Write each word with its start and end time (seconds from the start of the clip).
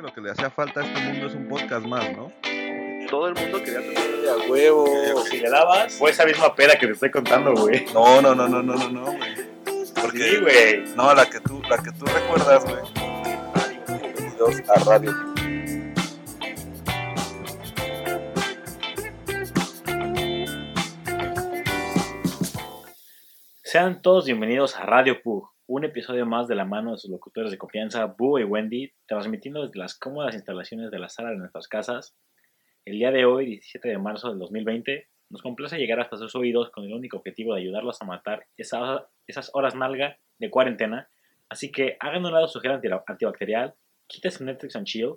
que 0.00 0.06
lo 0.06 0.14
que 0.14 0.20
le 0.22 0.30
hacía 0.30 0.50
falta 0.50 0.80
a 0.80 0.84
este 0.84 0.98
mundo 1.00 1.26
es 1.26 1.34
un 1.34 1.46
podcast 1.48 1.84
más, 1.84 2.16
¿no? 2.16 2.32
Todo 3.10 3.28
el 3.28 3.34
mundo 3.34 3.62
quería 3.62 3.80
tener 3.80 4.28
a 4.30 4.50
huevo. 4.50 4.86
Si 5.30 5.38
le 5.38 5.50
dabas, 5.50 5.94
fue 5.94 6.10
esa 6.10 6.24
misma 6.24 6.54
peda 6.54 6.78
que 6.78 6.86
te 6.86 6.92
estoy 6.92 7.10
contando, 7.10 7.52
güey. 7.54 7.84
No, 7.92 8.22
no, 8.22 8.34
no, 8.34 8.48
no, 8.48 8.62
no, 8.62 8.74
no, 8.76 8.88
no, 8.88 9.04
güey. 9.04 9.34
Porque, 10.00 10.18
Sí, 10.18 10.36
güey. 10.40 10.84
no, 10.96 11.12
la 11.14 11.28
que 11.28 11.40
tú, 11.40 11.60
la 11.68 11.82
que 11.82 11.92
tú 11.92 12.06
recuerdas, 12.06 12.64
güey. 12.64 12.82
Bienvenidos 13.86 14.62
a 14.70 14.84
Radio. 14.84 15.14
Sean 23.62 24.00
todos 24.02 24.24
bienvenidos 24.24 24.76
a 24.76 24.86
Radio 24.86 25.22
Pug, 25.22 25.50
un 25.72 25.84
episodio 25.84 26.26
más 26.26 26.48
de 26.48 26.56
la 26.56 26.64
mano 26.64 26.90
de 26.92 26.98
sus 26.98 27.10
locutores 27.10 27.52
de 27.52 27.56
confianza, 27.58 28.04
Boo 28.06 28.40
y 28.40 28.44
Wendy, 28.44 28.92
transmitiendo 29.06 29.64
desde 29.64 29.78
las 29.78 29.96
cómodas 29.96 30.34
instalaciones 30.34 30.90
de 30.90 30.98
la 30.98 31.08
sala 31.08 31.30
de 31.30 31.36
nuestras 31.36 31.68
casas. 31.68 32.16
El 32.84 32.94
día 32.94 33.12
de 33.12 33.24
hoy, 33.24 33.46
17 33.46 33.88
de 33.88 33.98
marzo 33.98 34.30
del 34.30 34.40
2020, 34.40 35.06
nos 35.28 35.42
complace 35.42 35.78
llegar 35.78 36.00
hasta 36.00 36.16
sus 36.16 36.34
oídos 36.34 36.70
con 36.70 36.84
el 36.86 36.92
único 36.92 37.18
objetivo 37.18 37.54
de 37.54 37.60
ayudarlos 37.60 38.02
a 38.02 38.04
matar 38.04 38.46
esa- 38.56 39.06
esas 39.28 39.52
horas 39.54 39.76
nalga 39.76 40.18
de 40.40 40.50
cuarentena. 40.50 41.08
Así 41.48 41.70
que 41.70 41.96
hagan 42.00 42.24
un 42.24 42.32
lado 42.32 42.48
su 42.48 42.58
gel 42.58 42.72
anti- 42.72 42.88
antibacterial, 43.06 43.74
quítese 44.08 44.42
Netflix 44.42 44.74
and 44.74 44.86
chill, 44.86 45.14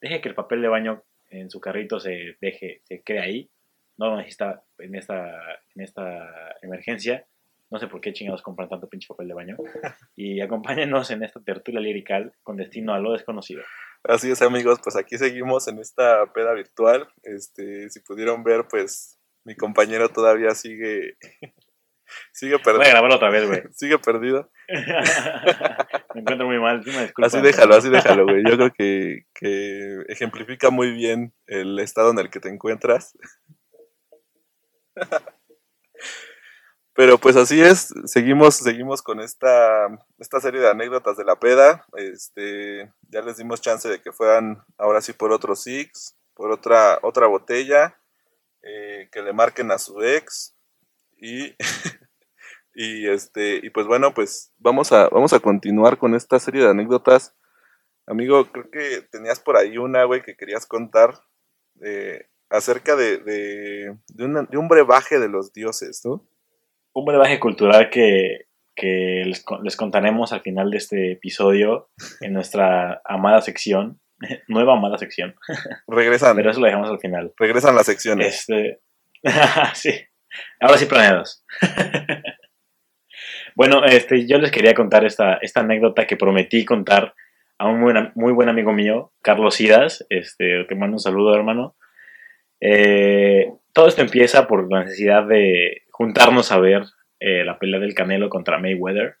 deje 0.00 0.20
que 0.20 0.28
el 0.28 0.34
papel 0.34 0.60
de 0.60 0.68
baño 0.68 1.04
en 1.30 1.50
su 1.50 1.60
carrito 1.60 2.00
se 2.00 2.36
deje, 2.40 2.80
se 2.82 3.02
quede 3.02 3.20
ahí. 3.20 3.48
No 3.96 4.06
lo 4.10 4.16
necesita 4.16 4.64
en 4.78 4.96
esta 4.96 6.56
emergencia. 6.62 7.26
No 7.74 7.80
sé 7.80 7.88
por 7.88 8.00
qué 8.00 8.12
chingados 8.12 8.40
compran 8.40 8.68
tanto 8.68 8.88
pinche 8.88 9.08
papel 9.08 9.26
de 9.26 9.34
baño. 9.34 9.56
Y 10.14 10.40
acompáñenos 10.40 11.10
en 11.10 11.24
esta 11.24 11.42
tertulia 11.42 11.80
lirical 11.80 12.32
con 12.44 12.56
destino 12.56 12.94
a 12.94 13.00
lo 13.00 13.10
desconocido. 13.10 13.64
Así 14.04 14.30
es, 14.30 14.42
amigos, 14.42 14.78
pues 14.80 14.94
aquí 14.94 15.18
seguimos 15.18 15.66
en 15.66 15.80
esta 15.80 16.32
peda 16.32 16.52
virtual. 16.52 17.08
Este, 17.24 17.90
si 17.90 17.98
pudieron 17.98 18.44
ver, 18.44 18.66
pues 18.70 19.18
mi 19.42 19.56
compañero 19.56 20.08
todavía 20.10 20.50
sigue 20.50 21.16
sigue 22.32 22.52
Voy 22.52 22.60
a 22.60 22.62
perdido. 22.62 22.90
grabarlo 22.92 23.16
otra 23.16 23.30
vez, 23.30 23.44
güey. 23.48 23.62
Sigue 23.72 23.98
perdido. 23.98 24.52
Me 26.14 26.20
encuentro 26.20 26.46
muy 26.46 26.60
mal. 26.60 26.84
sí 26.84 26.90
me 26.90 27.02
disculpan. 27.02 27.24
Así 27.24 27.40
déjalo, 27.40 27.74
así 27.74 27.90
déjalo, 27.90 28.22
güey. 28.24 28.44
Yo 28.48 28.56
creo 28.56 28.72
que, 28.72 29.22
que 29.34 30.04
ejemplifica 30.06 30.70
muy 30.70 30.92
bien 30.92 31.34
el 31.48 31.76
estado 31.80 32.12
en 32.12 32.20
el 32.20 32.30
que 32.30 32.38
te 32.38 32.50
encuentras. 32.50 33.18
Pero 36.94 37.18
pues 37.18 37.34
así 37.34 37.60
es, 37.60 37.92
seguimos, 38.04 38.54
seguimos 38.54 39.02
con 39.02 39.20
esta, 39.20 39.88
esta 40.18 40.40
serie 40.40 40.60
de 40.60 40.70
anécdotas 40.70 41.16
de 41.16 41.24
la 41.24 41.40
peda. 41.40 41.84
Este, 41.96 42.92
ya 43.08 43.20
les 43.20 43.36
dimos 43.36 43.60
chance 43.60 43.88
de 43.88 44.00
que 44.00 44.12
fueran 44.12 44.64
ahora 44.78 45.00
sí 45.00 45.12
por 45.12 45.32
otro 45.32 45.56
six, 45.56 46.16
por 46.34 46.52
otra, 46.52 47.00
otra 47.02 47.26
botella, 47.26 48.00
eh, 48.62 49.08
que 49.10 49.22
le 49.22 49.32
marquen 49.32 49.72
a 49.72 49.78
su 49.78 50.02
ex. 50.04 50.54
Y, 51.16 51.56
y 52.74 53.08
este, 53.08 53.58
y 53.60 53.70
pues 53.70 53.88
bueno, 53.88 54.14
pues 54.14 54.52
vamos 54.58 54.92
a, 54.92 55.08
vamos 55.08 55.32
a 55.32 55.40
continuar 55.40 55.98
con 55.98 56.14
esta 56.14 56.38
serie 56.38 56.62
de 56.62 56.70
anécdotas. 56.70 57.34
Amigo, 58.06 58.52
creo 58.52 58.70
que 58.70 59.02
tenías 59.10 59.40
por 59.40 59.56
ahí 59.56 59.78
una, 59.78 60.04
güey, 60.04 60.22
que 60.22 60.36
querías 60.36 60.64
contar 60.64 61.24
eh, 61.82 62.28
acerca 62.50 62.94
de, 62.94 63.18
de, 63.18 63.98
de 64.10 64.58
un 64.58 64.68
brebaje 64.68 65.18
de 65.18 65.28
los 65.28 65.52
dioses, 65.52 66.02
¿no? 66.04 66.24
Un 66.94 67.04
brebaje 67.04 67.38
cultural 67.40 67.90
que, 67.90 68.46
que 68.76 69.22
les, 69.26 69.44
les 69.62 69.76
contaremos 69.76 70.32
al 70.32 70.40
final 70.42 70.70
de 70.70 70.76
este 70.78 71.12
episodio 71.12 71.90
en 72.20 72.32
nuestra 72.32 73.02
amada 73.04 73.40
sección. 73.42 74.00
Nueva 74.48 74.74
amada 74.74 74.96
sección. 74.98 75.34
Regresan, 75.88 76.36
Pero 76.36 76.50
eso 76.50 76.60
lo 76.60 76.66
dejamos 76.66 76.88
al 76.90 77.00
final. 77.00 77.32
regresan 77.36 77.74
las 77.74 77.86
secciones. 77.86 78.48
Este. 78.48 78.80
sí. 79.74 79.92
Ahora 80.60 80.78
sí 80.78 80.86
planeados. 80.86 81.44
bueno, 83.54 83.84
este, 83.84 84.26
yo 84.26 84.38
les 84.38 84.50
quería 84.50 84.74
contar 84.74 85.04
esta, 85.04 85.34
esta 85.42 85.60
anécdota 85.60 86.06
que 86.06 86.16
prometí 86.16 86.64
contar 86.64 87.14
a 87.58 87.68
un 87.68 87.80
muy, 87.80 87.92
buen- 87.92 88.12
muy 88.14 88.32
buen 88.32 88.48
amigo 88.48 88.72
mío, 88.72 89.12
Carlos 89.22 89.60
Idas. 89.60 90.04
Este, 90.10 90.64
te 90.64 90.74
mando 90.74 90.94
un 90.96 91.00
saludo, 91.00 91.34
hermano. 91.34 91.76
Eh, 92.60 93.52
todo 93.74 93.88
esto 93.88 94.00
empieza 94.00 94.46
por 94.48 94.72
la 94.72 94.84
necesidad 94.84 95.26
de 95.26 95.82
juntarnos 95.90 96.50
a 96.52 96.58
ver 96.58 96.84
eh, 97.20 97.44
la 97.44 97.58
pelea 97.58 97.80
del 97.80 97.94
Canelo 97.94 98.30
contra 98.30 98.58
Mayweather. 98.58 99.16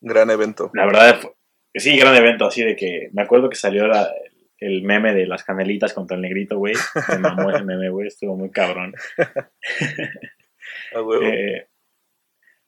Gran 0.00 0.30
evento. 0.30 0.70
La 0.74 0.84
verdad, 0.86 1.20
fue- 1.20 1.32
sí, 1.74 1.96
gran 1.96 2.16
evento, 2.16 2.46
así 2.46 2.62
de 2.64 2.74
que 2.74 3.08
me 3.12 3.22
acuerdo 3.22 3.48
que 3.48 3.56
salió 3.56 3.86
la- 3.86 4.10
el 4.58 4.82
meme 4.82 5.12
de 5.14 5.26
las 5.26 5.42
canelitas 5.44 5.92
contra 5.92 6.14
el 6.16 6.22
negrito, 6.22 6.56
güey. 6.58 6.74
Me 7.08 7.18
mamó 7.18 7.50
ese 7.50 7.64
meme, 7.64 7.88
güey, 7.90 8.06
estuvo 8.08 8.36
muy 8.36 8.50
cabrón. 8.50 8.94
A 10.94 11.02
huevo. 11.02 11.22
Eh, 11.24 11.66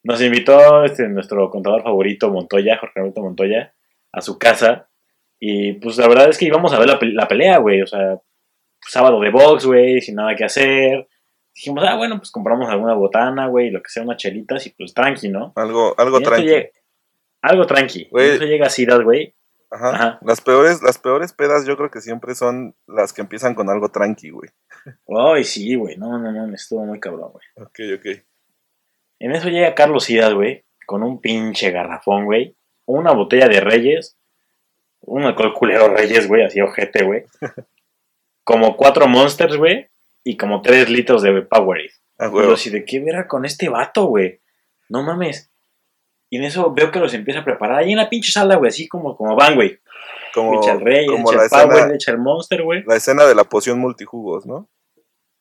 nos 0.02 0.20
invitó 0.20 0.84
este, 0.84 1.08
nuestro 1.08 1.48
contador 1.50 1.82
favorito, 1.82 2.30
Montoya, 2.30 2.76
Jorge 2.78 3.00
Alberto 3.00 3.22
Montoya, 3.22 3.74
a 4.12 4.20
su 4.20 4.38
casa. 4.38 4.88
Y 5.40 5.74
pues 5.74 5.96
la 5.98 6.08
verdad 6.08 6.28
es 6.28 6.38
que 6.38 6.46
íbamos 6.46 6.72
a 6.72 6.78
ver 6.78 6.88
la, 6.88 6.98
la 7.00 7.28
pelea, 7.28 7.58
güey. 7.58 7.80
O 7.82 7.86
sea, 7.86 8.18
sábado 8.80 9.20
de 9.20 9.30
box, 9.30 9.64
güey, 9.66 10.00
sin 10.00 10.16
nada 10.16 10.34
que 10.34 10.44
hacer. 10.44 11.06
Dijimos, 11.54 11.84
ah, 11.86 11.96
bueno, 11.96 12.18
pues 12.18 12.30
compramos 12.30 12.68
alguna 12.68 12.94
botana, 12.94 13.46
güey, 13.46 13.70
lo 13.70 13.82
que 13.82 13.88
sea, 13.90 14.02
unas 14.02 14.16
chelitas 14.16 14.66
y 14.66 14.70
pues 14.70 14.92
tranqui, 14.92 15.28
¿no? 15.28 15.52
algo 15.56 15.94
algo 15.98 16.18
llega- 16.20 16.68
algo 17.42 17.66
tranqui. 17.66 18.08
Güey. 18.10 18.26
Y 18.26 18.28
en 18.30 18.34
eso 18.36 18.44
llega 18.44 18.70
Cidas, 18.70 19.00
güey. 19.02 19.34
Ajá. 19.70 19.90
Ajá. 19.90 20.18
Las 20.22 20.40
peores, 20.40 20.82
las 20.82 20.98
peores 20.98 21.32
pedas 21.32 21.66
yo 21.66 21.76
creo 21.76 21.90
que 21.90 22.00
siempre 22.00 22.34
son 22.34 22.74
las 22.86 23.12
que 23.12 23.22
empiezan 23.22 23.54
con 23.54 23.68
algo 23.70 23.88
tranqui, 23.90 24.30
güey. 24.30 24.50
Ay, 25.08 25.44
sí, 25.44 25.74
güey. 25.74 25.96
No, 25.96 26.18
no, 26.18 26.30
no, 26.32 26.54
estuvo 26.54 26.84
muy 26.84 27.00
cabrón, 27.00 27.32
güey. 27.32 27.44
Ok, 27.56 27.98
ok. 27.98 28.22
En 29.20 29.32
eso 29.32 29.48
llega 29.48 29.74
Carlos 29.74 30.04
Cidas, 30.04 30.34
güey, 30.34 30.64
con 30.86 31.02
un 31.02 31.20
pinche 31.20 31.70
garrafón, 31.70 32.24
güey, 32.24 32.56
una 32.84 33.12
botella 33.12 33.48
de 33.48 33.60
Reyes, 33.60 34.16
un 35.00 35.22
alcohol 35.22 35.54
culero 35.54 35.88
Reyes, 35.88 36.28
güey, 36.28 36.44
así 36.44 36.60
ojete, 36.60 37.04
güey, 37.04 37.24
como 38.44 38.76
cuatro 38.76 39.06
Monsters, 39.06 39.56
güey, 39.56 39.88
y 40.24 40.36
como 40.36 40.62
tres 40.62 40.88
litros 40.88 41.22
de 41.22 41.42
Powerade. 41.42 41.90
A 42.18 42.26
Y 42.28 42.30
yo 42.32 42.54
así, 42.54 42.70
¿de 42.70 42.84
qué 42.84 43.00
verga 43.00 43.28
con 43.28 43.44
este 43.44 43.68
vato, 43.68 44.06
güey? 44.06 44.40
No 44.88 45.02
mames. 45.02 45.50
Y 46.30 46.38
en 46.38 46.44
eso 46.44 46.72
veo 46.72 46.90
que 46.90 46.98
los 46.98 47.14
empieza 47.14 47.40
a 47.40 47.44
preparar 47.44 47.78
ahí 47.78 47.92
en 47.92 47.98
la 47.98 48.08
pinche 48.08 48.32
sala, 48.32 48.56
güey, 48.56 48.68
así 48.68 48.88
como, 48.88 49.16
como 49.16 49.36
van, 49.36 49.54
güey. 49.54 49.78
Como, 50.32 50.60
echa 50.60 50.72
el 50.72 50.80
Reyes, 50.80 51.10
como 51.10 51.32
echa 51.32 51.40
el 51.42 51.46
escena, 51.46 51.94
echa 51.94 52.10
el 52.12 52.18
Monster, 52.18 52.62
güey. 52.62 52.82
la 52.86 52.96
escena 52.96 53.24
de 53.24 53.34
la 53.36 53.44
poción 53.44 53.78
multijugos, 53.78 54.46
¿no? 54.46 54.68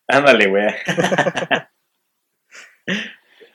Ándale, 0.07 0.47
güey. 0.47 0.67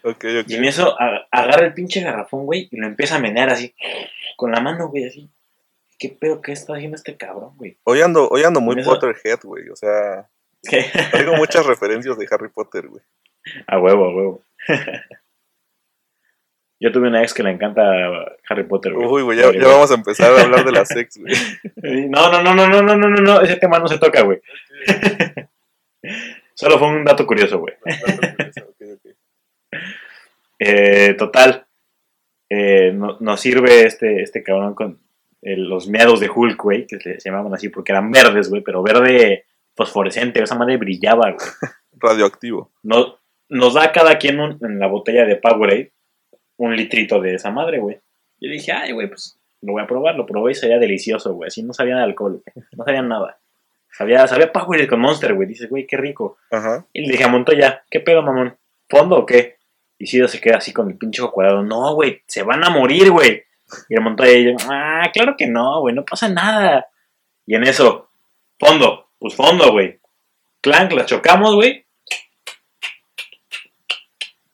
Ok, 0.04 0.24
ok. 0.40 0.48
Y 0.48 0.54
en 0.54 0.64
eso 0.64 0.96
agarra 1.30 1.66
el 1.66 1.74
pinche 1.74 2.00
garrafón, 2.00 2.46
güey, 2.46 2.68
y 2.70 2.76
lo 2.76 2.86
empieza 2.86 3.16
a 3.16 3.18
menear 3.18 3.50
así, 3.50 3.74
con 4.36 4.52
la 4.52 4.60
mano, 4.60 4.88
güey, 4.88 5.04
así. 5.06 5.30
¿Qué 5.98 6.08
pedo 6.08 6.40
que 6.40 6.52
está 6.52 6.74
haciendo 6.76 6.94
este 6.96 7.16
cabrón, 7.16 7.56
güey? 7.56 7.78
Hoy 7.82 8.00
ando, 8.00 8.28
hoy 8.28 8.44
ando 8.44 8.60
muy 8.60 8.78
eso- 8.78 8.90
Potterhead, 8.90 9.40
güey. 9.42 9.68
O 9.68 9.76
sea, 9.76 10.30
¿Qué? 10.62 10.84
traigo 11.10 11.34
muchas 11.36 11.66
referencias 11.66 12.18
de 12.18 12.26
Harry 12.30 12.48
Potter, 12.48 12.88
güey. 12.88 13.02
A 13.66 13.78
huevo, 13.78 14.04
a 14.06 14.14
huevo. 14.14 14.44
Yo 16.80 16.92
tuve 16.92 17.08
una 17.08 17.22
ex 17.22 17.34
que 17.34 17.42
le 17.42 17.50
encanta 17.50 17.82
Harry 18.48 18.64
Potter, 18.64 18.92
güey. 18.92 19.06
Uy, 19.06 19.22
güey, 19.22 19.38
ya, 19.38 19.50
vamos 19.68 19.90
a 19.90 19.94
empezar 19.94 20.32
a 20.32 20.42
hablar 20.42 20.64
de 20.64 20.70
la 20.72 20.84
sex, 20.84 21.18
güey. 21.18 21.34
No, 22.08 22.30
no, 22.30 22.40
no, 22.42 22.54
no, 22.54 22.68
no, 22.68 22.82
no, 22.82 22.96
no, 22.96 23.08
no, 23.08 23.16
no, 23.20 23.40
ese 23.40 23.56
tema 23.56 23.78
no 23.80 23.88
se 23.88 23.98
toca, 23.98 24.22
güey. 24.22 24.40
Solo 26.54 26.78
fue 26.78 26.88
un 26.88 27.04
dato 27.04 27.26
curioso, 27.26 27.58
güey. 27.58 27.74
Ok, 27.84 28.82
ok. 28.94 29.14
Eh, 30.60 31.14
total, 31.14 31.66
eh, 32.50 32.92
no- 32.92 33.16
nos 33.20 33.40
sirve 33.40 33.84
este, 33.84 34.22
este 34.22 34.42
cabrón 34.44 34.74
con 34.74 35.00
el- 35.42 35.68
los 35.68 35.88
meados 35.88 36.20
de 36.20 36.30
Hulk, 36.30 36.60
güey, 36.62 36.86
que 36.86 36.98
se 37.00 37.18
llamaban 37.30 37.54
así 37.54 37.68
porque 37.70 37.92
eran 37.92 38.10
verdes, 38.12 38.48
güey, 38.50 38.62
pero 38.62 38.82
verde 38.84 39.46
fosforescente, 39.78 40.42
esa 40.42 40.56
madre 40.56 40.76
brillaba, 40.76 41.30
güey. 41.32 41.46
Radioactivo. 41.92 42.70
No- 42.82 43.16
nos 43.48 43.72
da 43.74 43.92
cada 43.92 44.18
quien 44.18 44.38
un- 44.40 44.58
en 44.60 44.78
la 44.78 44.88
botella 44.88 45.24
de 45.24 45.36
Powerade 45.36 45.92
un 46.58 46.76
litrito 46.76 47.20
de 47.20 47.34
esa 47.36 47.50
madre, 47.50 47.78
güey. 47.78 47.98
Yo 48.40 48.50
dije, 48.50 48.72
ay, 48.72 48.92
güey, 48.92 49.08
pues 49.08 49.38
lo 49.62 49.72
voy 49.72 49.82
a 49.82 49.86
probar. 49.86 50.16
Lo 50.16 50.26
probé 50.26 50.52
y 50.52 50.54
sabía 50.54 50.78
delicioso, 50.78 51.32
güey. 51.32 51.46
Así 51.48 51.62
no 51.62 51.72
sabía 51.72 51.96
de 51.96 52.02
alcohol, 52.02 52.42
güey. 52.44 52.66
No 52.72 52.84
sabía 52.84 53.00
nada. 53.02 53.38
Sabía, 53.90 54.26
sabía 54.26 54.52
Powerade 54.52 54.86
con 54.88 55.00
Monster, 55.00 55.34
güey. 55.34 55.48
Dices, 55.48 55.70
güey, 55.70 55.86
qué 55.86 55.96
rico. 55.96 56.36
Ajá. 56.50 56.84
Y 56.92 57.02
le 57.06 57.12
dije 57.12 57.24
a 57.24 57.28
Montoya, 57.28 57.84
¿qué 57.90 58.00
pedo, 58.00 58.22
mamón? 58.22 58.56
¿Fondo 58.88 59.16
o 59.18 59.24
qué? 59.26 59.56
Y 59.98 60.06
Sido 60.06 60.28
se 60.28 60.40
queda 60.40 60.58
así 60.58 60.72
con 60.72 60.88
el 60.90 60.98
pinche 60.98 61.22
ojo 61.22 61.32
cuadrado. 61.32 61.62
No, 61.62 61.94
güey, 61.94 62.22
se 62.26 62.42
van 62.42 62.64
a 62.64 62.70
morir, 62.70 63.10
güey. 63.10 63.44
Y 63.88 63.94
el 63.94 64.00
Montoya 64.02 64.32
y 64.32 64.44
yo, 64.44 64.56
ah, 64.68 65.08
claro 65.12 65.34
que 65.38 65.46
no, 65.46 65.80
güey, 65.80 65.94
no 65.94 66.04
pasa 66.04 66.28
nada. 66.28 66.86
Y 67.46 67.54
en 67.54 67.62
eso, 67.64 68.10
fondo, 68.58 69.07
pues 69.18 69.34
fondo, 69.34 69.72
güey. 69.72 70.00
Clank, 70.60 70.92
la 70.92 71.06
chocamos, 71.06 71.54
güey. 71.54 71.86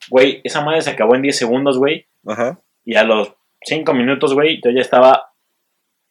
Güey, 0.09 0.41
esa 0.43 0.61
madre 0.61 0.81
se 0.81 0.91
acabó 0.91 1.15
en 1.15 1.23
10 1.23 1.37
segundos, 1.37 1.77
güey. 1.77 2.07
Ajá. 2.27 2.59
Y 2.83 2.95
a 2.95 3.03
los 3.03 3.33
5 3.63 3.93
minutos, 3.93 4.33
güey, 4.33 4.61
yo 4.63 4.71
ya 4.71 4.81
estaba, 4.81 5.33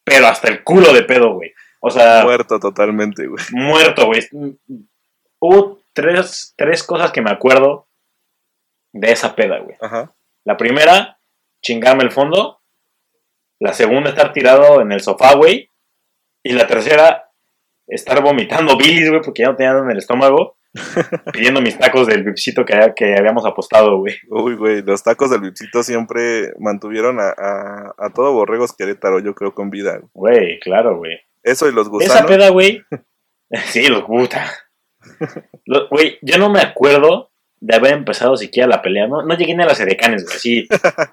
pero 0.04 0.26
hasta 0.26 0.48
el 0.48 0.64
culo 0.64 0.92
de 0.92 1.02
pedo, 1.04 1.34
güey. 1.34 1.52
O 1.80 1.90
sea, 1.90 2.24
Muerto 2.24 2.58
totalmente, 2.58 3.26
güey. 3.26 3.44
muerto, 3.52 4.06
güey. 4.06 4.20
Hubo 5.38 5.80
tres, 5.92 6.54
tres 6.56 6.82
cosas 6.82 7.12
que 7.12 7.20
me 7.20 7.30
acuerdo 7.30 7.86
de 8.92 9.12
esa 9.12 9.36
peda, 9.36 9.58
güey. 9.58 9.76
Ajá. 9.80 10.14
La 10.44 10.56
primera, 10.56 11.18
chingarme 11.62 12.04
el 12.04 12.10
fondo. 12.10 12.60
La 13.60 13.72
segunda, 13.72 14.10
estar 14.10 14.32
tirado 14.32 14.80
en 14.80 14.92
el 14.92 15.00
sofá, 15.00 15.34
güey. 15.34 15.70
Y 16.42 16.52
la 16.52 16.66
tercera, 16.66 17.23
estar 17.86 18.22
vomitando 18.22 18.76
bilis, 18.76 19.08
güey, 19.10 19.20
porque 19.22 19.42
ya 19.42 19.48
no 19.50 19.56
tenía 19.56 19.72
nada 19.72 19.84
en 19.84 19.90
el 19.92 19.98
estómago. 19.98 20.56
pidiendo 21.32 21.60
mis 21.60 21.78
tacos 21.78 22.08
del 22.08 22.24
bipsito 22.24 22.64
que, 22.64 22.74
que 22.96 23.14
habíamos 23.16 23.46
apostado, 23.46 23.98
güey. 23.98 24.16
Uy, 24.28 24.56
güey, 24.56 24.82
los 24.82 25.04
tacos 25.04 25.30
del 25.30 25.40
Vipsito 25.42 25.84
siempre 25.84 26.52
mantuvieron 26.58 27.20
a, 27.20 27.28
a, 27.28 27.94
a 27.96 28.10
todo 28.12 28.32
Borregos 28.32 28.72
Querétaro, 28.76 29.20
yo 29.20 29.36
creo, 29.36 29.54
con 29.54 29.70
vida. 29.70 30.00
Güey, 30.14 30.58
claro, 30.58 30.96
güey. 30.98 31.20
Eso 31.44 31.68
y 31.68 31.72
los 31.72 31.88
gusanos. 31.88 32.16
esa 32.16 32.26
peda, 32.26 32.48
güey. 32.48 32.82
sí, 33.66 33.86
los. 33.86 34.02
Lo- 35.66 35.88
Güey, 35.90 36.18
yo 36.22 36.38
no 36.38 36.50
me 36.50 36.58
acuerdo 36.60 37.30
de 37.60 37.76
haber 37.76 37.92
empezado 37.92 38.36
siquiera 38.36 38.68
la 38.68 38.82
pelea. 38.82 39.06
No, 39.06 39.22
no 39.22 39.36
llegué 39.36 39.54
ni 39.54 39.62
a 39.62 39.66
las 39.66 39.78
edecanes, 39.78 40.24
güey. 40.24 40.36
Así, 40.36 40.68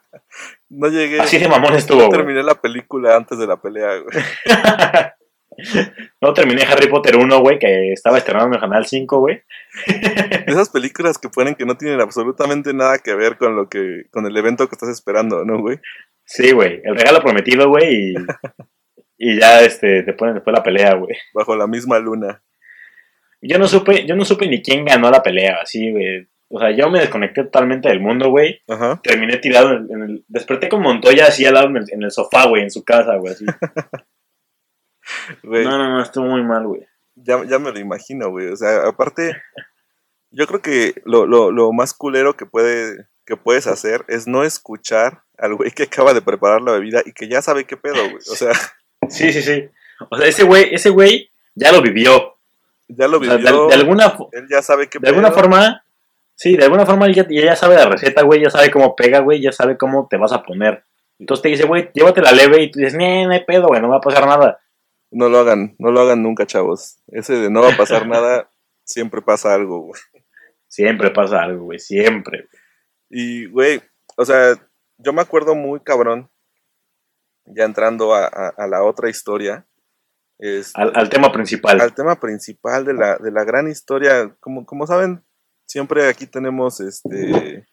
No 0.69 0.87
llegué. 0.87 1.19
así 1.19 1.37
de 1.37 1.47
mamón 1.47 1.75
estuvo, 1.75 1.99
güey. 2.07 2.09
terminé 2.09 2.41
la 2.41 2.55
película 2.55 3.15
antes 3.15 3.37
de 3.37 3.45
la 3.45 3.61
pelea, 3.61 3.97
güey. 3.97 4.23
No 6.21 6.33
terminé 6.33 6.63
Harry 6.63 6.87
Potter 6.87 7.17
1, 7.17 7.39
güey, 7.39 7.59
que 7.59 7.91
estaba 7.93 8.17
estrenando 8.17 8.49
en 8.49 8.53
el 8.55 8.59
Canal 8.59 8.85
5, 8.85 9.19
güey. 9.19 9.41
Esas 10.47 10.69
películas 10.69 11.17
que 11.17 11.29
ponen 11.29 11.55
que 11.55 11.65
no 11.65 11.77
tienen 11.77 12.01
absolutamente 12.01 12.73
nada 12.73 12.99
que 12.99 13.15
ver 13.15 13.37
con 13.37 13.55
lo 13.55 13.69
que, 13.69 14.03
con 14.11 14.25
el 14.25 14.35
evento 14.35 14.67
que 14.67 14.75
estás 14.75 14.89
esperando, 14.89 15.45
¿no, 15.45 15.59
güey? 15.59 15.79
Sí, 16.25 16.51
güey. 16.51 16.81
El 16.83 16.95
regalo 16.95 17.21
prometido, 17.21 17.69
güey. 17.69 18.13
Y, 18.13 18.15
y 19.17 19.39
ya 19.39 19.61
este, 19.61 20.03
te 20.03 20.13
ponen 20.13 20.35
después 20.35 20.55
la 20.55 20.63
pelea, 20.63 20.95
güey. 20.95 21.15
Bajo 21.33 21.55
la 21.55 21.67
misma 21.67 21.99
luna. 21.99 22.41
Yo 23.41 23.57
no 23.57 23.67
supe, 23.67 24.05
yo 24.05 24.15
no 24.15 24.23
supe 24.23 24.47
ni 24.47 24.61
quién 24.61 24.85
ganó 24.85 25.09
la 25.09 25.23
pelea, 25.23 25.59
así, 25.61 25.91
güey. 25.91 26.27
O 26.53 26.59
sea, 26.59 26.71
yo 26.71 26.89
me 26.89 26.99
desconecté 26.99 27.43
totalmente 27.43 27.87
del 27.87 28.01
mundo, 28.01 28.29
güey. 28.29 28.61
Ajá. 28.67 28.99
Terminé 29.01 29.37
tirado 29.37 29.71
en, 29.71 29.87
en 29.89 30.01
el... 30.03 30.25
Desperté 30.27 30.67
con 30.67 30.81
Montoya 30.81 31.27
así 31.27 31.45
al 31.45 31.53
lado 31.53 31.67
en 31.67 31.77
el, 31.77 31.85
en 31.91 32.03
el 32.03 32.11
sofá, 32.11 32.47
güey, 32.47 32.63
en 32.63 32.71
su 32.71 32.83
casa, 32.83 33.15
güey, 33.15 33.33
así. 33.33 33.45
Güey, 35.43 35.63
No, 35.65 35.77
no, 35.77 35.89
no, 35.89 36.01
estuvo 36.01 36.25
muy 36.25 36.43
mal, 36.43 36.65
güey. 36.67 36.87
ya, 37.15 37.43
ya 37.45 37.59
me 37.59 37.71
lo 37.71 37.79
imagino, 37.79 38.29
güey. 38.29 38.47
O 38.47 38.55
sea, 38.55 38.87
aparte, 38.87 39.35
yo 40.31 40.47
creo 40.47 40.61
que 40.61 41.01
lo, 41.05 41.25
lo, 41.25 41.51
lo 41.51 41.71
más 41.73 41.93
culero 41.93 42.35
que, 42.35 42.45
puede, 42.45 43.07
que 43.25 43.37
puedes 43.37 43.67
hacer 43.67 44.05
es 44.07 44.27
no 44.27 44.43
escuchar 44.43 45.21
al 45.37 45.55
güey 45.55 45.71
que 45.71 45.83
acaba 45.83 46.13
de 46.13 46.21
preparar 46.21 46.61
la 46.61 46.71
bebida 46.73 47.01
y 47.05 47.11
que 47.13 47.27
ya 47.27 47.41
sabe 47.41 47.65
qué 47.65 47.77
pedo, 47.77 47.95
güey. 48.03 48.15
O 48.15 48.35
sea, 48.35 48.51
Sí, 49.09 49.33
sí, 49.33 49.41
sí. 49.41 49.67
O 50.09 50.17
sea, 50.17 50.27
ese 50.27 50.43
güey, 50.43 50.73
ese 50.73 50.89
güey 50.89 51.29
ya 51.55 51.71
lo 51.71 51.81
vivió. 51.81 52.35
ya 52.87 53.07
lo 53.07 53.17
O 53.19 53.23
sea, 53.23 53.35
vivió. 53.37 53.63
de, 53.63 53.67
de 53.69 53.73
alguna, 53.73 54.15
Él 54.31 54.47
ya 54.49 54.61
sabe 54.61 54.87
qué 54.87 54.99
de 54.99 55.09
alguna 55.09 55.31
forma, 55.31 55.83
sí, 56.35 56.55
de 56.55 56.63
alguna 56.65 56.85
forma 56.85 57.05
él 57.07 57.13
ya, 57.15 57.25
ya 57.29 57.55
sabe 57.55 57.75
la 57.75 57.85
receta, 57.85 58.21
güey, 58.23 58.41
ya 58.43 58.49
sabe 58.49 58.69
cómo 58.71 58.95
pega, 58.95 59.19
güey, 59.19 59.41
ya 59.41 59.51
sabe 59.51 59.77
cómo 59.77 60.07
te 60.09 60.17
vas 60.17 60.31
a 60.33 60.43
poner. 60.43 60.83
Entonces 61.19 61.41
te 61.43 61.49
dice, 61.49 61.65
güey, 61.65 61.89
llévate 61.93 62.21
la 62.21 62.31
leve 62.31 62.61
y 62.63 62.71
tú 62.71 62.79
dices, 62.79 62.93
no, 62.95 63.05
no 63.27 63.31
hay 63.31 63.43
pedo, 63.45 63.67
güey, 63.67 63.81
no 63.81 63.89
va 63.89 63.97
a 63.97 64.01
pasar 64.01 64.25
nada. 64.25 64.59
No 65.11 65.27
lo 65.29 65.39
hagan, 65.39 65.75
no 65.77 65.91
lo 65.91 66.01
hagan 66.01 66.23
nunca, 66.23 66.45
chavos. 66.47 66.99
Ese 67.07 67.33
de 67.35 67.49
no 67.49 67.61
va 67.61 67.73
a 67.73 67.77
pasar 67.77 68.07
nada, 68.07 68.49
siempre 68.85 69.21
pasa 69.21 69.53
algo, 69.53 69.79
güey. 69.81 70.01
Siempre 70.67 71.11
pasa 71.11 71.41
algo, 71.43 71.65
güey, 71.65 71.79
siempre. 71.79 72.47
Y, 73.09 73.47
güey, 73.47 73.81
o 74.15 74.23
sea, 74.23 74.53
yo 74.97 75.11
me 75.11 75.21
acuerdo 75.21 75.53
muy 75.53 75.81
cabrón, 75.81 76.29
ya 77.45 77.65
entrando 77.65 78.13
a, 78.13 78.25
a- 78.25 78.53
a 78.57 78.67
la 78.67 78.83
otra 78.83 79.09
historia, 79.09 79.67
este, 80.39 80.79
Al, 80.81 80.93
al 80.95 81.09
tema 81.09 81.31
principal. 81.31 81.81
al 81.81 81.93
tema 81.93 82.19
principal 82.19 82.85
de 82.85 82.93
la, 82.93 83.17
de 83.17 83.31
la 83.31 83.43
gran 83.43 83.67
historia. 83.67 84.33
Como, 84.39 84.65
como 84.65 84.87
saben, 84.87 85.23
siempre 85.67 86.07
aquí 86.07 86.25
tenemos 86.25 86.79
este. 86.79 87.67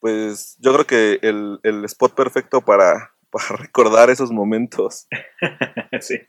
Pues 0.00 0.56
yo 0.58 0.72
creo 0.72 0.86
que 0.86 1.18
el, 1.22 1.60
el 1.62 1.84
spot 1.84 2.14
perfecto 2.14 2.60
para, 2.62 3.12
para 3.32 3.56
recordar 3.56 4.10
esos 4.10 4.30
momentos. 4.30 5.08
sí. 6.00 6.20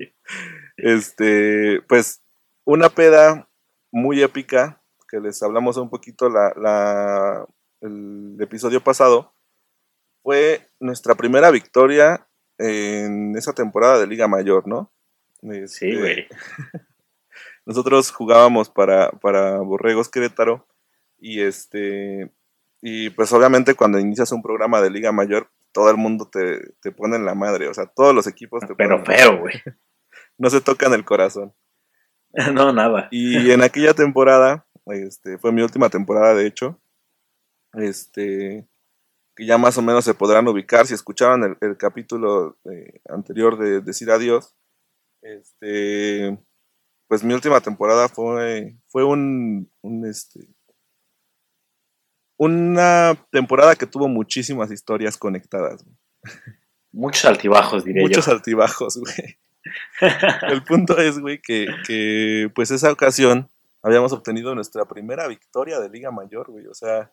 Este, 0.77 1.81
pues, 1.87 2.23
una 2.65 2.89
peda 2.89 3.47
muy 3.91 4.23
épica, 4.23 4.81
que 5.07 5.19
les 5.19 5.43
hablamos 5.43 5.77
un 5.77 5.89
poquito 5.91 6.29
la, 6.29 6.51
la- 6.55 7.45
el 7.81 8.37
episodio 8.39 8.81
pasado, 8.81 9.35
fue 10.23 10.69
nuestra 10.79 11.15
primera 11.15 11.51
victoria 11.51 12.27
en 12.57 13.35
esa 13.37 13.53
temporada 13.53 13.99
de 13.99 14.07
Liga 14.07 14.27
Mayor, 14.27 14.67
¿no? 14.67 14.91
Sí, 15.41 15.49
Este, 15.51 15.97
güey. 15.99 16.27
nosotros 17.65 18.11
jugábamos 18.11 18.69
para, 18.69 19.11
para 19.11 19.57
Borregos 19.57 20.09
Querétaro 20.09 20.65
y 21.19 21.41
este 21.41 22.31
y 22.81 23.09
pues 23.11 23.31
obviamente 23.33 23.75
cuando 23.75 23.99
inicias 23.99 24.31
un 24.31 24.41
programa 24.41 24.81
de 24.81 24.89
Liga 24.89 25.11
Mayor 25.11 25.49
todo 25.73 25.89
el 25.91 25.97
mundo 25.97 26.29
te, 26.31 26.73
te 26.81 26.91
pone 26.93 27.17
en 27.17 27.25
la 27.25 27.35
madre, 27.35 27.67
o 27.67 27.73
sea, 27.73 27.87
todos 27.87 28.15
los 28.15 28.27
equipos 28.27 28.61
te 28.65 28.75
Pero 28.75 29.03
ponen- 29.03 29.05
feo, 29.05 29.39
güey. 29.39 29.53
no 30.37 30.49
se 30.49 30.61
tocan 30.61 30.93
el 30.93 31.03
corazón. 31.05 31.53
No, 32.53 32.73
nada. 32.73 33.09
Y 33.11 33.51
en 33.51 33.61
aquella 33.61 33.93
temporada, 33.93 34.65
este, 34.87 35.37
fue 35.37 35.51
mi 35.51 35.61
última 35.61 35.89
temporada 35.89 36.33
de 36.33 36.47
hecho, 36.47 36.81
este, 37.73 38.67
que 39.35 39.45
ya 39.45 39.57
más 39.59 39.77
o 39.77 39.81
menos 39.83 40.03
se 40.05 40.13
podrán 40.15 40.47
ubicar 40.47 40.87
si 40.87 40.93
escuchaban 40.95 41.43
el, 41.43 41.57
el 41.61 41.77
capítulo 41.77 42.57
eh, 42.71 43.01
anterior 43.09 43.57
de 43.59 43.81
Decir 43.81 44.09
Adiós, 44.09 44.55
este, 45.21 46.37
pues 47.07 47.23
mi 47.23 47.33
última 47.33 47.61
temporada 47.61 48.09
fue, 48.09 48.75
fue 48.87 49.03
un, 49.03 49.71
un, 49.81 50.05
este, 50.07 50.47
una 52.37 53.15
temporada 53.31 53.75
que 53.75 53.87
tuvo 53.87 54.07
muchísimas 54.07 54.71
historias 54.71 55.17
conectadas, 55.17 55.83
güey. 55.83 55.95
Muchos 56.91 57.25
altibajos, 57.25 57.83
diré 57.83 58.01
muchos 58.01 58.27
yo. 58.27 58.33
altibajos, 58.33 58.97
güey. 58.97 59.37
El 60.49 60.63
punto 60.63 60.97
es, 60.99 61.19
güey, 61.19 61.41
que, 61.41 61.65
que 61.87 62.51
pues 62.53 62.69
esa 62.71 62.91
ocasión 62.91 63.49
habíamos 63.81 64.13
obtenido 64.13 64.53
nuestra 64.55 64.85
primera 64.85 65.27
victoria 65.27 65.79
de 65.79 65.89
Liga 65.89 66.11
Mayor, 66.11 66.51
güey. 66.51 66.67
O 66.67 66.73
sea, 66.73 67.11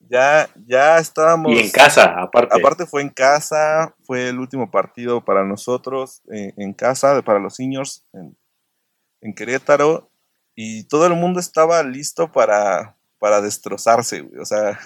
ya, 0.00 0.48
ya 0.66 0.98
estábamos. 0.98 1.52
Y 1.52 1.58
en 1.58 1.70
casa, 1.70 2.20
aparte. 2.20 2.58
Aparte 2.58 2.86
fue 2.86 3.02
en 3.02 3.10
casa, 3.10 3.94
fue 4.04 4.28
el 4.28 4.38
último 4.38 4.70
partido 4.70 5.24
para 5.24 5.44
nosotros, 5.44 6.22
eh, 6.32 6.52
en 6.56 6.72
casa, 6.74 7.22
para 7.22 7.38
los 7.38 7.56
seniors, 7.56 8.04
en, 8.12 8.36
en 9.20 9.34
Querétaro, 9.34 10.10
y 10.54 10.84
todo 10.84 11.06
el 11.06 11.14
mundo 11.14 11.40
estaba 11.40 11.82
listo 11.82 12.30
para, 12.30 12.96
para 13.18 13.40
destrozarse, 13.40 14.20
güey. 14.22 14.40
O 14.40 14.44
sea, 14.44 14.78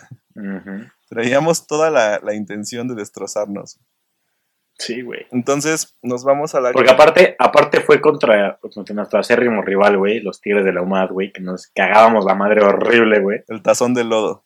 traíamos 1.08 1.66
toda 1.66 1.90
la, 1.90 2.20
la 2.22 2.34
intención 2.34 2.88
de 2.88 2.94
destrozarnos. 2.94 3.78
Sí, 4.78 5.02
güey. 5.02 5.26
Entonces 5.30 5.94
nos 6.00 6.24
vamos 6.24 6.54
a 6.54 6.60
la... 6.60 6.72
Porque 6.72 6.90
aparte, 6.90 7.36
aparte 7.38 7.80
fue 7.80 8.00
contra, 8.00 8.58
contra 8.60 8.94
nuestro 8.94 9.18
acérrimo 9.18 9.60
rival, 9.60 9.98
güey, 9.98 10.20
los 10.20 10.40
Tigres 10.40 10.64
de 10.64 10.72
la 10.72 10.80
UMAD, 10.80 11.10
güey, 11.10 11.32
que 11.32 11.42
nos 11.42 11.66
cagábamos 11.66 12.24
la 12.24 12.34
madre 12.34 12.62
horrible, 12.64 13.20
güey. 13.20 13.44
El 13.48 13.60
tazón 13.62 13.92
de 13.92 14.04
lodo. 14.04 14.44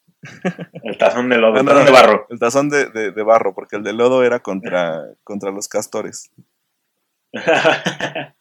El 0.82 0.98
tazón 0.98 1.28
de 1.28 1.36
lodo, 1.38 1.60
el 1.60 1.64
no, 1.66 1.70
tazón 1.70 1.84
no, 1.84 1.90
de 1.92 1.92
barro. 1.92 2.26
El 2.30 2.38
tazón 2.40 2.68
de, 2.68 2.86
de- 2.86 3.12
de 3.12 3.22
barro, 3.22 3.54
porque 3.54 3.76
el 3.76 3.84
de 3.84 3.92
lodo 3.92 4.24
era 4.24 4.40
contra, 4.40 5.04
contra 5.22 5.52
los 5.52 5.68
castores. 5.68 6.32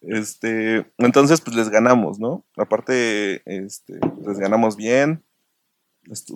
Este, 0.00 0.86
entonces, 0.98 1.40
pues 1.40 1.56
les 1.56 1.68
ganamos, 1.68 2.18
¿no? 2.18 2.44
Aparte, 2.56 3.42
este, 3.46 3.94
les 4.26 4.38
ganamos 4.38 4.76
bien. 4.76 5.24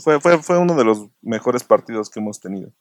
Fue, 0.03 0.21
fue, 0.21 0.43
fue 0.43 0.59
uno 0.59 0.75
de 0.75 0.85
los 0.85 1.09
mejores 1.23 1.63
partidos 1.63 2.11
que 2.11 2.21
hemos 2.21 2.41
tenido. 2.41 2.73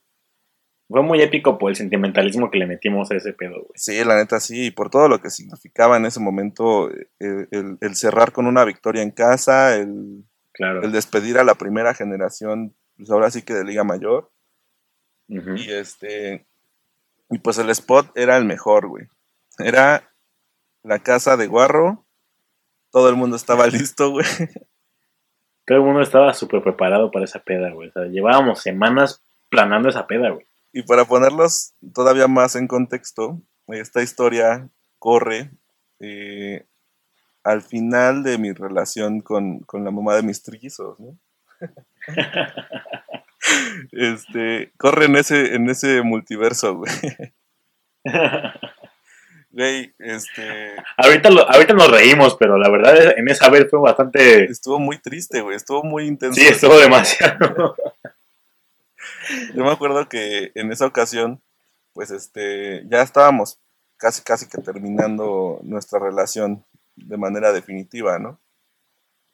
Fue 0.87 1.03
muy 1.03 1.21
épico 1.21 1.59
por 1.59 1.69
el 1.69 1.75
sentimentalismo 1.75 2.49
que 2.49 2.57
le 2.57 2.65
metimos 2.65 3.11
a 3.11 3.15
ese 3.15 3.33
pedo, 3.33 3.53
güey. 3.53 3.71
Sí, 3.75 4.03
la 4.03 4.15
neta 4.15 4.39
sí, 4.39 4.67
y 4.67 4.71
por 4.71 4.89
todo 4.89 5.07
lo 5.07 5.21
que 5.21 5.29
significaba 5.29 5.97
en 5.97 6.07
ese 6.07 6.19
momento 6.19 6.89
eh, 6.89 7.47
el, 7.51 7.77
el 7.79 7.95
cerrar 7.95 8.31
con 8.31 8.47
una 8.47 8.65
victoria 8.65 9.03
en 9.03 9.11
casa, 9.11 9.75
el, 9.75 10.25
Claro. 10.51 10.81
el 10.81 10.91
despedir 10.91 11.37
a 11.37 11.43
la 11.43 11.55
primera 11.55 11.93
generación, 11.93 12.75
pues 12.97 13.09
ahora 13.11 13.31
sí 13.31 13.43
que 13.43 13.53
de 13.53 13.63
Liga 13.63 13.83
Mayor. 13.83 14.31
Y 15.27 15.71
este. 15.71 16.47
Y 17.29 17.37
pues 17.37 17.59
el 17.59 17.69
spot 17.69 18.11
era 18.17 18.35
el 18.35 18.45
mejor, 18.45 18.87
güey. 18.87 19.07
Era 19.59 20.11
la 20.83 20.99
casa 20.99 21.37
de 21.37 21.47
Guarro. 21.47 22.05
Todo 22.91 23.09
el 23.09 23.15
mundo 23.15 23.35
estaba 23.35 23.67
listo, 23.67 24.11
güey. 24.11 24.25
Todo 25.65 25.77
el 25.77 25.83
mundo 25.83 26.01
estaba 26.01 26.33
súper 26.33 26.63
preparado 26.63 27.11
para 27.11 27.25
esa 27.25 27.39
peda, 27.39 27.71
güey. 27.71 27.89
O 27.89 27.91
sea, 27.91 28.05
llevábamos 28.05 28.61
semanas 28.61 29.21
planando 29.49 29.89
esa 29.89 30.07
peda, 30.07 30.31
güey. 30.31 30.45
Y 30.71 30.83
para 30.83 31.05
ponerlos 31.05 31.73
todavía 31.93 32.27
más 32.27 32.55
en 32.55 32.67
contexto, 32.67 33.41
esta 33.67 34.01
historia 34.01 34.69
corre 34.99 35.51
eh, 35.99 36.65
al 37.43 37.61
final 37.61 38.23
de 38.23 38.37
mi 38.37 38.51
relación 38.51 39.21
con, 39.21 39.59
con 39.59 39.83
la 39.83 39.91
mamá 39.91 40.15
de 40.15 40.23
mis 40.23 40.43
trillizos, 40.43 40.99
¿no? 40.99 41.17
este, 43.91 44.71
corre 44.77 45.05
en 45.05 45.15
ese, 45.15 45.55
en 45.55 45.69
ese 45.69 46.01
multiverso, 46.01 46.75
güey. 46.75 46.91
Güey, 49.51 49.93
Este, 49.99 50.75
Ahorita, 50.97 51.29
lo- 51.29 51.49
ahorita 51.49 51.73
nos 51.73 51.89
reímos, 51.91 52.35
pero 52.39 52.57
la 52.57 52.69
verdad 52.69 53.17
en 53.17 53.27
esa 53.29 53.49
vez 53.49 53.67
fue 53.69 53.79
bastante... 53.79 54.45
estuvo 54.45 54.79
muy 54.79 54.97
triste, 54.99 55.41
güey. 55.41 55.55
Estuvo 55.55 55.83
muy 55.83 56.05
intenso. 56.07 56.39
Sí, 56.39 56.47
estuvo 56.47 56.77
demasiado. 56.77 57.75
Yo 59.55 59.63
me 59.63 59.71
acuerdo 59.71 60.07
que 60.09 60.51
en 60.55 60.71
esa 60.71 60.85
ocasión, 60.85 61.41
pues 61.93 62.11
este, 62.11 62.83
ya 62.89 63.01
estábamos 63.01 63.59
casi, 63.97 64.21
casi 64.23 64.47
que 64.47 64.59
terminando 64.61 65.59
nuestra 65.63 65.99
relación 65.99 66.63
de 66.95 67.17
manera 67.17 67.51
definitiva, 67.51 68.17
¿no? 68.19 68.39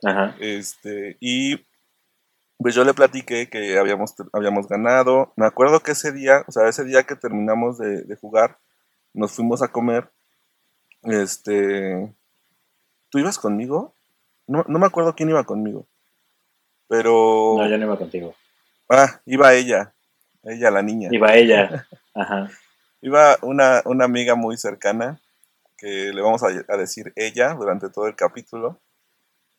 Ajá. 0.03 0.35
Este, 0.39 1.17
y 1.19 1.65
pues 2.57 2.75
yo 2.75 2.83
le 2.83 2.93
platiqué 2.93 3.49
que 3.49 3.77
habíamos, 3.77 4.13
habíamos 4.33 4.67
ganado. 4.67 5.33
Me 5.35 5.45
acuerdo 5.45 5.79
que 5.81 5.91
ese 5.91 6.11
día, 6.11 6.43
o 6.47 6.51
sea, 6.51 6.67
ese 6.67 6.83
día 6.83 7.03
que 7.03 7.15
terminamos 7.15 7.77
de, 7.77 8.03
de 8.03 8.15
jugar, 8.15 8.57
nos 9.15 9.31
fuimos 9.31 9.61
a 9.61 9.69
comer. 9.69 10.09
Este, 11.03 12.13
¿tú 13.09 13.19
ibas 13.19 13.37
conmigo? 13.37 13.93
No, 14.47 14.63
no 14.67 14.79
me 14.79 14.85
acuerdo 14.85 15.15
quién 15.15 15.29
iba 15.29 15.43
conmigo. 15.43 15.87
Pero, 16.87 17.55
No, 17.57 17.67
yo 17.67 17.77
no 17.77 17.85
iba 17.85 17.97
contigo. 17.97 18.35
ah, 18.89 19.19
iba 19.25 19.53
ella, 19.53 19.93
ella, 20.43 20.69
la 20.71 20.81
niña. 20.81 21.09
Iba 21.11 21.33
ella. 21.35 21.87
Ajá. 22.13 22.49
Iba 23.01 23.37
una, 23.41 23.81
una 23.85 24.05
amiga 24.05 24.35
muy 24.35 24.57
cercana, 24.57 25.19
que 25.77 26.11
le 26.13 26.21
vamos 26.21 26.43
a, 26.43 26.47
a 26.47 26.77
decir 26.77 27.11
ella 27.15 27.53
durante 27.53 27.89
todo 27.89 28.07
el 28.07 28.15
capítulo. 28.15 28.79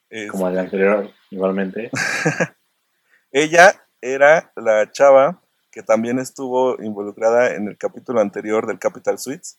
Es- 0.08 0.30
Como 0.30 0.48
el 0.48 0.58
anterior, 0.58 1.10
igualmente. 1.30 1.90
ella 3.32 3.82
era 4.00 4.52
la 4.56 4.90
chava 4.90 5.40
que 5.76 5.82
también 5.82 6.18
estuvo 6.18 6.82
involucrada 6.82 7.54
en 7.54 7.68
el 7.68 7.76
capítulo 7.76 8.22
anterior 8.22 8.66
del 8.66 8.78
Capital 8.78 9.18
Suites. 9.18 9.58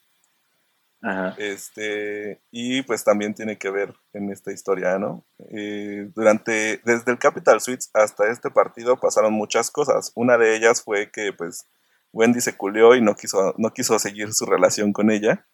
Ajá. 0.99 1.35
Este, 1.37 2.41
y 2.49 2.81
pues 2.81 3.03
también 3.03 3.35
tiene 3.35 3.59
que 3.59 3.69
ver 3.69 3.93
en 4.13 4.31
esta 4.31 4.51
historia, 4.51 4.97
¿no? 4.97 5.23
Eh, 5.51 6.09
durante, 6.15 6.81
desde 6.83 7.11
el 7.11 7.19
Capital 7.19 7.61
Suites 7.61 7.91
hasta 7.93 8.31
este 8.31 8.49
partido 8.49 8.99
pasaron 8.99 9.31
muchas 9.33 9.69
cosas. 9.69 10.11
Una 10.15 10.39
de 10.39 10.55
ellas 10.55 10.81
fue 10.81 11.11
que 11.11 11.33
pues 11.33 11.67
Wendy 12.11 12.41
se 12.41 12.57
culió 12.57 12.95
y 12.95 13.01
no 13.01 13.13
quiso, 13.13 13.53
no 13.59 13.71
quiso 13.71 13.99
seguir 13.99 14.33
su 14.33 14.47
relación 14.47 14.93
con 14.93 15.11
ella. 15.11 15.45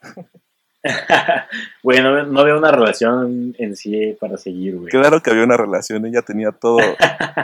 Güey, 1.83 2.01
no, 2.01 2.25
no 2.25 2.43
veo 2.43 2.57
una 2.57 2.71
relación 2.71 3.55
en 3.57 3.75
sí 3.75 4.17
para 4.19 4.37
seguir, 4.37 4.77
güey. 4.77 4.89
Claro 4.89 5.21
que 5.21 5.29
había 5.29 5.45
una 5.45 5.55
relación, 5.55 6.05
ella 6.05 6.21
tenía 6.21 6.51
todo, 6.51 6.79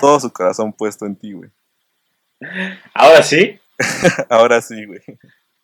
todo 0.01 0.19
su 0.19 0.31
corazón 0.31 0.73
puesto 0.73 1.05
en 1.05 1.15
ti, 1.15 1.31
güey. 1.31 1.49
Ahora 2.93 3.23
sí, 3.23 3.59
Ahora 4.29 4.61
sí, 4.61 4.85
güey. 4.85 4.99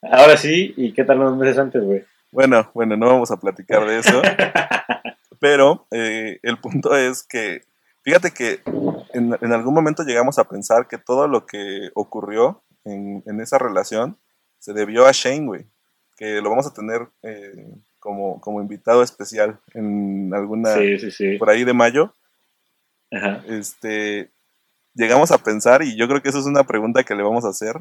ahora 0.02 0.38
sí. 0.38 0.74
¿Y 0.78 0.94
qué 0.94 1.04
tal 1.04 1.20
unos 1.20 1.38
meses 1.38 1.58
antes, 1.58 1.84
güey? 1.84 2.06
Bueno, 2.32 2.70
bueno, 2.74 2.96
no 2.96 3.08
vamos 3.08 3.32
a 3.32 3.38
platicar 3.38 3.86
de 3.86 4.00
eso. 4.00 4.22
Pero 5.40 5.86
eh, 5.92 6.40
el 6.44 6.58
punto 6.60 6.96
es 6.96 7.24
que, 7.24 7.62
fíjate 8.04 8.32
que 8.32 8.62
en, 9.14 9.38
en 9.42 9.52
algún 9.54 9.74
momento 9.74 10.04
llegamos 10.04 10.40
a 10.40 10.46
pensar 10.46 10.88
que 10.88 10.98
todo 10.98 11.28
lo 11.28 11.46
que 11.46 11.90
ocurrió 11.94 12.64
en, 12.86 13.22
en 13.26 13.42
esa 13.42 13.58
relación 13.58 14.18
se 14.60 14.74
debió 14.74 15.06
a 15.06 15.12
Shane, 15.12 15.46
güey. 15.46 15.66
Que 16.18 16.42
lo 16.42 16.50
vamos 16.50 16.68
a 16.68 16.74
tener 16.74 17.08
eh, 17.24 17.68
como, 18.00 18.40
como 18.40 18.62
invitado 18.62 19.04
especial 19.04 19.60
en 19.74 20.32
alguna, 20.34 20.74
Sí, 20.76 21.00
sí, 21.00 21.12
sí. 21.12 21.38
por 21.38 21.50
ahí 21.50 21.66
de 21.66 21.74
mayo. 21.74 22.14
Ajá. 23.12 23.44
Este, 23.48 24.32
llegamos 24.96 25.32
a 25.32 25.38
pensar, 25.38 25.84
y 25.84 25.96
yo 25.96 26.08
creo 26.08 26.22
que 26.24 26.30
eso 26.30 26.40
es 26.40 26.46
una 26.48 26.64
pregunta 26.64 27.04
que 27.04 27.14
le 27.16 27.22
vamos 27.24 27.46
a 27.46 27.50
hacer. 27.50 27.76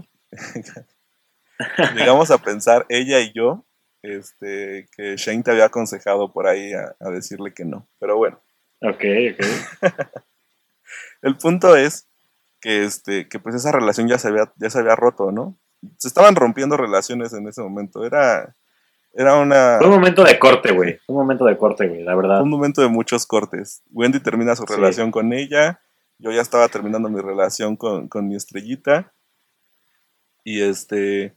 llegamos 1.94 2.30
a 2.30 2.38
pensar, 2.38 2.84
ella 2.88 3.20
y 3.20 3.32
yo, 3.32 3.64
este, 4.02 4.86
que 4.96 5.16
Shane 5.16 5.42
te 5.42 5.50
había 5.52 5.66
aconsejado 5.66 6.32
por 6.32 6.46
ahí 6.46 6.72
a, 6.74 6.94
a 7.00 7.10
decirle 7.10 7.54
que 7.54 7.64
no. 7.64 7.88
Pero 7.98 8.16
bueno, 8.16 8.40
Ok, 8.80 9.02
ok. 9.32 9.46
el 11.22 11.36
punto 11.38 11.74
es 11.76 12.06
que, 12.60 12.84
este, 12.84 13.28
que 13.28 13.38
pues 13.38 13.54
esa 13.54 13.72
relación 13.72 14.08
ya 14.08 14.18
se 14.18 14.28
había, 14.28 14.52
ya 14.56 14.68
se 14.68 14.78
había 14.78 14.94
roto, 14.96 15.32
¿no? 15.32 15.56
Se 15.98 16.08
estaban 16.08 16.34
rompiendo 16.36 16.76
relaciones 16.76 17.32
en 17.32 17.46
ese 17.48 17.62
momento. 17.62 18.04
Era, 18.04 18.54
era 19.14 19.36
una, 19.36 19.76
Fue 19.78 19.86
un 19.88 19.94
momento 19.94 20.24
de 20.24 20.38
corte, 20.38 20.72
güey. 20.72 20.98
Un 21.06 21.16
momento 21.16 21.44
de 21.46 21.56
corte, 21.56 21.88
güey, 21.88 22.02
la 22.02 22.14
verdad. 22.14 22.42
un 22.42 22.50
momento 22.50 22.82
de 22.82 22.88
muchos 22.88 23.26
cortes. 23.26 23.82
Wendy 23.90 24.20
termina 24.20 24.54
su 24.56 24.64
Sí. 24.66 24.74
relación 24.74 25.10
con 25.10 25.32
ella. 25.32 25.80
Yo 26.18 26.32
ya 26.32 26.40
estaba 26.40 26.68
terminando 26.68 27.08
mi 27.08 27.20
relación 27.20 27.76
con, 27.76 28.08
con 28.08 28.28
mi 28.28 28.36
estrellita. 28.36 29.12
Y 30.44 30.62
este. 30.62 31.34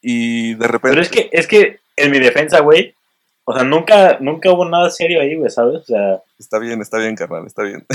Y 0.00 0.54
de 0.54 0.66
repente. 0.66 0.90
Pero 0.90 1.02
es 1.02 1.08
que, 1.08 1.28
es 1.32 1.46
que 1.46 1.80
en 1.96 2.10
mi 2.10 2.18
defensa, 2.18 2.60
güey, 2.60 2.94
o 3.44 3.54
sea, 3.54 3.64
nunca, 3.64 4.18
nunca 4.20 4.50
hubo 4.52 4.64
nada 4.68 4.88
serio 4.90 5.20
ahí, 5.20 5.36
güey, 5.36 5.50
¿sabes? 5.50 5.80
O 5.80 5.84
sea, 5.84 6.22
Está 6.38 6.58
bien, 6.58 6.80
está 6.80 6.98
bien, 6.98 7.14
carnal, 7.14 7.46
está 7.46 7.62
bien. 7.62 7.86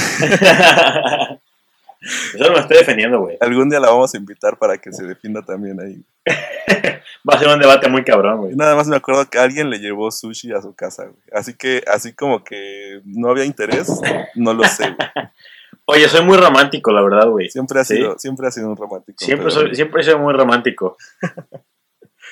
eso 2.33 2.51
me 2.51 2.59
estoy 2.59 2.77
defendiendo, 2.77 3.19
güey. 3.19 3.37
Algún 3.41 3.69
día 3.69 3.79
la 3.79 3.89
vamos 3.89 4.13
a 4.13 4.17
invitar 4.17 4.57
para 4.57 4.77
que 4.77 4.93
se 4.93 5.03
defienda 5.03 5.41
también 5.41 5.79
ahí. 5.81 6.01
Va 7.29 7.35
a 7.35 7.39
ser 7.39 7.47
un 7.49 7.59
debate 7.59 7.89
muy 7.89 8.03
cabrón, 8.03 8.37
güey. 8.39 8.55
nada 8.55 8.75
más 8.75 8.87
me 8.87 8.95
acuerdo 8.95 9.29
que 9.29 9.37
alguien 9.39 9.69
le 9.69 9.79
llevó 9.79 10.11
sushi 10.11 10.51
a 10.53 10.61
su 10.61 10.73
casa, 10.73 11.03
güey. 11.03 11.15
Así 11.33 11.53
que, 11.53 11.83
así 11.87 12.13
como 12.13 12.43
que 12.43 13.01
no 13.05 13.29
había 13.29 13.45
interés, 13.45 13.89
no 14.35 14.53
lo 14.53 14.63
sé, 14.65 14.83
güey. 14.91 15.09
Oye, 15.89 16.09
soy 16.09 16.23
muy 16.25 16.37
romántico, 16.37 16.91
la 16.91 17.01
verdad, 17.01 17.27
güey. 17.29 17.49
Siempre 17.49 17.79
ha 17.79 17.83
Sí. 17.85 17.95
sido, 17.95 18.19
siempre 18.19 18.47
ha 18.47 18.51
sido 18.51 18.69
un 18.69 18.75
romántico. 18.77 19.17
Siempre 19.23 19.47
pero- 19.47 19.51
soy, 19.67 19.75
siempre 19.75 20.03
soy 20.03 20.15
muy 20.17 20.33
romántico. 20.33 20.97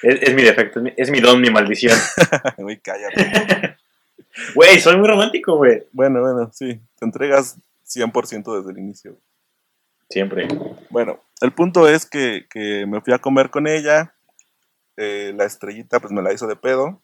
Es, 0.04 0.22
es 0.24 0.36
mi 0.36 0.42
defecto, 0.44 0.80
es 0.80 0.84
mi, 0.84 0.94
es 0.98 1.10
mi 1.10 1.22
don, 1.22 1.40
mi 1.40 1.50
maldición. 1.50 1.98
Güey, 2.58 2.80
cállate. 2.80 3.78
Güey, 4.54 4.80
soy 4.82 4.98
muy 4.98 5.08
romántico, 5.08 5.56
güey. 5.56 5.84
Bueno, 5.94 6.20
bueno, 6.22 6.52
sí. 6.54 6.82
Te 7.00 7.06
entregas 7.06 7.58
100% 7.88 8.58
desde 8.58 8.72
el 8.74 8.78
inicio. 8.78 9.16
Siempre. 10.10 10.50
Bueno, 10.90 11.22
el 11.40 11.54
punto 11.54 11.88
es 11.88 12.06
que, 12.06 12.46
que 12.50 12.86
me 12.86 13.00
fui 13.00 13.14
a 13.14 13.20
comer 13.20 13.50
con 13.50 13.68
ella. 13.68 14.14
Eh, 14.98 15.34
la 15.36 15.46
estrellita 15.46 16.00
pues 16.00 16.12
me 16.12 16.22
la 16.22 16.34
hizo 16.34 16.48
de 16.48 16.56
pedo. 16.56 17.02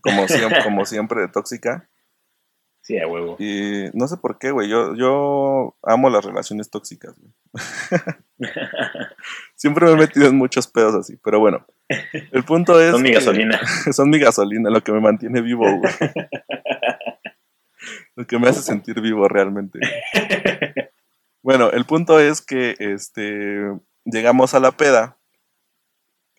Como 0.00 0.26
siempre, 0.28 0.58
como 0.64 0.84
siempre 0.84 1.20
de 1.20 1.28
tóxica. 1.28 1.88
Sí, 2.82 2.98
a 2.98 3.06
huevo. 3.06 3.36
Y 3.38 3.90
no 3.94 4.06
sé 4.08 4.18
por 4.18 4.38
qué, 4.38 4.50
güey. 4.50 4.68
Yo, 4.68 4.94
yo 4.94 5.74
amo 5.82 6.10
las 6.10 6.24
relaciones 6.24 6.68
tóxicas, 6.68 7.14
güey. 7.18 7.32
Siempre 9.56 9.86
me 9.86 9.92
he 9.92 9.96
metido 9.96 10.26
en 10.26 10.36
muchos 10.36 10.66
pedos 10.66 10.94
así. 10.94 11.16
Pero 11.24 11.40
bueno, 11.40 11.64
el 11.88 12.44
punto 12.44 12.78
es. 12.78 12.90
Son 12.90 13.02
mi 13.02 13.12
gasolina. 13.12 13.58
son 13.92 14.10
mi 14.10 14.18
gasolina, 14.18 14.68
lo 14.68 14.82
que 14.82 14.92
me 14.92 15.00
mantiene 15.00 15.40
vivo, 15.40 15.64
güey. 15.78 15.92
Lo 18.16 18.26
que 18.26 18.38
me 18.38 18.48
hace 18.48 18.60
sentir 18.60 19.00
vivo 19.00 19.28
realmente. 19.28 19.78
Bueno, 21.42 21.70
el 21.70 21.86
punto 21.86 22.20
es 22.20 22.42
que 22.42 22.74
este 22.78 23.70
llegamos 24.04 24.54
a 24.54 24.60
la 24.60 24.72
peda 24.72 25.16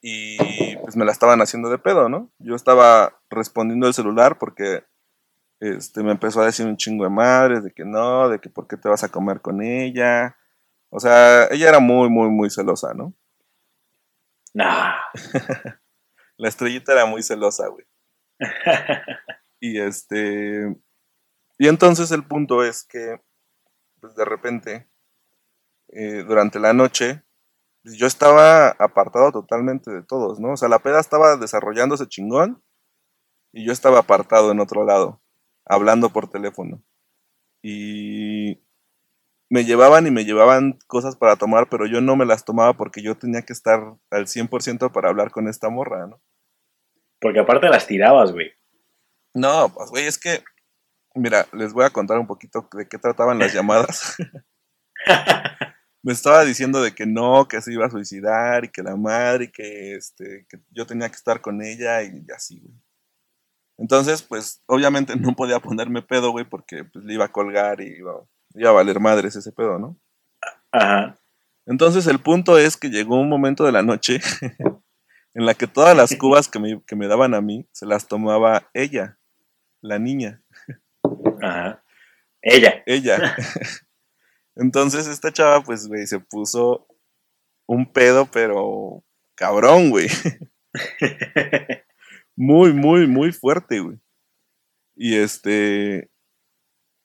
y 0.07 0.75
pues 0.83 0.95
me 0.95 1.03
la 1.03 1.11
estaban 1.11 1.41
haciendo 1.41 1.67
de 1.71 1.79
pedo, 1.79 2.09
¿no? 2.09 2.29
Yo 2.37 2.53
estaba 2.53 3.19
respondiendo 3.31 3.87
el 3.87 3.95
celular 3.95 4.37
porque 4.37 4.83
este 5.59 6.03
me 6.03 6.11
empezó 6.11 6.41
a 6.41 6.45
decir 6.45 6.67
un 6.67 6.77
chingo 6.77 7.05
de 7.05 7.09
madres 7.09 7.63
de 7.63 7.71
que 7.71 7.85
no, 7.85 8.29
de 8.29 8.39
que 8.39 8.51
por 8.51 8.67
qué 8.67 8.77
te 8.77 8.87
vas 8.87 9.03
a 9.03 9.09
comer 9.09 9.41
con 9.41 9.63
ella. 9.63 10.37
O 10.91 10.99
sea, 10.99 11.45
ella 11.45 11.69
era 11.69 11.79
muy, 11.79 12.07
muy, 12.07 12.29
muy 12.29 12.51
celosa, 12.51 12.93
¿no? 12.93 13.15
Nah. 14.53 14.93
La 16.37 16.49
estrellita 16.49 16.91
era 16.93 17.07
muy 17.07 17.23
celosa, 17.23 17.67
güey. 17.67 17.85
Y 19.59 19.79
este. 19.79 20.75
Y 21.57 21.67
entonces 21.67 22.11
el 22.11 22.27
punto 22.27 22.63
es 22.63 22.83
que, 22.83 23.21
pues 24.01 24.13
de 24.15 24.25
repente, 24.25 24.87
eh, 25.87 26.23
durante 26.27 26.59
la 26.59 26.73
noche, 26.73 27.24
yo 27.93 28.07
estaba 28.07 28.69
apartado 28.69 29.31
totalmente 29.31 29.91
de 29.91 30.01
todos, 30.01 30.39
¿no? 30.39 30.53
O 30.53 30.57
sea, 30.57 30.69
la 30.69 30.79
peda 30.79 30.99
estaba 30.99 31.37
desarrollándose 31.37 32.07
chingón 32.07 32.63
y 33.51 33.65
yo 33.65 33.71
estaba 33.71 33.99
apartado 33.99 34.51
en 34.51 34.59
otro 34.59 34.85
lado, 34.85 35.21
hablando 35.65 36.09
por 36.09 36.29
teléfono. 36.29 36.83
Y 37.61 38.61
me 39.49 39.65
llevaban 39.65 40.07
y 40.07 40.11
me 40.11 40.25
llevaban 40.25 40.79
cosas 40.87 41.15
para 41.15 41.35
tomar, 41.35 41.69
pero 41.69 41.85
yo 41.85 42.01
no 42.01 42.15
me 42.15 42.25
las 42.25 42.43
tomaba 42.43 42.73
porque 42.73 43.01
yo 43.01 43.17
tenía 43.17 43.43
que 43.43 43.53
estar 43.53 43.95
al 44.09 44.27
100% 44.27 44.91
para 44.91 45.09
hablar 45.09 45.31
con 45.31 45.47
esta 45.47 45.69
morra, 45.69 46.07
¿no? 46.07 46.21
Porque 47.21 47.39
aparte 47.39 47.69
las 47.69 47.87
tirabas, 47.87 48.31
güey. 48.31 48.51
No, 49.33 49.71
pues 49.73 49.89
güey, 49.89 50.05
es 50.05 50.17
que, 50.17 50.43
mira, 51.13 51.47
les 51.53 51.73
voy 51.73 51.85
a 51.85 51.89
contar 51.91 52.17
un 52.19 52.27
poquito 52.27 52.67
de 52.73 52.87
qué 52.87 52.97
trataban 52.97 53.39
las 53.39 53.53
llamadas. 53.53 54.17
Me 56.05 56.13
estaba 56.13 56.45
diciendo 56.45 56.83
de 56.83 56.93
que 56.93 57.07
no, 57.07 57.47
que 57.47 57.59
se 57.61 57.73
iba 57.73 57.87
a 57.87 57.89
suicidar 57.89 58.63
y 58.63 58.69
que 58.69 58.83
la 58.83 58.95
madre 58.95 59.45
y 59.45 59.47
que, 59.47 59.95
este, 59.95 60.45
que 60.47 60.59
yo 60.69 60.85
tenía 60.85 61.09
que 61.09 61.15
estar 61.15 61.41
con 61.41 61.63
ella 61.63 62.03
y 62.03 62.23
así, 62.31 62.59
güey. 62.59 62.75
Entonces, 63.79 64.21
pues, 64.21 64.61
obviamente 64.67 65.15
no 65.15 65.35
podía 65.35 65.59
ponerme 65.59 66.03
pedo, 66.03 66.29
güey, 66.29 66.45
porque 66.45 66.83
pues, 66.83 67.03
le 67.05 67.15
iba 67.15 67.25
a 67.25 67.31
colgar 67.31 67.81
y 67.81 67.87
iba, 67.87 68.23
iba 68.53 68.69
a 68.69 68.73
valer 68.73 68.99
madres 68.99 69.35
ese 69.35 69.51
pedo, 69.51 69.79
¿no? 69.79 69.97
Ajá. 70.71 71.17
Entonces 71.65 72.05
el 72.05 72.19
punto 72.19 72.59
es 72.59 72.77
que 72.77 72.91
llegó 72.91 73.19
un 73.19 73.27
momento 73.27 73.63
de 73.63 73.71
la 73.71 73.81
noche, 73.81 74.19
en 75.33 75.45
la 75.47 75.55
que 75.55 75.65
todas 75.65 75.97
las 75.97 76.15
cubas 76.19 76.47
que 76.47 76.59
me, 76.59 76.83
que 76.85 76.95
me 76.95 77.07
daban 77.07 77.33
a 77.33 77.41
mí 77.41 77.67
se 77.71 77.87
las 77.87 78.07
tomaba 78.07 78.69
ella, 78.75 79.17
la 79.81 79.97
niña. 79.97 80.43
Ajá. 81.41 81.83
Ella. 82.43 82.83
Ella. 82.85 83.35
Entonces 84.55 85.07
esta 85.07 85.31
chava, 85.31 85.63
pues, 85.63 85.87
güey, 85.87 86.07
se 86.07 86.19
puso 86.19 86.87
un 87.67 87.91
pedo, 87.91 88.25
pero 88.31 89.03
cabrón, 89.35 89.89
güey. 89.89 90.07
muy, 92.35 92.73
muy, 92.73 93.07
muy 93.07 93.31
fuerte, 93.31 93.79
güey. 93.79 93.99
Y 94.95 95.15
este. 95.15 96.09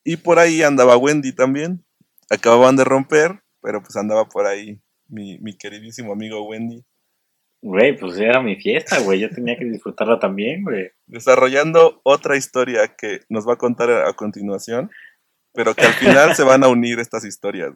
Y 0.05 0.17
por 0.17 0.39
ahí 0.39 0.63
andaba 0.63 0.97
Wendy 0.97 1.33
también. 1.33 1.85
Acababan 2.31 2.77
de 2.77 2.85
romper, 2.85 3.43
pero 3.61 3.83
pues 3.83 3.97
andaba 3.97 4.29
por 4.29 4.47
ahí 4.47 4.81
mi, 5.09 5.39
mi 5.39 5.57
queridísimo 5.57 6.13
amigo 6.13 6.47
Wendy. 6.47 6.85
Güey, 7.63 7.97
pues 7.99 8.19
era 8.19 8.41
mi 8.41 8.57
fiesta, 8.57 9.01
güey. 9.01 9.21
Yo 9.21 9.29
tenía 9.29 9.59
que 9.59 9.67
disfrutarla 9.67 10.19
también, 10.19 10.63
güey. 10.63 10.91
Desarrollando 11.07 12.01
otra 12.05 12.37
historia 12.37 12.95
que 12.97 13.21
nos 13.29 13.47
va 13.47 13.55
a 13.55 13.59
contar 13.59 13.91
a 13.91 14.13
continuación, 14.15 14.91
pero 15.53 15.75
que 15.75 15.85
al 15.85 15.93
final 15.95 16.35
se 16.35 16.45
van 16.45 16.65
a 16.65 16.69
unir 16.69 16.99
estas 16.99 17.25
historias. 17.25 17.75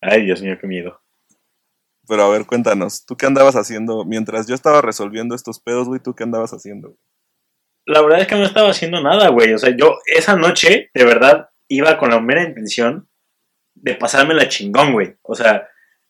Ay, 0.00 0.24
Dios 0.24 0.42
mío, 0.42 0.56
qué 0.60 0.66
miedo. 0.66 1.00
Pero 2.08 2.24
a 2.24 2.30
ver, 2.30 2.46
cuéntanos, 2.46 3.04
¿tú 3.06 3.16
qué 3.16 3.26
andabas 3.26 3.54
haciendo? 3.54 4.04
Mientras 4.04 4.48
yo 4.48 4.54
estaba 4.54 4.82
resolviendo 4.82 5.34
estos 5.34 5.60
pedos, 5.60 5.86
güey, 5.86 6.00
¿tú 6.00 6.14
qué 6.14 6.24
andabas 6.24 6.52
haciendo? 6.52 6.96
La 7.86 8.02
verdad 8.02 8.20
es 8.20 8.26
que 8.26 8.34
no 8.34 8.44
estaba 8.44 8.70
haciendo 8.70 9.00
nada, 9.00 9.28
güey. 9.28 9.52
O 9.52 9.58
sea, 9.58 9.74
yo 9.76 9.98
esa 10.06 10.36
noche, 10.36 10.90
de 10.92 11.04
verdad, 11.04 11.50
iba 11.68 11.98
con 11.98 12.10
la 12.10 12.20
mera 12.20 12.42
intención 12.42 13.08
de 13.74 13.94
pasarme 13.94 14.34
la 14.34 14.48
chingón, 14.48 14.92
güey. 14.92 15.14
O 15.22 15.34
sea, 15.34 15.68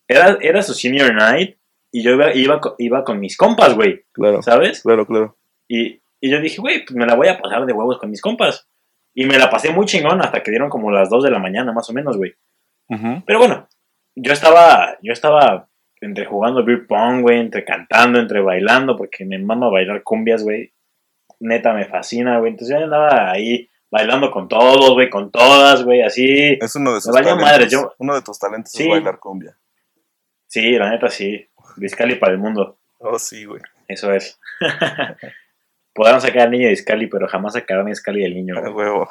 era, 0.09 0.39
era 0.41 0.63
su 0.63 0.75
senior 0.75 1.15
night 1.15 1.59
y 1.93 2.03
yo 2.03 2.13
iba, 2.13 2.35
iba, 2.35 2.61
iba 2.79 3.05
con 3.05 3.21
mis 3.21 3.37
compas, 3.37 3.75
güey. 3.75 4.05
Claro. 4.13 4.43
¿Sabes? 4.43 4.83
Claro, 4.83 5.07
claro. 5.07 5.39
Y, 5.69 6.03
y 6.21 6.31
yo 6.31 6.41
dije, 6.41 6.61
güey, 6.61 6.85
pues 6.85 6.97
me 6.97 7.07
la 7.07 7.15
voy 7.15 7.29
a 7.29 7.39
pasar 7.39 7.67
de 7.67 7.73
huevos 7.73 7.99
con 7.99 8.11
mis 8.11 8.23
compas. 8.23 8.70
Y 9.15 9.27
me 9.27 9.39
la 9.39 9.51
pasé 9.51 9.71
muy 9.73 9.87
chingón 9.87 10.21
hasta 10.23 10.43
que 10.43 10.51
dieron 10.51 10.71
como 10.71 10.91
las 10.91 11.11
2 11.11 11.25
de 11.25 11.31
la 11.31 11.39
mañana, 11.39 11.73
más 11.73 11.89
o 11.91 11.93
menos, 11.93 12.17
güey. 12.17 12.35
Pero 13.27 13.39
bueno, 13.39 13.69
yo 14.17 14.33
estaba, 14.33 14.97
yo 15.03 15.13
estaba 15.13 15.69
entre 16.01 16.25
jugando 16.27 16.65
beer 16.65 16.87
pong, 16.87 17.21
güey, 17.23 17.39
entre 17.41 17.65
cantando, 17.65 18.19
entre 18.19 18.41
bailando, 18.41 18.97
porque 18.97 19.25
me 19.25 19.39
mama 19.39 19.69
bailar 19.71 20.03
cumbias, 20.03 20.43
güey. 20.43 20.73
Neta, 21.41 21.73
me 21.73 21.85
fascina, 21.87 22.39
güey. 22.39 22.53
Entonces 22.53 22.77
yo 22.77 22.85
andaba 22.85 23.31
ahí 23.31 23.69
bailando 23.91 24.31
con 24.31 24.49
todos, 24.49 24.91
güey, 24.93 25.09
con 25.11 25.31
todas, 25.31 25.85
güey, 25.85 26.03
así. 26.03 26.59
Es 26.61 26.75
uno 26.77 26.95
de 26.95 27.01
sus 27.01 27.13
talentos. 27.15 27.41
madre, 27.43 27.69
yo- 27.69 27.93
Uno 27.99 28.15
de 28.15 28.23
tus 28.23 28.39
talentos 28.39 28.73
Sí. 28.73 28.85
es 28.85 28.89
bailar 28.91 29.19
cumbia. 29.19 29.57
Sí, 30.47 30.73
la 30.73 30.91
neta, 30.91 31.09
sí. 31.09 31.49
Discali 31.77 32.17
para 32.17 32.33
el 32.33 32.39
mundo. 32.39 32.79
Oh, 32.99 33.19
sí, 33.19 33.45
güey. 33.45 33.63
Eso 33.89 34.13
es. 34.13 34.39
Podrán 35.93 36.21
sacar 36.21 36.43
al 36.43 36.51
niño 36.53 36.65
de 36.65 36.71
Discali, 36.71 37.07
pero 37.09 37.27
jamás 37.29 37.55
sacarán 37.55 37.87
a 37.87 37.91
Discali 37.91 38.23
del 38.23 38.35
niño, 38.35 38.55
güey. 38.61 38.73
huevo. 38.73 39.09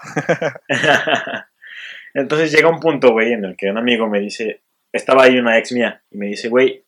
Entonces 2.14 2.52
llega 2.52 2.70
un 2.70 2.80
punto, 2.80 3.12
güey, 3.12 3.34
en 3.34 3.46
el 3.46 3.56
que 3.56 3.70
un 3.70 3.78
amigo 3.78 4.08
me 4.08 4.20
dice, 4.20 4.62
estaba 4.92 5.24
ahí 5.24 5.38
una 5.38 5.58
ex 5.58 5.72
mía, 5.72 6.02
y 6.12 6.18
me 6.18 6.28
dice, 6.28 6.50
güey, 6.50 6.84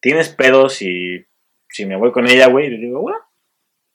¿tienes 0.00 0.28
pedos 0.30 0.74
si, 0.74 1.24
si 1.68 1.86
me 1.86 1.96
voy 1.96 2.10
con 2.12 2.26
ella, 2.28 2.48
güey? 2.48 2.66
Y 2.66 2.70
le 2.70 2.78
digo, 2.78 3.00
bueno, 3.00 3.18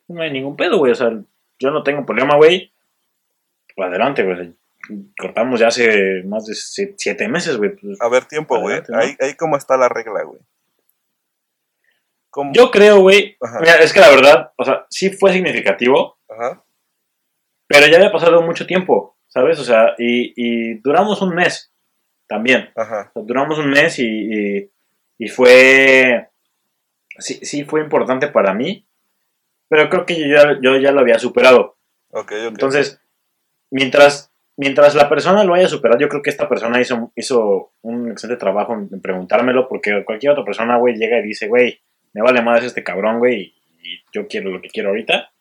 no 0.08 0.22
hay 0.22 0.32
ningún 0.32 0.56
pedo, 0.56 0.78
güey, 0.78 0.92
o 0.94 0.96
sea, 0.96 1.12
yo 1.60 1.72
no 1.72 1.84
tengo 1.84 2.06
problema, 2.06 2.36
güey. 2.38 2.72
Pues 3.76 3.90
adelante, 3.90 4.24
güey. 4.24 4.54
Cortamos 5.20 5.60
ya 5.60 5.68
hace 5.68 6.24
más 6.24 6.46
de 6.46 6.56
si- 6.56 6.94
siete 6.98 7.28
meses, 7.28 7.58
güey. 7.58 7.72
pues, 7.76 8.00
A 8.02 8.08
ver, 8.08 8.24
tiempo, 8.26 8.58
güey. 8.60 8.82
¿no? 8.88 8.98
Ahí, 8.98 9.16
ahí 9.20 9.34
cómo 9.34 9.58
está 9.58 9.76
la 9.76 9.90
regla, 9.90 10.24
güey. 10.24 10.40
¿Cómo? 12.38 12.51
Yo 12.53 12.70
creo, 12.70 13.00
güey, 13.00 13.36
mira, 13.60 13.77
es 13.77 13.91
que 13.91 14.00
la 14.00 14.12
verdad, 14.12 14.51
o 14.58 14.63
sea, 14.63 14.86
sí 14.91 15.10
fue 15.10 15.34
significativo, 15.34 16.20
Ajá. 16.29 16.64
pero 17.66 17.88
ya 17.88 17.98
había 17.98 18.12
pasado 18.12 18.44
mucho 18.44 18.68
tiempo, 18.68 19.18
¿sabes? 19.27 19.57
O 19.57 19.64
sea, 19.64 19.96
y, 19.98 20.33
y 20.35 20.75
duramos 20.81 21.20
un 21.24 21.33
mes 21.33 21.74
también. 22.27 22.70
Ajá. 22.75 23.09
O 23.09 23.14
sea, 23.14 23.24
duramos 23.25 23.57
un 23.57 23.72
mes 23.72 23.98
y, 23.98 24.05
y, 24.05 24.72
y 25.18 25.27
fue. 25.29 26.29
Sí, 27.18 27.40
sí, 27.42 27.64
fue 27.64 27.81
importante 27.81 28.27
para 28.27 28.53
mí. 28.53 28.85
Pero 29.68 29.90
creo 29.90 30.05
que 30.05 30.20
yo 30.20 30.27
ya, 30.27 30.59
yo 30.62 30.77
ya 30.77 30.92
lo 30.92 31.00
había 31.00 31.18
superado. 31.18 31.79
Ok, 32.12 32.33
ok. 32.33 32.50
Entonces, 32.50 33.01
mientras, 33.72 34.31
mientras 34.57 34.94
la 34.94 35.09
persona 35.09 35.44
lo 35.44 35.55
haya 35.55 35.68
superado, 35.68 36.00
yo 36.00 36.07
creo 36.07 36.22
que 36.22 36.29
esta 36.29 36.48
persona 36.48 36.79
hizo, 36.79 37.12
hizo 37.16 37.74
un 37.81 38.12
excelente 38.12 38.40
trabajo 38.40 38.75
en, 38.75 38.90
en 38.92 39.01
preguntármelo. 39.01 39.68
Porque 39.68 40.05
cualquier 40.05 40.33
otra 40.33 40.46
persona, 40.46 40.77
güey, 40.77 40.98
llega 40.98 41.18
y 41.18 41.24
dice, 41.24 41.48
güey, 41.48 41.81
me 42.13 42.22
vale 42.22 42.41
más 42.41 42.63
este 42.63 42.83
cabrón, 42.83 43.20
güey, 43.20 43.41
y, 43.41 43.89
y 43.89 44.01
yo 44.13 44.27
quiero 44.27 44.50
lo 44.50 44.61
que 44.61 44.70
quiero 44.70 44.89
ahorita. 44.89 45.31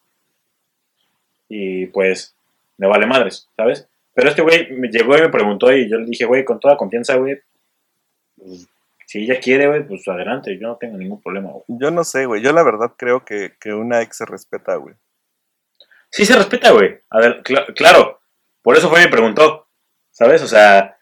Y 1.48 1.86
pues, 1.86 2.34
me 2.78 2.86
vale 2.86 3.06
madres, 3.06 3.48
¿sabes? 3.56 3.88
Pero 4.14 4.28
este 4.30 4.42
güey 4.42 4.72
me 4.72 4.88
llegó 4.88 5.16
y 5.16 5.20
me 5.20 5.28
preguntó 5.28 5.72
y 5.72 5.88
yo 5.90 5.98
le 5.98 6.06
dije, 6.06 6.24
güey, 6.24 6.44
con 6.44 6.58
toda 6.58 6.76
confianza, 6.76 7.16
güey, 7.16 7.40
pues, 8.36 8.66
si 9.06 9.20
ella 9.22 9.38
quiere, 9.38 9.68
güey, 9.68 9.86
pues 9.86 10.06
adelante, 10.08 10.58
yo 10.58 10.66
no 10.68 10.76
tengo 10.76 10.96
ningún 10.98 11.22
problema, 11.22 11.50
güey. 11.52 11.64
Yo 11.68 11.90
no 11.92 12.02
sé, 12.02 12.26
güey. 12.26 12.42
Yo 12.42 12.52
la 12.52 12.64
verdad 12.64 12.92
creo 12.96 13.24
que, 13.24 13.52
que 13.60 13.72
una 13.72 14.02
ex 14.02 14.16
se 14.16 14.26
respeta, 14.26 14.74
güey. 14.76 14.96
Sí 16.10 16.24
se 16.26 16.34
respeta, 16.34 16.70
güey. 16.72 16.98
A 17.10 17.20
ver, 17.20 17.42
cl- 17.44 17.72
claro, 17.74 18.20
por 18.62 18.76
eso 18.76 18.88
fue 18.90 19.00
y 19.00 19.04
me 19.04 19.10
preguntó, 19.10 19.68
¿sabes? 20.10 20.42
O 20.42 20.48
sea, 20.48 20.98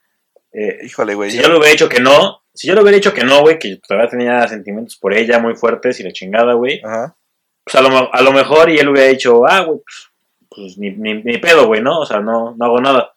eh, 0.53 0.81
Híjole, 0.85 1.14
güey. 1.14 1.31
si 1.31 1.38
yo- 1.38 1.44
yo 1.44 1.48
le 1.48 1.55
hubiera 1.57 1.72
dicho 1.72 1.88
que 1.88 2.00
no, 2.00 2.42
si 2.55 2.67
yo 2.69 2.75
le 2.75 2.83
hubiera 2.83 2.97
dicho 2.97 3.12
que 3.12 3.25
no, 3.25 3.40
güey, 3.43 3.59
que 3.59 3.77
todavía 3.87 4.09
tenía 4.11 4.47
sentimientos 4.49 4.97
por 4.97 5.12
ella 5.12 5.38
muy 5.38 5.55
fuertes 5.57 5.99
y 6.01 6.05
la 6.05 6.12
chingada, 6.12 6.55
güey, 6.55 6.81
Ajá. 6.85 7.17
pues 7.64 7.75
a 7.77 7.83
lo, 7.83 8.14
a 8.14 8.23
lo 8.23 8.33
mejor 8.33 8.71
y 8.71 8.79
él 8.79 8.88
hubiera 8.88 9.09
dicho, 9.09 9.45
ah, 9.47 9.61
güey, 9.64 9.81
pues, 9.81 10.11
pues 10.49 10.79
ni, 10.79 10.90
ni, 10.93 11.23
ni 11.23 11.38
pedo, 11.38 11.67
güey, 11.67 11.83
¿no? 11.83 11.99
O 12.01 12.07
sea, 12.07 12.21
no, 12.21 12.55
no 12.57 12.64
hago 12.64 12.81
nada. 12.81 13.12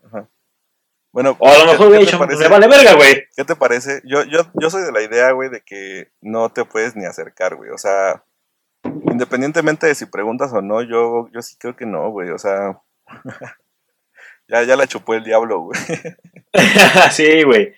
Bueno, 1.11 1.35
O 1.39 1.47
a 1.47 1.57
lo 1.57 1.65
¿qué- 1.65 1.71
mejor 1.71 1.87
hubiera 1.87 2.05
dicho, 2.05 2.17
pues 2.17 2.37
me 2.37 2.47
vale 2.47 2.67
verga, 2.67 2.93
güey. 2.93 3.23
¿Qué 3.35 3.43
te 3.43 3.55
parece? 3.55 4.01
Yo, 4.03 4.23
yo, 4.25 4.39
yo 4.53 4.69
soy 4.69 4.83
de 4.83 4.91
la 4.91 5.01
idea, 5.01 5.31
güey, 5.31 5.49
de 5.49 5.61
que 5.61 6.09
no 6.21 6.49
te 6.49 6.63
puedes 6.65 6.95
ni 6.95 7.05
acercar, 7.05 7.55
güey. 7.55 7.71
O 7.71 7.77
sea, 7.77 8.23
independientemente 8.83 9.87
de 9.87 9.95
si 9.95 10.05
preguntas 10.05 10.51
o 10.53 10.61
no, 10.61 10.81
yo, 10.83 11.27
yo 11.33 11.41
sí 11.41 11.55
creo 11.57 11.75
que 11.75 11.85
no, 11.87 12.09
güey. 12.11 12.29
O 12.29 12.37
sea, 12.37 12.81
ya, 14.47 14.63
ya 14.63 14.75
la 14.75 14.85
chupó 14.87 15.13
el 15.15 15.23
diablo, 15.23 15.61
güey. 15.61 15.79
sí, 17.11 17.43
güey. 17.43 17.73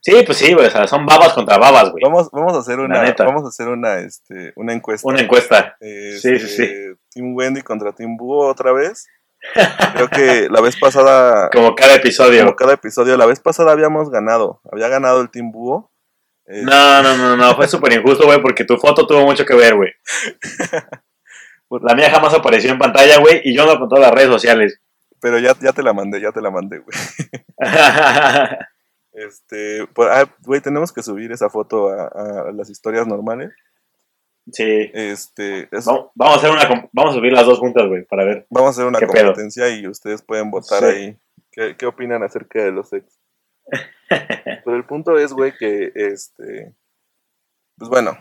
Sí, 0.00 0.22
pues 0.24 0.38
sí, 0.38 0.54
güey, 0.54 0.66
o 0.66 0.70
sea, 0.70 0.86
son 0.86 1.04
babas 1.06 1.32
contra 1.32 1.58
babas, 1.58 1.90
güey. 1.90 2.02
Vamos, 2.02 2.28
vamos 2.30 2.54
a 2.54 2.60
hacer 2.60 2.78
una, 2.78 3.02
vamos 3.18 3.44
a 3.44 3.48
hacer 3.48 3.68
una, 3.68 3.98
este, 3.98 4.52
una 4.56 4.72
encuesta. 4.72 5.08
Una 5.08 5.20
encuesta. 5.20 5.76
Este, 5.80 6.38
sí, 6.38 6.46
sí, 6.46 6.56
sí. 6.56 6.74
Team 7.10 7.34
Wendy 7.34 7.62
contra 7.62 7.92
Team 7.92 8.16
Búho 8.16 8.46
otra 8.46 8.72
vez. 8.72 9.06
Creo 9.94 10.08
que 10.08 10.48
la 10.50 10.60
vez 10.60 10.76
pasada, 10.78 11.50
Como 11.52 11.74
cada 11.74 11.94
episodio. 11.94 12.40
como 12.44 12.56
cada 12.56 12.74
episodio, 12.74 13.16
la 13.16 13.26
vez 13.26 13.40
pasada 13.40 13.72
habíamos 13.72 14.10
ganado. 14.10 14.60
Había 14.70 14.88
ganado 14.88 15.20
el 15.20 15.30
Team 15.30 15.50
Búho. 15.50 15.90
Eh, 16.46 16.62
No, 16.62 17.02
no, 17.02 17.16
no, 17.16 17.36
no, 17.36 17.54
fue 17.56 17.68
súper 17.68 17.92
injusto, 17.92 18.24
güey, 18.24 18.40
porque 18.40 18.64
tu 18.64 18.76
foto 18.78 19.06
tuvo 19.06 19.24
mucho 19.24 19.44
que 19.44 19.54
ver, 19.54 19.74
güey. 19.74 19.90
La 21.82 21.94
mía 21.94 22.10
jamás 22.10 22.32
apareció 22.32 22.70
en 22.70 22.78
pantalla, 22.78 23.18
güey, 23.18 23.42
y 23.44 23.54
yo 23.54 23.66
no 23.66 23.78
con 23.78 23.90
todas 23.90 24.04
las 24.06 24.14
redes 24.14 24.30
sociales. 24.30 24.80
Pero 25.20 25.38
ya, 25.38 25.54
ya 25.60 25.72
te 25.72 25.82
la 25.82 25.92
mandé, 25.92 26.20
ya 26.20 26.32
te 26.32 26.40
la 26.40 26.50
mandé, 26.50 26.78
güey. 26.78 26.96
Este, 29.26 29.86
pues, 29.94 30.08
ah, 30.12 30.32
güey, 30.44 30.60
tenemos 30.60 30.92
que 30.92 31.02
subir 31.02 31.32
esa 31.32 31.48
foto 31.50 31.88
a, 31.88 32.06
a 32.48 32.52
las 32.52 32.70
historias 32.70 33.06
normales. 33.06 33.50
sí. 34.52 34.90
Este, 34.94 35.68
es- 35.76 35.84
Vamos, 35.86 36.10
vamos 36.14 36.34
a 36.34 36.38
hacer 36.38 36.50
una, 36.50 36.88
vamos 36.92 37.12
a 37.12 37.18
subir 37.18 37.32
las 37.32 37.46
dos 37.46 37.58
juntas, 37.58 37.86
güey, 37.88 38.04
para 38.04 38.24
ver. 38.24 38.46
vamos 38.50 38.68
a 38.68 38.70
hacer 38.72 38.86
una 38.86 39.00
competencia 39.00 39.68
y 39.70 39.86
ustedes 39.86 40.22
pueden 40.22 40.50
votar 40.50 40.80
Sí. 40.80 40.84
ahí. 40.86 41.18
¿Qué, 41.50 41.76
qué 41.76 41.86
opinan 41.86 42.22
acerca 42.22 42.62
de 42.62 42.72
los 42.72 42.92
ex? 42.92 43.18
Pero 44.64 44.76
el 44.76 44.84
punto 44.86 45.18
es, 45.18 45.32
güey, 45.32 45.52
que 45.56 45.92
este, 45.94 46.74
pues 47.76 47.90
bueno, 47.90 48.12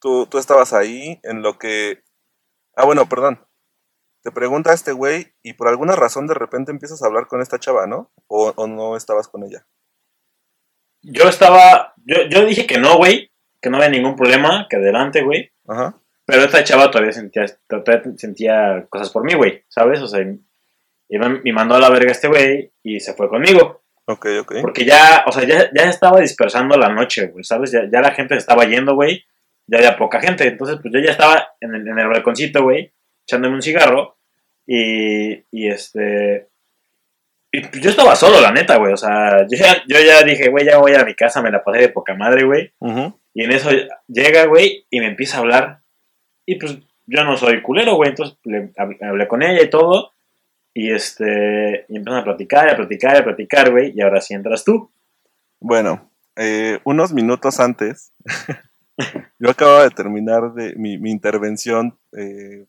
tú, 0.00 0.26
tú 0.26 0.38
estabas 0.38 0.72
ahí 0.72 1.20
en 1.22 1.42
lo 1.42 1.58
que, 1.58 2.02
ah, 2.76 2.84
bueno, 2.84 3.08
perdón. 3.08 3.46
Te 4.24 4.30
pregunta 4.30 4.72
este 4.72 4.92
güey 4.92 5.34
y 5.42 5.54
por 5.54 5.66
alguna 5.68 5.96
razón 5.96 6.26
de 6.28 6.34
repente 6.34 6.70
empiezas 6.70 7.02
a 7.02 7.06
hablar 7.06 7.26
con 7.26 7.40
esta 7.40 7.58
chava, 7.58 7.86
¿no? 7.88 8.12
O, 8.28 8.52
o 8.54 8.66
no 8.68 8.96
estabas 8.96 9.26
con 9.28 9.42
ella. 9.42 9.66
Yo 11.02 11.28
estaba, 11.28 11.94
yo, 12.04 12.28
yo 12.28 12.44
dije 12.46 12.66
que 12.66 12.78
no, 12.78 12.96
güey, 12.96 13.30
que 13.60 13.70
no 13.70 13.76
había 13.76 13.90
ningún 13.90 14.16
problema, 14.16 14.66
que 14.68 14.76
adelante, 14.76 15.22
güey. 15.22 15.52
Ajá. 15.68 15.94
Pero 16.24 16.42
esta 16.42 16.64
chava 16.64 16.90
todavía 16.90 17.12
sentía, 17.12 17.46
todavía 17.68 18.02
sentía 18.16 18.86
cosas 18.88 19.10
por 19.10 19.24
mí, 19.24 19.34
güey, 19.34 19.64
¿sabes? 19.68 20.00
O 20.00 20.06
sea, 20.06 20.20
y 20.20 21.18
me, 21.18 21.40
me 21.40 21.52
mandó 21.52 21.74
a 21.74 21.80
la 21.80 21.90
verga 21.90 22.12
este 22.12 22.28
güey 22.28 22.72
y 22.82 23.00
se 23.00 23.14
fue 23.14 23.28
conmigo. 23.28 23.82
Ok, 24.06 24.26
ok. 24.40 24.54
Porque 24.60 24.84
ya, 24.84 25.24
o 25.26 25.32
sea, 25.32 25.44
ya, 25.44 25.70
ya 25.74 25.88
estaba 25.88 26.20
dispersando 26.20 26.76
la 26.76 26.88
noche, 26.88 27.26
güey, 27.26 27.44
¿sabes? 27.44 27.70
Ya, 27.70 27.88
ya 27.90 28.00
la 28.00 28.12
gente 28.12 28.34
se 28.34 28.40
estaba 28.40 28.64
yendo, 28.64 28.94
güey. 28.94 29.24
Ya 29.66 29.78
había 29.78 29.96
poca 29.96 30.20
gente. 30.20 30.46
Entonces, 30.46 30.78
pues 30.82 30.92
yo 30.92 31.00
ya 31.00 31.12
estaba 31.12 31.54
en 31.60 31.74
el, 31.74 31.86
en 31.86 31.98
el 31.98 32.08
balconcito, 32.08 32.62
güey, 32.62 32.92
echándome 33.26 33.56
un 33.56 33.62
cigarro. 33.62 34.18
Y, 34.66 35.44
y 35.50 35.68
este. 35.68 36.48
Y 37.54 37.60
pues 37.60 37.82
yo 37.82 37.90
estaba 37.90 38.16
solo, 38.16 38.40
la 38.40 38.50
neta, 38.50 38.78
güey. 38.78 38.94
O 38.94 38.96
sea, 38.96 39.46
yo 39.46 39.58
ya, 39.58 39.76
yo 39.86 40.00
ya 40.00 40.22
dije, 40.22 40.48
güey, 40.48 40.64
ya 40.64 40.78
voy 40.78 40.94
a 40.94 41.04
mi 41.04 41.14
casa, 41.14 41.42
me 41.42 41.50
la 41.50 41.62
pasé 41.62 41.80
de 41.80 41.88
poca 41.90 42.14
madre, 42.14 42.44
güey. 42.44 42.72
Y 43.34 43.44
en 43.44 43.52
eso 43.52 43.68
llega, 44.08 44.46
güey, 44.46 44.86
y 44.88 45.00
me 45.00 45.08
empieza 45.08 45.36
a 45.36 45.40
hablar. 45.40 45.82
Y 46.46 46.56
pues 46.56 46.78
yo 47.06 47.24
no 47.24 47.36
soy 47.36 47.60
culero, 47.60 47.96
güey, 47.96 48.10
entonces 48.10 48.38
le 48.44 48.72
hablé 48.76 49.28
con 49.28 49.42
ella 49.42 49.62
y 49.62 49.68
todo. 49.68 50.12
Y 50.74 50.90
este, 50.90 51.84
y 51.88 51.96
empiezan 51.96 52.22
a 52.22 52.24
platicar, 52.24 52.70
a 52.70 52.76
platicar, 52.76 53.16
a 53.16 53.24
platicar, 53.24 53.70
güey, 53.70 53.92
y 53.94 54.00
ahora 54.00 54.22
sí 54.22 54.32
entras 54.32 54.64
tú. 54.64 54.90
Bueno, 55.60 56.10
eh, 56.36 56.80
unos 56.84 57.12
minutos 57.12 57.60
antes, 57.60 58.14
yo 59.38 59.50
acababa 59.50 59.84
de 59.84 59.90
terminar 59.90 60.54
de, 60.54 60.74
mi, 60.76 60.94
intervención 61.10 61.98
eh, 62.16 62.64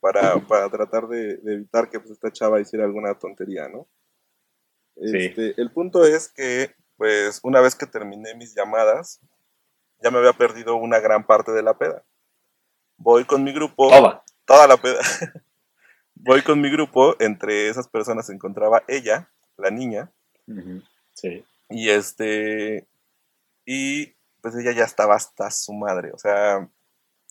para, 0.00 0.34
tratar 0.70 1.08
de, 1.08 1.40
evitar 1.44 1.90
que 1.90 1.98
pues, 1.98 2.12
esta 2.12 2.30
chava 2.30 2.60
hiciera 2.60 2.84
alguna 2.84 3.14
tontería, 3.14 3.68
¿no? 3.68 3.88
Este, 5.02 5.60
el 5.60 5.70
punto 5.72 6.04
es 6.04 6.28
que, 6.28 6.74
pues, 6.96 7.40
una 7.42 7.60
vez 7.60 7.74
que 7.74 7.86
terminé 7.86 8.34
mis 8.34 8.54
llamadas, 8.54 9.20
ya 10.02 10.10
me 10.10 10.18
había 10.18 10.32
perdido 10.32 10.76
una 10.76 11.00
gran 11.00 11.26
parte 11.26 11.52
de 11.52 11.62
la 11.62 11.76
peda. 11.76 12.04
Voy 12.96 13.24
con 13.24 13.42
mi 13.42 13.52
grupo. 13.52 13.88
Toda. 13.88 14.24
Toda 14.44 14.66
la 14.66 14.76
peda. 14.76 15.00
Voy 16.14 16.42
con 16.42 16.60
mi 16.60 16.70
grupo. 16.70 17.16
Entre 17.20 17.68
esas 17.68 17.88
personas 17.88 18.26
se 18.26 18.32
encontraba 18.32 18.84
ella, 18.86 19.30
la 19.56 19.70
niña. 19.70 20.12
Sí. 21.14 21.44
Y 21.68 21.90
este. 21.90 22.86
Y 23.64 24.14
pues 24.40 24.54
ella 24.56 24.72
ya 24.72 24.84
estaba 24.84 25.14
hasta 25.14 25.50
su 25.50 25.72
madre. 25.72 26.12
O 26.12 26.18
sea, 26.18 26.68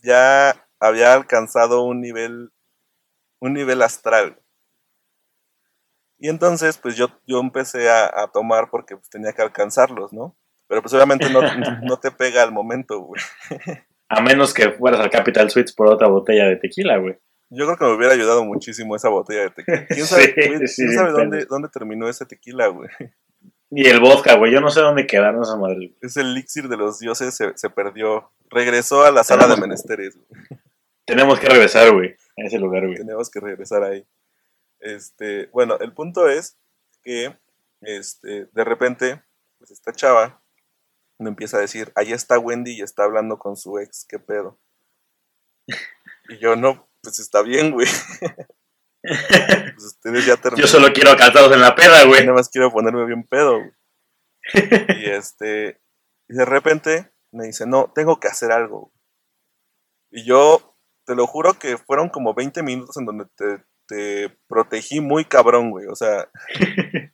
ya 0.02 0.68
había 0.80 1.14
alcanzado 1.14 1.84
un 1.84 2.02
nivel. 2.02 2.52
Un 3.40 3.54
nivel 3.54 3.82
astral. 3.82 4.42
Y 6.22 6.30
entonces, 6.30 6.78
pues 6.78 6.96
yo, 6.96 7.08
yo 7.26 7.40
empecé 7.40 7.90
a, 7.90 8.30
tomar 8.32 8.70
porque 8.70 8.96
pues, 8.96 9.10
tenía 9.10 9.34
que 9.34 9.42
alcanzarlos, 9.42 10.14
¿no? 10.14 10.38
Pero 10.68 10.84
pues 10.84 10.94
obviamente 10.94 11.28
no, 11.32 11.42
no 11.82 11.98
te 11.98 12.12
pega 12.12 12.44
al 12.44 12.52
momento, 12.52 13.00
güey. 13.00 13.20
A 14.08 14.22
menos 14.22 14.54
que 14.54 14.70
fueras 14.70 15.00
al 15.00 15.10
Capital 15.10 15.50
Suites 15.50 15.74
por 15.74 15.88
otra 15.88 16.08
botella 16.08 16.46
de 16.46 16.58
tequila, 16.58 16.98
güey. 16.98 17.18
Yo 17.50 17.66
creo 17.66 17.76
que 17.76 17.86
me 17.86 17.96
hubiera 17.96 18.14
ayudado 18.14 18.46
muchísimo 18.46 18.96
esa 18.96 19.10
botella 19.10 19.42
de 19.42 19.50
tequila. 19.50 19.86
¿Quién 19.90 20.06
sabe, 20.06 20.36
¿quién 20.36 20.68
sabe 20.68 21.12
dónde, 21.12 21.46
dónde, 21.46 21.70
terminó 21.70 22.08
ese 22.08 22.28
tequila, 22.28 22.68
güey? 22.68 22.88
Y 23.72 23.88
el 23.88 24.00
vodka, 24.00 24.36
güey. 24.36 24.54
Yo 24.54 24.62
no 24.62 24.70
sé 24.70 24.82
dónde 24.82 25.08
quedaron 25.08 25.42
esa 25.42 25.58
madre. 25.58 25.96
Es 26.02 26.18
el 26.18 26.28
elixir 26.28 26.68
de 26.68 26.78
los 26.78 27.00
dioses, 27.00 27.36
se, 27.36 27.58
se 27.58 27.70
perdió. 27.72 28.30
Regresó 28.52 29.06
a 29.06 29.12
la 29.12 29.24
sala 29.24 29.48
de 29.48 29.60
menesteres, 29.60 30.16
güey. 30.16 30.62
Tenemos 31.04 31.40
que 31.40 31.48
regresar, 31.48 31.92
güey, 31.92 32.16
a 32.38 32.46
ese 32.46 32.60
lugar, 32.60 32.86
güey. 32.86 32.98
Tenemos 32.98 33.32
que 33.32 33.40
regresar 33.40 33.84
ahí. 33.84 34.06
Este, 34.82 35.48
bueno, 35.54 35.78
el 35.80 35.94
punto 35.94 36.28
es 36.28 36.58
que 37.04 37.38
este, 37.82 38.48
de 38.52 38.64
repente, 38.64 39.24
pues 39.58 39.72
esta 39.72 39.94
chava 39.94 40.44
me 41.18 41.30
empieza 41.30 41.58
a 41.58 41.62
decir, 41.62 41.92
ahí 41.96 42.12
está 42.12 42.40
Wendy 42.40 42.74
y 42.74 42.82
está 42.82 43.04
hablando 43.04 43.38
con 43.38 43.56
su 43.56 43.78
ex, 43.80 44.06
¿qué 44.10 44.20
pedo? 44.20 44.60
Y 46.30 46.40
yo, 46.40 46.56
no, 46.56 46.90
pues 47.02 47.20
está 47.20 47.42
bien, 47.42 47.72
güey. 47.72 47.88
pues 49.02 49.84
ustedes 49.84 50.26
ya 50.26 50.36
terminaron. 50.38 50.62
Yo 50.62 50.68
solo 50.68 50.94
quiero 50.94 51.16
cantados 51.16 51.52
en 51.52 51.62
la 51.62 51.76
peda, 51.76 52.06
güey. 52.06 52.22
Nada 52.22 52.34
más 52.34 52.50
quiero 52.50 52.72
ponerme 52.72 53.06
bien 53.06 53.24
pedo, 53.24 53.60
güey. 53.60 53.72
y 55.00 55.10
este, 55.10 55.82
y 56.28 56.34
de 56.36 56.46
repente 56.46 57.14
me 57.32 57.46
dice, 57.46 57.66
no, 57.66 57.92
tengo 57.94 58.20
que 58.20 58.28
hacer 58.28 58.52
algo. 58.52 58.92
Y 60.10 60.26
yo, 60.26 60.78
te 61.06 61.16
lo 61.16 61.28
juro 61.28 61.58
que 61.60 61.78
fueron 61.78 62.10
como 62.10 62.34
20 62.34 62.64
minutos 62.64 62.98
en 62.98 63.06
donde 63.06 63.26
te, 63.36 63.64
te 63.92 64.30
protegí 64.48 65.02
muy 65.02 65.26
cabrón, 65.26 65.70
güey. 65.70 65.86
O 65.88 65.96
sea, 65.96 66.30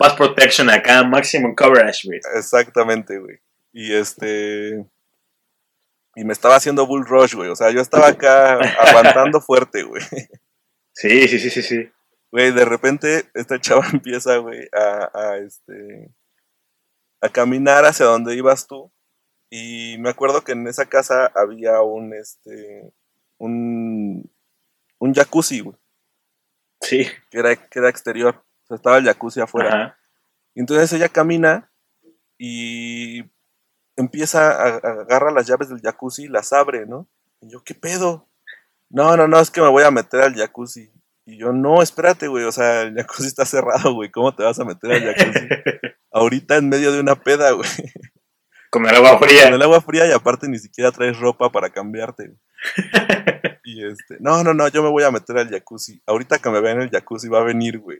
Pass 0.00 0.14
protection 0.14 0.70
acá, 0.70 1.04
maximum 1.04 1.54
coverage, 1.54 2.08
güey. 2.08 2.20
Exactamente, 2.34 3.18
güey. 3.18 3.38
Y 3.70 3.92
este. 3.92 4.86
Y 6.16 6.24
me 6.24 6.32
estaba 6.32 6.56
haciendo 6.56 6.86
bull 6.86 7.04
rush, 7.04 7.34
güey. 7.34 7.50
O 7.50 7.54
sea, 7.54 7.70
yo 7.70 7.82
estaba 7.82 8.08
acá 8.08 8.54
aguantando 8.80 9.42
fuerte, 9.42 9.82
güey. 9.82 10.02
Sí, 10.94 11.28
sí, 11.28 11.38
sí, 11.38 11.50
sí, 11.50 11.62
sí. 11.62 11.92
Güey, 12.32 12.50
de 12.52 12.64
repente 12.64 13.30
esta 13.34 13.60
chava 13.60 13.86
empieza, 13.92 14.38
güey, 14.38 14.66
a, 14.72 15.10
a, 15.12 15.36
este. 15.36 16.10
a 17.20 17.28
caminar 17.28 17.84
hacia 17.84 18.06
donde 18.06 18.34
ibas 18.34 18.66
tú. 18.66 18.90
Y 19.50 19.98
me 19.98 20.08
acuerdo 20.08 20.42
que 20.42 20.52
en 20.52 20.66
esa 20.66 20.86
casa 20.86 21.30
había 21.34 21.82
un, 21.82 22.14
este. 22.14 22.90
un. 23.36 24.32
un 24.98 25.14
jacuzzi, 25.14 25.60
güey. 25.60 25.79
Sí. 26.80 27.06
Que 27.30 27.38
era, 27.38 27.56
que 27.56 27.78
era 27.78 27.88
exterior 27.88 28.42
estaba 28.74 28.98
el 28.98 29.04
jacuzzi 29.04 29.40
afuera. 29.40 29.98
Entonces 30.54 30.92
ella 30.92 31.08
camina 31.08 31.70
y 32.38 33.24
empieza 33.96 34.50
a, 34.50 34.76
agarrar 34.76 35.32
las 35.32 35.46
llaves 35.46 35.68
del 35.68 35.80
jacuzzi 35.80 36.24
y 36.24 36.28
las 36.28 36.52
abre, 36.52 36.86
¿no? 36.86 37.08
Y 37.40 37.50
yo, 37.50 37.62
¿qué 37.64 37.74
pedo? 37.74 38.28
No, 38.88 39.16
no, 39.16 39.28
no, 39.28 39.38
es 39.40 39.50
que 39.50 39.60
me 39.60 39.68
voy 39.68 39.84
a 39.84 39.90
meter 39.90 40.20
al 40.20 40.34
jacuzzi. 40.34 40.90
Y 41.24 41.38
yo, 41.38 41.52
no, 41.52 41.82
espérate, 41.82 42.28
güey, 42.28 42.44
o 42.44 42.52
sea, 42.52 42.82
el 42.82 42.94
jacuzzi 42.94 43.28
está 43.28 43.44
cerrado, 43.44 43.94
güey, 43.94 44.10
¿cómo 44.10 44.34
te 44.34 44.42
vas 44.42 44.58
a 44.58 44.64
meter 44.64 44.92
al 44.92 45.14
jacuzzi? 45.14 45.48
Ahorita 46.12 46.56
en 46.56 46.68
medio 46.68 46.92
de 46.92 47.00
una 47.00 47.14
peda, 47.14 47.52
güey. 47.52 47.68
Con 48.70 48.88
el 48.88 48.94
agua 48.94 49.18
fría. 49.18 49.44
Con 49.44 49.54
el 49.54 49.62
agua 49.62 49.80
fría 49.80 50.06
y 50.06 50.12
aparte 50.12 50.48
ni 50.48 50.58
siquiera 50.58 50.92
traes 50.92 51.18
ropa 51.18 51.50
para 51.50 51.70
cambiarte. 51.70 52.32
Y 53.62 53.84
este, 53.84 54.16
no, 54.18 54.42
no, 54.42 54.52
no, 54.52 54.66
yo 54.68 54.82
me 54.82 54.88
voy 54.88 55.04
a 55.04 55.10
meter 55.10 55.38
al 55.38 55.48
jacuzzi. 55.48 56.02
Ahorita 56.06 56.38
que 56.38 56.50
me 56.50 56.60
vean 56.60 56.78
en 56.78 56.82
el 56.84 56.90
jacuzzi 56.90 57.28
va 57.28 57.38
a 57.38 57.44
venir, 57.44 57.78
güey. 57.78 57.98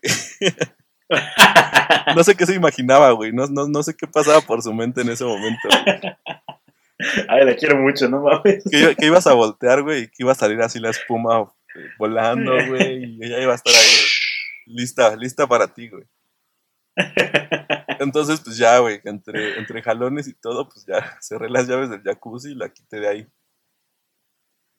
no 2.17 2.25
sé 2.25 2.35
qué 2.35 2.47
se 2.47 2.55
imaginaba, 2.55 3.11
güey. 3.13 3.33
No, 3.33 3.47
no, 3.47 3.83
sé 3.83 3.95
qué 3.95 4.07
pasaba 4.09 4.41
por 4.41 4.63
su 4.63 4.73
mente 4.73 5.03
en 5.03 5.11
ese 5.11 5.25
momento. 5.25 5.69
Ay, 7.29 7.45
la 7.45 7.55
quiero 7.55 7.77
mucho, 7.77 8.09
no 8.09 8.23
mames. 8.23 8.65
Que, 8.71 8.97
que, 8.97 9.07
ibas 9.07 9.27
a 9.27 9.35
voltear, 9.35 9.83
güey, 9.83 10.05
y 10.05 10.09
que 10.09 10.17
iba 10.19 10.33
a 10.33 10.37
salir 10.37 10.61
así 10.61 10.79
la 10.81 10.91
espuma 10.91 11.43
eh, 11.75 11.89
volando, 11.99 12.53
güey, 12.67 13.05
y 13.05 13.25
ella 13.25 13.41
iba 13.41 13.53
a 13.53 13.57
estar 13.57 13.73
ahí, 13.73 13.97
lista, 14.67 15.17
lista 15.17 15.47
para 15.47 15.73
ti, 15.73 15.89
güey. 15.89 16.05
Entonces, 18.01 18.41
pues 18.41 18.57
ya, 18.57 18.79
güey, 18.79 18.99
entre, 19.05 19.59
entre 19.59 19.83
jalones 19.83 20.27
y 20.27 20.33
todo, 20.33 20.67
pues 20.71 20.87
ya 20.87 21.19
cerré 21.21 21.51
las 21.51 21.69
llaves 21.69 21.91
del 21.91 22.03
jacuzzi 22.03 22.53
y 22.53 22.55
la 22.55 22.71
quité 22.71 22.99
de 22.99 23.09
ahí. 23.09 23.29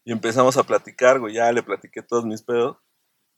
Y 0.03 0.12
empezamos 0.12 0.57
a 0.57 0.63
platicar, 0.63 1.19
güey, 1.19 1.36
ya 1.36 1.51
le 1.51 1.62
platiqué 1.62 2.01
todos 2.01 2.25
mis 2.25 2.41
pedos. 2.41 2.77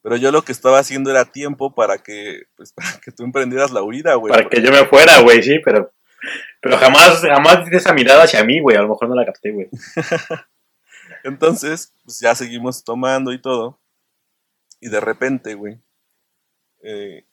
Pero 0.02 0.16
yo 0.16 0.32
lo 0.32 0.42
que 0.44 0.54
estaba 0.54 0.80
haciendo 0.80 1.12
era 1.12 1.26
tiempo 1.26 1.76
para 1.76 1.98
que, 1.98 2.44
pues, 2.56 2.72
para 2.78 2.98
que 3.02 3.12
tú 3.12 3.26
emprendieras 3.26 3.72
la 3.72 3.84
huida, 3.84 4.16
güey. 4.16 4.32
Para 4.32 4.48
que 4.48 4.62
yo 4.62 4.72
me 4.72 4.86
fuera, 4.86 5.20
güey, 5.20 5.44
sí, 5.44 5.60
pero, 5.60 5.92
pero 6.62 6.78
jamás, 6.78 7.20
jamás 7.20 7.70
di 7.70 7.76
esa 7.76 7.92
mirada 7.92 8.24
hacia 8.24 8.42
mí, 8.46 8.62
güey. 8.62 8.78
A 8.78 8.84
lo 8.84 8.88
mejor 8.88 9.10
no 9.10 9.16
la 9.16 9.26
capté, 9.26 9.52
güey. 9.52 9.70
Entonces, 11.26 11.94
pues 12.06 12.22
ya 12.22 12.34
seguimos 12.36 12.86
tomando 12.86 13.34
y 13.34 13.42
todo. 13.42 13.82
Y 14.80 14.88
de 14.88 15.02
repente, 15.02 15.56
güey, 15.56 15.82
eh, 16.84 17.26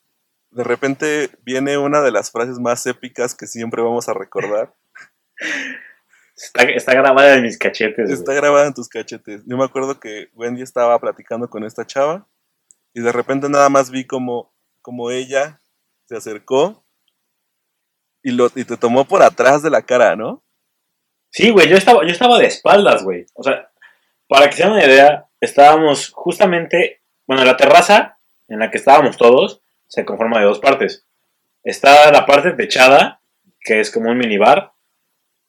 de 0.51 0.65
repente 0.65 1.31
viene 1.43 1.79
una 1.79 2.01
de 2.01 2.11
las 2.11 2.31
frases 2.31 2.59
más 2.59 2.85
épicas 2.87 3.35
que 3.35 3.47
siempre 3.47 3.83
vamos 3.83 4.09
a 4.09 4.15
recordar. 4.15 4.75
Está, 6.37 6.95
grabada 6.95 7.35
en 7.35 7.43
mis 7.43 7.59
cachetes. 7.59 8.11
Está 8.11 8.33
grabada 8.33 8.67
en 8.67 8.75
tus 8.75 8.89
cachetes. 8.89 9.43
Yo 9.47 9.57
me 9.57 9.65
acuerdo 9.65 10.01
que 10.01 10.31
Wendy 10.35 10.63
estaba 10.63 10.99
platicando 10.99 11.51
con 11.51 11.65
esta 11.65 11.87
chava 11.87 12.27
y 12.95 13.01
de 13.01 13.13
repente 13.13 13.49
nada 13.49 13.69
más 13.69 13.91
vi 13.91 14.07
como, 14.07 14.53
como 14.81 15.11
ella 15.11 15.61
se 16.07 16.17
acercó 16.17 16.85
y, 18.23 18.33
lo, 18.33 18.47
y 18.55 18.65
te 18.65 18.77
tomó 18.77 19.05
por 19.05 19.23
atrás 19.23 19.63
de 19.63 19.71
la 19.71 19.83
cara, 19.83 20.17
¿no? 20.17 20.43
Sí, 21.31 21.51
güey, 21.51 21.69
yo 21.69 21.77
estaba, 21.77 22.03
yo 22.05 22.11
estaba 22.11 22.39
de 22.39 22.47
espaldas, 22.47 23.05
güey. 23.05 23.27
O 23.35 23.43
sea, 23.43 23.71
para 24.27 24.49
que 24.49 24.57
se 24.57 24.63
den 24.65 24.73
una 24.73 24.85
idea, 24.85 25.29
estábamos 25.41 26.11
justamente, 26.11 27.03
bueno, 27.27 27.45
la 27.45 27.57
terraza 27.57 28.19
en 28.49 28.59
la 28.59 28.71
que 28.71 28.79
estábamos 28.79 29.17
todos 29.17 29.63
se 29.91 30.05
conforma 30.05 30.39
de 30.39 30.47
dos 30.47 30.61
partes. 30.61 31.05
Está 31.65 32.11
la 32.13 32.25
parte 32.25 32.53
techada, 32.53 33.21
que 33.61 33.81
es 33.81 33.91
como 33.91 34.11
un 34.11 34.17
minibar, 34.17 34.73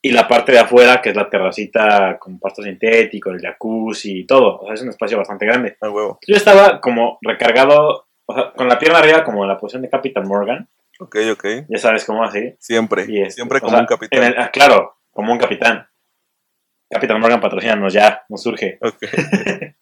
y 0.02 0.12
la 0.12 0.28
parte 0.28 0.52
de 0.52 0.60
afuera, 0.60 1.00
que 1.00 1.12
es 1.12 1.16
la 1.16 1.30
terracita 1.30 2.18
con 2.20 2.40
pasto 2.40 2.64
sintético, 2.64 3.30
el 3.30 3.40
jacuzzi 3.40 4.22
y 4.22 4.26
todo. 4.26 4.58
O 4.58 4.66
sea, 4.66 4.74
es 4.74 4.82
un 4.82 4.90
espacio 4.90 5.18
bastante 5.18 5.46
grande. 5.46 5.78
huevo. 5.80 6.20
Yo 6.28 6.36
estaba 6.36 6.82
como 6.82 7.20
recargado, 7.22 8.08
o 8.26 8.34
sea, 8.34 8.52
con 8.54 8.68
la 8.68 8.80
pierna 8.80 8.98
arriba 8.98 9.24
como 9.24 9.44
en 9.44 9.50
la 9.50 9.60
posición 9.60 9.84
de 9.84 9.90
Capitán 9.90 10.28
Morgan. 10.28 10.68
Ok, 11.00 11.18
ok. 11.34 11.46
Ya 11.70 11.78
sabes 11.78 12.04
cómo 12.04 12.24
así. 12.24 12.56
Siempre. 12.60 13.06
siempre 13.30 13.62
como 13.62 13.78
un 13.78 13.86
capitán. 13.86 14.34
Ah, 14.38 14.50
claro, 14.52 14.98
como 15.12 15.32
un 15.32 15.40
capitán. 15.40 15.88
Capitán 16.90 17.22
Morgan 17.22 17.40
patrocínanos 17.40 17.94
ya, 17.94 18.26
nos 18.28 18.42
surge. 18.42 18.80
Ok. 18.82 19.04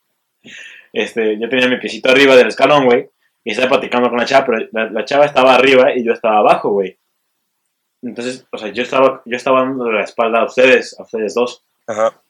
este, 0.94 1.40
yo 1.40 1.50
tenía 1.50 1.70
mi 1.70 1.78
piecito 1.78 2.10
arriba 2.10 2.36
del 2.36 2.50
escalón, 2.50 2.86
güey. 2.86 3.10
Y 3.44 3.52
estaba 3.52 3.70
platicando 3.70 4.10
con 4.10 4.18
la 4.18 4.26
chava, 4.26 4.46
pero 4.46 4.68
la 4.72 5.06
chava 5.06 5.26
estaba 5.26 5.56
arriba 5.56 5.96
y 5.96 6.04
yo 6.04 6.14
estaba 6.14 6.40
abajo, 6.40 6.72
güey. 6.72 6.98
Entonces, 8.02 8.46
o 8.52 8.58
sea, 8.58 8.70
yo 8.70 8.84
estaba, 8.84 9.22
yo 9.26 9.36
estaba 9.36 9.62
dando 9.62 9.92
la 9.92 10.04
espalda 10.04 10.40
a 10.40 10.46
ustedes, 10.46 10.98
a 11.00 11.04
ustedes 11.04 11.34
dos. 11.34 11.66
Ajá. 11.88 12.22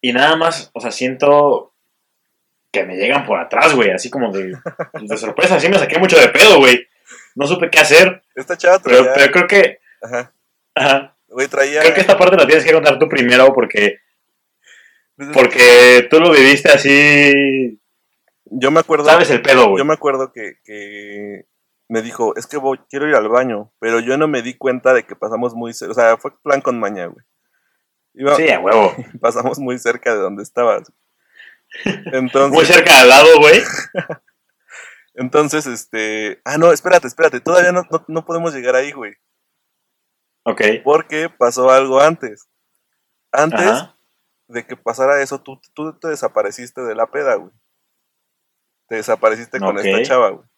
Y 0.00 0.12
nada 0.12 0.36
más, 0.36 0.70
o 0.72 0.80
sea, 0.80 0.90
siento 0.90 1.74
que 2.70 2.84
me 2.84 2.96
llegan 2.96 3.24
por 3.24 3.38
atrás, 3.38 3.74
güey, 3.74 3.90
así 3.90 4.10
como 4.10 4.30
de, 4.32 4.56
de 5.00 5.16
sorpresa. 5.16 5.56
Así 5.56 5.68
me 5.68 5.78
saqué 5.78 5.98
mucho 5.98 6.18
de 6.18 6.28
pedo, 6.28 6.58
güey. 6.58 6.86
No 7.34 7.46
supe 7.46 7.70
qué 7.70 7.80
hacer. 7.80 8.22
Esta 8.34 8.56
chava 8.56 8.78
pero, 8.82 9.06
pero 9.14 9.32
creo 9.32 9.46
que. 9.46 9.80
Ajá. 10.02 10.32
Ajá. 10.74 11.16
Güey, 11.28 11.48
traía. 11.48 11.80
Creo 11.80 11.94
que 11.94 12.00
esta 12.00 12.16
parte 12.16 12.36
la 12.36 12.46
tienes 12.46 12.64
que 12.64 12.72
contar 12.72 12.98
tú 12.98 13.08
primero 13.08 13.52
porque. 13.52 13.98
Porque 15.32 16.06
tú 16.10 16.20
lo 16.20 16.30
viviste 16.30 16.70
así. 16.70 17.78
Yo 18.46 18.70
me 18.70 18.80
acuerdo. 18.80 19.04
Sabes 19.06 19.30
el 19.30 19.42
pedo, 19.42 19.68
güey. 19.68 19.78
Yo 19.78 19.84
me 19.84 19.94
acuerdo 19.94 20.32
que, 20.32 20.54
que 20.64 21.46
me 21.88 22.02
dijo, 22.02 22.34
es 22.36 22.46
que 22.46 22.56
voy, 22.56 22.78
quiero 22.90 23.08
ir 23.08 23.14
al 23.14 23.28
baño, 23.28 23.72
pero 23.78 24.00
yo 24.00 24.16
no 24.16 24.28
me 24.28 24.42
di 24.42 24.54
cuenta 24.56 24.92
de 24.94 25.04
que 25.04 25.16
pasamos 25.16 25.54
muy 25.54 25.72
cerca, 25.72 25.92
o 25.92 25.94
sea, 25.94 26.16
fue 26.16 26.32
plan 26.42 26.60
con 26.60 26.78
maña, 26.78 27.06
güey. 27.06 27.24
Iba- 28.14 28.36
Sí, 28.36 28.48
a 28.50 28.60
huevo. 28.60 28.94
pasamos 29.20 29.58
muy 29.58 29.78
cerca 29.78 30.14
de 30.14 30.20
donde 30.20 30.42
estabas. 30.42 30.90
Entonces, 32.12 32.52
Muy 32.52 32.64
cerca 32.64 33.00
al 33.00 33.08
lado, 33.08 33.28
güey. 33.38 33.60
entonces, 35.14 35.66
este, 35.66 36.40
ah, 36.44 36.58
no, 36.58 36.72
espérate, 36.72 37.06
espérate, 37.06 37.40
todavía 37.40 37.72
no, 37.72 37.82
no, 37.90 38.04
no 38.08 38.24
podemos 38.24 38.54
llegar 38.54 38.74
ahí, 38.76 38.92
güey, 38.92 39.14
Ok. 40.44 40.60
porque 40.84 41.28
pasó 41.28 41.70
algo 41.70 42.00
antes. 42.00 42.48
Antes 43.32 43.60
Ajá. 43.66 43.96
de 44.48 44.64
que 44.66 44.76
pasara 44.76 45.20
eso, 45.20 45.42
tú, 45.42 45.60
tú 45.74 45.98
te 45.98 46.08
desapareciste 46.08 46.80
de 46.82 46.94
la 46.94 47.06
peda, 47.10 47.34
güey. 47.34 47.52
Te 48.88 48.96
desapareciste 48.96 49.58
con 49.58 49.78
esta 49.78 50.02
chava, 50.02 50.30
güey. 50.30 50.48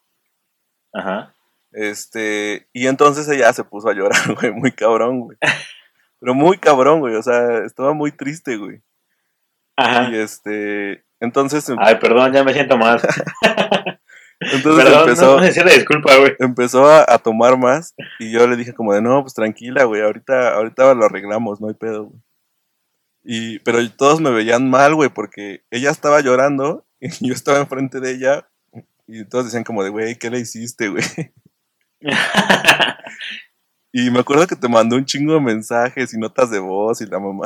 Ajá. 0.93 1.33
Este, 1.71 2.67
y 2.73 2.87
entonces 2.87 3.27
ella 3.29 3.53
se 3.53 3.63
puso 3.63 3.89
a 3.89 3.93
llorar, 3.93 4.19
güey, 4.39 4.51
muy 4.51 4.71
cabrón, 4.71 5.21
güey. 5.21 5.37
Pero 6.19 6.33
muy 6.33 6.57
cabrón, 6.57 6.99
güey, 6.99 7.15
o 7.15 7.23
sea, 7.23 7.59
estaba 7.65 7.93
muy 7.93 8.11
triste, 8.11 8.57
güey. 8.57 8.81
Ajá. 9.75 10.09
Y 10.11 10.17
este, 10.17 11.05
entonces, 11.19 11.71
Ay, 11.77 11.95
perdón, 11.95 12.33
ya 12.33 12.43
me 12.43 12.53
siento 12.53 12.77
mal. 12.77 12.99
entonces 14.39 14.83
Perdón, 14.83 15.01
empezó, 15.01 15.37
no 15.37 15.41
decirle 15.41 15.73
disculpa, 15.73 16.17
güey. 16.17 16.35
empezó 16.39 16.87
a, 16.87 17.05
a 17.07 17.17
tomar 17.19 17.57
más 17.57 17.93
y 18.19 18.31
yo 18.31 18.47
le 18.47 18.57
dije 18.57 18.73
como 18.73 18.93
de, 18.93 19.01
no, 19.01 19.21
pues 19.21 19.33
tranquila, 19.33 19.85
güey, 19.85 20.01
ahorita, 20.01 20.55
ahorita 20.55 20.93
lo 20.95 21.05
arreglamos, 21.05 21.61
no 21.61 21.67
hay 21.67 21.75
pedo, 21.75 22.05
güey. 22.05 22.21
Y, 23.23 23.59
pero 23.59 23.77
todos 23.91 24.21
me 24.21 24.31
veían 24.31 24.69
mal, 24.69 24.95
güey, 24.95 25.09
porque 25.09 25.63
ella 25.71 25.91
estaba 25.91 26.21
llorando 26.21 26.85
y 26.99 27.09
yo 27.27 27.33
estaba 27.33 27.59
enfrente 27.59 27.99
de 27.99 28.11
ella 28.11 28.47
y 29.07 29.25
todos 29.25 29.45
decían 29.45 29.63
como 29.63 29.83
de, 29.83 29.89
güey, 29.89 30.17
¿qué 30.17 30.29
le 30.29 30.39
hiciste, 30.39 30.89
güey? 30.89 31.03
Y 33.91 34.11
me 34.11 34.19
acuerdo 34.19 34.45
que 34.45 34.55
te 34.55 34.69
mandó 34.69 34.95
un 34.95 35.05
chingo 35.05 35.33
de 35.33 35.41
mensajes 35.41 36.13
y 36.13 36.19
notas 36.19 36.51
de 36.51 36.59
voz 36.59 37.01
y 37.01 37.07
la 37.07 37.19
mamá. 37.19 37.45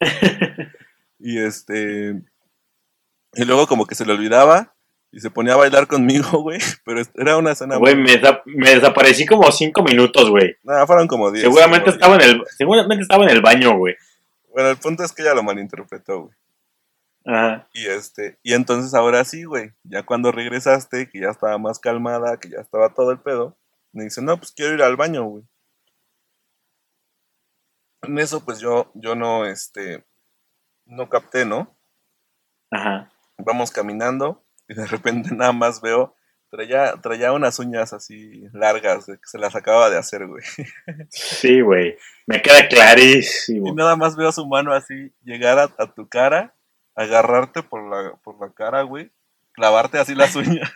y 1.20 1.38
este. 1.38 2.20
Y 3.34 3.44
luego 3.44 3.68
como 3.68 3.86
que 3.86 3.94
se 3.94 4.04
le 4.04 4.12
olvidaba 4.12 4.74
y 5.12 5.20
se 5.20 5.30
ponía 5.30 5.54
a 5.54 5.56
bailar 5.58 5.86
conmigo, 5.86 6.42
güey. 6.42 6.58
Pero 6.84 7.02
era 7.14 7.36
una 7.36 7.52
escena. 7.52 7.76
Güey, 7.76 7.94
me, 7.94 8.10
desa- 8.20 8.42
me 8.44 8.70
desaparecí 8.74 9.24
como 9.24 9.50
cinco 9.52 9.84
minutos, 9.84 10.28
güey. 10.30 10.56
Nada, 10.64 10.84
fueron 10.86 11.06
como 11.06 11.30
10. 11.30 11.44
Seguramente 11.44 11.84
como 11.84 11.94
estaba 11.94 12.14
en 12.16 12.22
el, 12.22 12.42
seguramente 12.58 13.02
estaba 13.02 13.24
en 13.24 13.30
el 13.30 13.40
baño, 13.40 13.76
güey. 13.76 13.94
10. 13.94 14.06
Bueno, 14.52 14.70
el 14.70 14.76
punto 14.78 15.04
es 15.04 15.12
que 15.12 15.22
ella 15.22 15.34
lo 15.34 15.44
malinterpretó, 15.44 16.22
güey. 16.22 16.34
Ajá. 17.24 17.68
Y 17.74 17.86
este, 17.86 18.38
y 18.42 18.54
entonces 18.54 18.94
ahora 18.94 19.24
sí, 19.24 19.44
güey. 19.44 19.72
Ya 19.84 20.04
cuando 20.04 20.32
regresaste, 20.32 21.08
que 21.10 21.20
ya 21.20 21.28
estaba 21.30 21.58
más 21.58 21.78
calmada, 21.78 22.38
que 22.38 22.48
ya 22.48 22.58
estaba 22.60 22.94
todo 22.94 23.10
el 23.10 23.20
pedo, 23.20 23.58
me 23.92 24.04
dice, 24.04 24.22
no, 24.22 24.36
pues 24.38 24.52
quiero 24.52 24.74
ir 24.74 24.82
al 24.82 24.96
baño, 24.96 25.24
güey. 25.24 25.44
En 28.02 28.18
eso, 28.18 28.44
pues 28.44 28.60
yo, 28.60 28.90
yo 28.94 29.14
no, 29.14 29.44
este, 29.46 30.04
no 30.86 31.08
capté, 31.08 31.44
¿no? 31.44 31.76
Ajá. 32.70 33.10
Vamos 33.38 33.70
caminando 33.70 34.44
y 34.68 34.74
de 34.74 34.86
repente 34.86 35.34
nada 35.34 35.52
más 35.52 35.80
veo, 35.80 36.14
traía, 36.50 36.94
traía 37.02 37.32
unas 37.32 37.58
uñas 37.58 37.92
así 37.92 38.44
largas, 38.52 39.06
que 39.06 39.18
se 39.24 39.38
las 39.38 39.54
acaba 39.54 39.90
de 39.90 39.98
hacer, 39.98 40.26
güey. 40.26 40.42
Sí, 41.10 41.60
güey. 41.60 41.96
Me 42.26 42.40
queda 42.40 42.60
Y 42.64 42.68
clarísimo. 42.68 43.74
nada 43.74 43.96
más 43.96 44.16
veo 44.16 44.32
su 44.32 44.46
mano 44.46 44.72
así 44.72 45.12
llegar 45.22 45.58
a, 45.58 45.64
a 45.78 45.92
tu 45.92 46.08
cara, 46.08 46.54
agarrarte 47.00 47.62
por 47.62 47.88
la, 47.88 48.12
por 48.22 48.40
la 48.40 48.52
cara, 48.52 48.82
güey, 48.82 49.10
clavarte 49.52 49.98
así 49.98 50.14
las 50.14 50.34
uñas 50.36 50.70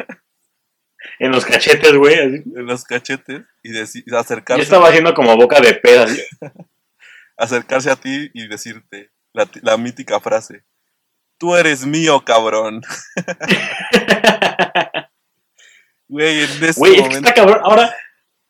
En 1.18 1.30
los 1.32 1.44
cachetes, 1.44 1.92
güey. 1.94 2.14
así. 2.18 2.42
en 2.56 2.66
los 2.66 2.84
cachetes 2.84 3.42
y, 3.62 3.70
y 3.78 4.04
Yo 4.06 4.18
acercarse, 4.18 4.62
estaba 4.62 4.88
haciendo 4.88 5.12
como 5.14 5.36
boca 5.36 5.60
de 5.60 5.74
pez, 5.74 5.98
así. 5.98 6.22
acercarse 7.36 7.90
a 7.90 7.96
ti 7.96 8.30
y 8.32 8.46
decirte 8.48 9.10
la, 9.32 9.46
ti- 9.46 9.60
la 9.62 9.76
mítica 9.76 10.20
frase. 10.20 10.64
Tú 11.36 11.56
eres 11.56 11.84
mío, 11.84 12.24
cabrón. 12.24 12.80
Güey, 16.08 16.40
en 16.44 16.64
ese 16.64 16.78
Güey, 16.78 16.92
es 16.92 16.96
que 16.98 17.02
momento. 17.08 17.28
está 17.28 17.34
cabrón. 17.34 17.60
Ahora, 17.64 17.94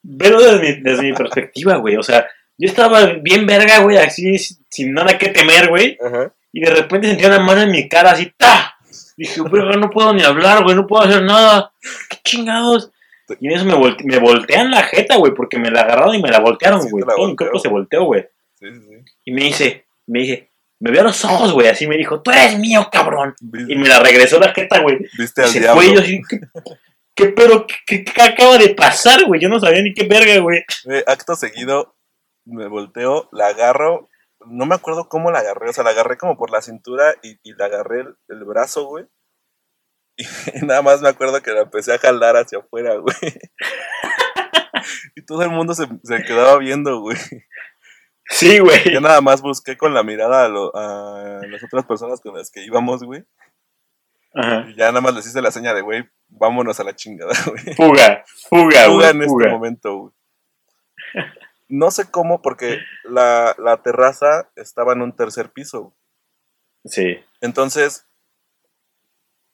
velo 0.02 0.40
desde 0.42 0.58
mi, 0.60 0.82
desde 0.82 1.02
mi 1.02 1.12
perspectiva, 1.12 1.76
güey. 1.76 1.96
O 1.96 2.02
sea, 2.02 2.26
yo 2.58 2.68
estaba 2.68 3.06
bien 3.22 3.46
verga, 3.46 3.78
güey, 3.80 3.96
así, 3.96 4.36
sin 4.38 4.92
nada 4.92 5.16
que 5.18 5.28
temer, 5.28 5.68
güey. 5.68 5.96
Ajá. 6.04 6.34
Y 6.56 6.60
de 6.60 6.70
repente 6.70 7.08
sentía 7.08 7.26
una 7.28 7.40
mano 7.40 7.62
en 7.62 7.70
mi 7.72 7.88
cara, 7.88 8.12
así, 8.12 8.32
¡ta! 8.36 8.76
Dije, 9.16 9.40
verga, 9.42 9.76
no 9.76 9.90
puedo 9.90 10.12
ni 10.12 10.22
hablar, 10.22 10.62
güey, 10.62 10.76
no 10.76 10.86
puedo 10.86 11.02
hacer 11.02 11.22
nada. 11.22 11.72
¿Qué 12.08 12.18
chingados? 12.24 12.90
Y 13.40 13.48
en 13.48 13.54
eso 13.54 13.64
me, 13.64 13.74
volte- 13.74 14.04
me 14.04 14.18
voltean 14.18 14.70
la 14.70 14.82
jeta, 14.84 15.16
güey, 15.16 15.34
porque 15.34 15.58
me 15.58 15.70
la 15.70 15.80
agarraron 15.80 16.14
y 16.14 16.22
me 16.22 16.30
la 16.30 16.38
voltearon, 16.40 16.80
Sí, 16.82 16.90
güey. 16.90 17.04
la 17.06 17.14
Todo 17.16 17.28
mi 17.28 17.34
cuerpo 17.36 17.58
se 17.58 17.68
volteó, 17.68 18.04
güey. 18.04 18.24
Sí, 18.58 18.66
sí. 18.72 18.96
Y 19.24 19.32
me 19.32 19.42
dice, 19.44 19.86
me 20.06 20.20
dice, 20.20 20.50
me 20.78 20.90
vio 20.92 21.00
a 21.00 21.04
los 21.04 21.24
ojos, 21.24 21.52
güey, 21.52 21.66
así 21.68 21.86
me 21.88 21.96
dijo, 21.96 22.20
tú 22.22 22.30
eres 22.30 22.56
mío, 22.58 22.88
cabrón. 22.92 23.34
Viste, 23.40 23.72
Y 23.72 23.76
me 23.76 23.88
la 23.88 23.98
regresó 24.00 24.38
la 24.38 24.52
jeta, 24.52 24.78
güey. 24.80 24.98
viste 25.18 25.40
Y 25.40 25.44
al 25.44 25.50
se 25.50 25.60
diablo. 25.60 25.80
fue 25.82 25.90
y 25.90 25.94
yo 25.94 26.00
así, 26.00 26.20
¿qué, 26.28 26.40
qué 27.16 27.26
pero, 27.30 27.66
qué, 27.86 28.04
qué 28.04 28.22
acaba 28.22 28.58
de 28.58 28.68
pasar, 28.74 29.24
güey? 29.24 29.40
Yo 29.40 29.48
no 29.48 29.58
sabía 29.58 29.82
ni 29.82 29.92
qué 29.94 30.06
verga, 30.06 30.38
güey. 30.40 30.62
Güey, 30.84 31.02
acto 31.06 31.34
seguido, 31.34 31.94
me 32.44 32.68
volteo, 32.68 33.28
la 33.32 33.46
agarro. 33.48 34.08
No 34.46 34.66
me 34.66 34.74
acuerdo 34.74 35.08
cómo 35.08 35.30
la 35.30 35.40
agarré. 35.40 35.70
O 35.70 35.72
sea, 35.72 35.84
la 35.84 35.90
agarré 35.90 36.16
como 36.16 36.36
por 36.36 36.50
la 36.50 36.62
cintura 36.62 37.14
y, 37.22 37.38
y 37.42 37.54
la 37.54 37.66
agarré 37.66 38.00
el, 38.00 38.16
el 38.28 38.44
brazo, 38.44 38.84
güey. 38.86 39.06
Y 40.54 40.64
nada 40.64 40.80
más 40.82 41.00
me 41.02 41.08
acuerdo 41.08 41.42
que 41.42 41.50
la 41.52 41.62
empecé 41.62 41.92
a 41.92 41.98
jalar 41.98 42.36
hacia 42.36 42.58
afuera, 42.58 42.96
güey. 42.96 43.16
Y 45.16 45.24
todo 45.24 45.42
el 45.42 45.50
mundo 45.50 45.74
se, 45.74 45.86
se 46.02 46.22
quedaba 46.24 46.58
viendo, 46.58 47.00
güey. 47.00 47.16
Sí, 48.28 48.58
güey. 48.58 48.92
Yo 48.92 49.00
nada 49.00 49.20
más 49.20 49.40
busqué 49.42 49.76
con 49.78 49.94
la 49.94 50.02
mirada 50.02 50.44
a, 50.44 50.48
lo- 50.48 50.74
a 50.76 51.40
las 51.46 51.62
otras 51.64 51.84
personas 51.86 52.20
con 52.20 52.34
las 52.36 52.50
que 52.50 52.64
íbamos, 52.64 53.02
güey. 53.02 53.24
Ajá. 54.34 54.66
Y 54.68 54.74
ya 54.76 54.86
nada 54.88 55.00
más 55.00 55.14
les 55.14 55.26
hice 55.26 55.40
la 55.40 55.50
seña 55.52 55.72
de, 55.74 55.80
güey, 55.80 56.04
vámonos 56.28 56.80
a 56.80 56.84
la 56.84 56.94
chingada, 56.94 57.32
güey. 57.46 57.74
Fuga, 57.76 58.24
fuga, 58.50 58.84
Fuga 58.84 58.88
güey. 58.88 59.10
en 59.10 59.16
este 59.22 59.26
Fuga. 59.28 59.48
momento, 59.50 59.96
güey. 59.96 60.12
No 61.68 61.90
sé 61.90 62.10
cómo, 62.10 62.42
porque 62.42 62.78
la, 63.04 63.54
la 63.58 63.82
terraza 63.82 64.50
estaba 64.56 64.92
en 64.92 65.02
un 65.02 65.16
tercer 65.16 65.50
piso. 65.50 65.94
Sí. 66.84 67.18
Entonces, 67.40 68.06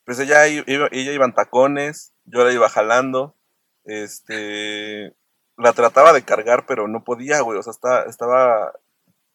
pues 0.05 0.19
ella 0.19 0.47
iba, 0.49 0.89
ella 0.91 1.13
iba 1.13 1.25
en 1.25 1.35
tacones, 1.35 2.13
yo 2.25 2.45
la 2.45 2.53
iba 2.53 2.69
jalando. 2.69 3.37
Este. 3.85 5.15
La 5.57 5.73
trataba 5.73 6.13
de 6.13 6.23
cargar, 6.23 6.67
pero 6.67 6.89
no 6.89 7.05
podía, 7.05 7.41
güey. 7.41 7.59
O 7.59 7.63
sea, 7.63 7.73
estaba. 8.09 8.73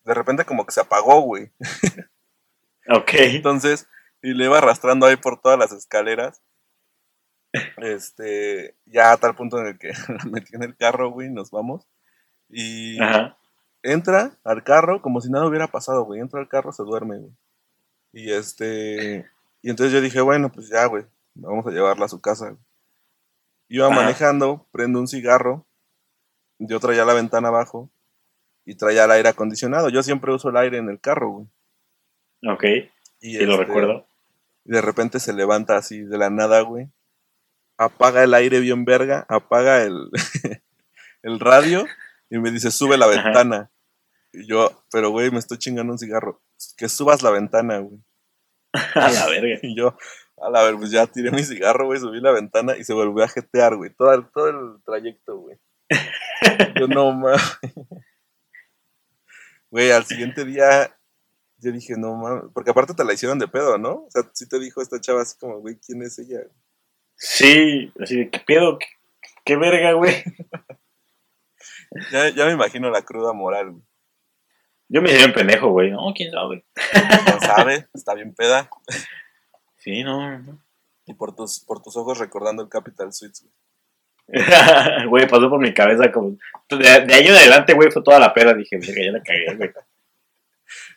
De 0.03 0.13
repente, 0.13 0.45
como 0.45 0.65
que 0.65 0.73
se 0.73 0.81
apagó, 0.81 1.21
güey. 1.21 1.51
Ok. 2.88 3.13
Entonces, 3.15 3.88
y 4.21 4.35
le 4.35 4.45
iba 4.45 4.59
arrastrando 4.59 5.07
ahí 5.07 5.15
por 5.15 5.41
todas 5.41 5.57
las 5.57 5.71
escaleras. 5.71 6.43
Este, 7.77 8.75
ya 8.85 9.11
a 9.11 9.17
tal 9.17 9.35
punto 9.35 9.59
en 9.59 9.67
el 9.67 9.79
que 9.79 9.89
la 10.07 10.23
metí 10.25 10.55
en 10.55 10.61
el 10.63 10.75
carro, 10.75 11.09
güey, 11.09 11.29
nos 11.31 11.49
vamos. 11.49 11.88
Y 12.49 13.01
Ajá. 13.01 13.38
entra 13.84 14.31
al 14.43 14.63
carro 14.63 15.01
como 15.01 15.21
si 15.21 15.29
nada 15.29 15.47
hubiera 15.47 15.67
pasado, 15.67 16.03
güey. 16.05 16.19
Entra 16.21 16.39
al 16.39 16.47
carro, 16.47 16.71
se 16.71 16.84
duerme, 16.84 17.17
güey. 17.17 17.31
Y 18.13 18.31
este, 18.31 19.25
y 19.62 19.69
entonces 19.69 19.91
yo 19.93 20.01
dije, 20.01 20.21
bueno, 20.21 20.51
pues 20.51 20.69
ya, 20.69 20.86
güey, 20.86 21.05
vamos 21.34 21.65
a 21.67 21.71
llevarla 21.71 22.05
a 22.05 22.10
su 22.10 22.21
casa. 22.21 22.45
güey. 22.51 22.62
Iba 23.67 23.88
Ajá. 23.88 23.95
manejando, 23.95 24.65
prendo 24.71 24.99
un 24.99 25.08
cigarro, 25.08 25.65
yo 26.60 26.79
traía 26.79 27.03
la 27.03 27.13
ventana 27.13 27.49
abajo 27.49 27.89
y 28.63 28.75
traía 28.75 29.05
el 29.05 29.12
aire 29.12 29.29
acondicionado. 29.29 29.89
Yo 29.89 30.01
siempre 30.03 30.31
uso 30.34 30.49
el 30.49 30.58
aire 30.58 30.77
en 30.77 30.89
el 30.89 30.99
carro, 30.99 31.29
güey. 31.31 31.47
Ok. 32.53 32.63
Y 33.21 33.38
Sí, 33.38 33.45
lo 33.45 33.53
este, 33.53 33.65
recuerdo. 33.65 34.08
y 34.65 34.71
de 34.71 34.81
repente 34.81 35.19
se 35.19 35.34
levanta 35.34 35.75
así 35.77 36.01
de 36.01 36.17
la 36.17 36.29
nada, 36.29 36.62
güey. 36.62 36.88
Apaga 37.77 38.23
el 38.23 38.34
aire 38.34 38.60
bien 38.62 38.86
verga, 38.86 39.25
apaga 39.27 39.84
el, 39.84 40.10
el 41.23 41.39
radio 41.41 41.86
y 42.29 42.39
me 42.39 42.51
dice, 42.51 42.71
sube 42.71 42.97
la 42.97 43.05
Ajá. 43.05 43.23
ventana. 43.23 43.71
Y 44.33 44.47
yo, 44.47 44.83
pero 44.91 45.11
güey, 45.11 45.31
me 45.31 45.39
estoy 45.39 45.57
chingando 45.57 45.93
un 45.93 45.99
cigarro. 45.99 46.41
Que 46.77 46.89
subas 46.89 47.23
la 47.23 47.31
ventana, 47.31 47.79
güey. 47.79 47.99
A 48.95 49.09
la 49.09 49.27
verga. 49.27 49.59
Y 49.61 49.75
yo, 49.75 49.97
a 50.38 50.49
la 50.49 50.63
ver, 50.63 50.75
pues 50.75 50.91
ya 50.91 51.07
tiré 51.07 51.31
mi 51.31 51.43
cigarro, 51.43 51.85
güey, 51.85 51.99
subí 51.99 52.19
la 52.19 52.31
ventana 52.31 52.75
y 52.77 52.83
se 52.83 52.93
volvió 52.93 53.23
a 53.23 53.29
jetear, 53.29 53.75
güey. 53.77 53.93
Todo 53.93 54.13
el, 54.13 54.29
todo 54.31 54.49
el 54.49 54.83
trayecto, 54.83 55.38
güey. 55.38 55.57
Yo 56.79 56.88
no 56.88 57.11
mames. 57.13 57.41
Güey, 59.69 59.91
al 59.91 60.05
siguiente 60.05 60.45
día 60.45 60.95
yo 61.57 61.71
dije, 61.71 61.95
no 61.97 62.15
mames. 62.15 62.45
Porque 62.53 62.71
aparte 62.71 62.93
te 62.93 63.03
la 63.03 63.13
hicieron 63.13 63.39
de 63.39 63.47
pedo, 63.47 63.77
¿no? 63.77 64.05
O 64.05 64.07
sea, 64.09 64.23
sí 64.33 64.47
te 64.47 64.59
dijo 64.59 64.81
esta 64.81 64.99
chava 64.99 65.21
así 65.21 65.38
como, 65.38 65.59
güey, 65.59 65.77
¿quién 65.77 66.01
es 66.01 66.19
ella? 66.19 66.41
Sí, 67.15 67.91
así 67.99 68.17
de, 68.17 68.29
¿qué 68.29 68.39
pedo? 68.45 68.77
¿Qué, 68.77 68.88
qué 69.43 69.55
verga, 69.55 69.93
güey? 69.93 70.13
Ya, 72.12 72.29
ya 72.29 72.45
me 72.45 72.51
imagino 72.51 72.89
la 72.89 73.03
cruda 73.03 73.34
moral, 73.34 73.71
güey. 73.71 73.84
Yo 74.88 75.01
me 75.01 75.12
hice 75.12 75.25
un 75.25 75.34
pendejo, 75.34 75.69
güey. 75.69 75.91
No, 75.91 76.13
quién 76.15 76.31
sabe. 76.31 76.63
No 76.93 77.39
sabe, 77.39 77.88
está 77.93 78.13
bien 78.13 78.36
peda. 78.36 78.69
Sí, 79.77 80.03
no. 80.03 80.39
no. 80.39 80.62
Y 81.05 81.13
por 81.13 81.36
tus, 81.36 81.60
por 81.60 81.81
tus 81.81 81.97
ojos 81.97 82.19
recordando 82.19 82.63
el 82.63 82.69
Capital 82.69 83.13
Suites, 83.13 83.41
güey. 83.41 83.53
Güey, 85.08 85.27
pasó 85.27 85.49
por 85.49 85.60
mi 85.60 85.73
cabeza 85.73 86.12
como. 86.12 86.38
De, 86.69 86.77
de 86.77 87.13
ahí 87.13 87.27
en 87.27 87.36
adelante, 87.36 87.73
güey, 87.73 87.91
fue 87.91 88.03
toda 88.03 88.19
la 88.19 88.34
pera. 88.34 88.53
Dije, 88.53 88.77
verga, 88.77 89.01
ya 89.05 89.12
la 89.12 89.21
cagué, 89.21 89.55
güey. 89.55 89.71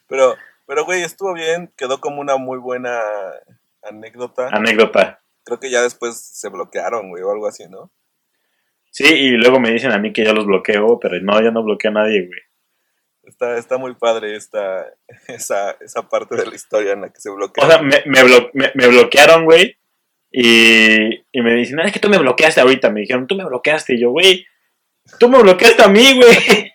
Pero, 0.07 0.35
pero, 0.67 0.85
güey, 0.87 1.03
estuvo 1.03 1.35
bien. 1.35 1.71
Quedó 1.77 2.01
como 2.01 2.21
una 2.21 2.37
muy 2.37 2.59
buena 2.59 3.01
anécdota. 3.83 4.49
Anécdota. 4.49 5.21
Creo 5.45 5.61
que 5.61 5.71
ya 5.71 5.83
después 5.83 6.19
se 6.19 6.49
bloquearon, 6.49 7.11
güey, 7.11 7.23
o 7.23 7.31
algo 7.31 7.47
así, 7.47 7.69
¿no? 7.69 7.91
Sí, 8.99 9.05
y 9.15 9.31
luego 9.37 9.61
me 9.61 9.71
dicen 9.71 9.93
a 9.93 9.99
mí 9.99 10.13
que 10.13 10.25
yo 10.25 10.33
los 10.35 10.45
bloqueo, 10.47 10.99
pero 10.99 11.21
no, 11.21 11.41
yo 11.41 11.53
no 11.53 11.63
bloqueo 11.63 11.93
a 11.93 11.95
nadie, 11.95 12.27
güey. 12.27 12.41
Está, 13.23 13.57
está 13.57 13.79
muy 13.79 13.95
padre 13.95 14.35
esta, 14.35 14.87
esa, 15.29 15.71
esa 15.81 16.09
parte 16.09 16.35
de 16.35 16.47
la 16.47 16.55
historia 16.57 16.95
en 16.95 17.03
la 17.03 17.13
que 17.13 17.21
se 17.21 17.31
bloquea. 17.31 17.65
O 17.65 17.69
sea, 17.71 17.81
me, 17.81 18.03
me, 18.07 18.23
blo- 18.25 18.51
me- 18.55 18.73
me 18.75 18.89
bloquearon, 18.89 19.45
güey. 19.45 19.77
Y, 20.33 21.15
y 21.31 21.43
me 21.43 21.55
dicen, 21.55 21.79
"Ah, 21.79 21.85
es 21.87 21.93
que 21.93 22.01
tú 22.01 22.09
me 22.09 22.19
bloqueaste 22.19 22.61
ahorita. 22.61 22.91
Me 22.91 23.01
dijeron, 23.03 23.29
tú 23.29 23.37
me 23.37 23.45
bloqueaste. 23.45 23.95
Y 23.95 24.01
yo, 24.01 24.11
güey, 24.11 24.45
tú 25.21 25.29
me 25.29 25.41
bloqueaste 25.41 25.83
a 25.83 25.89
mí, 25.89 26.17
güey. 26.17 26.73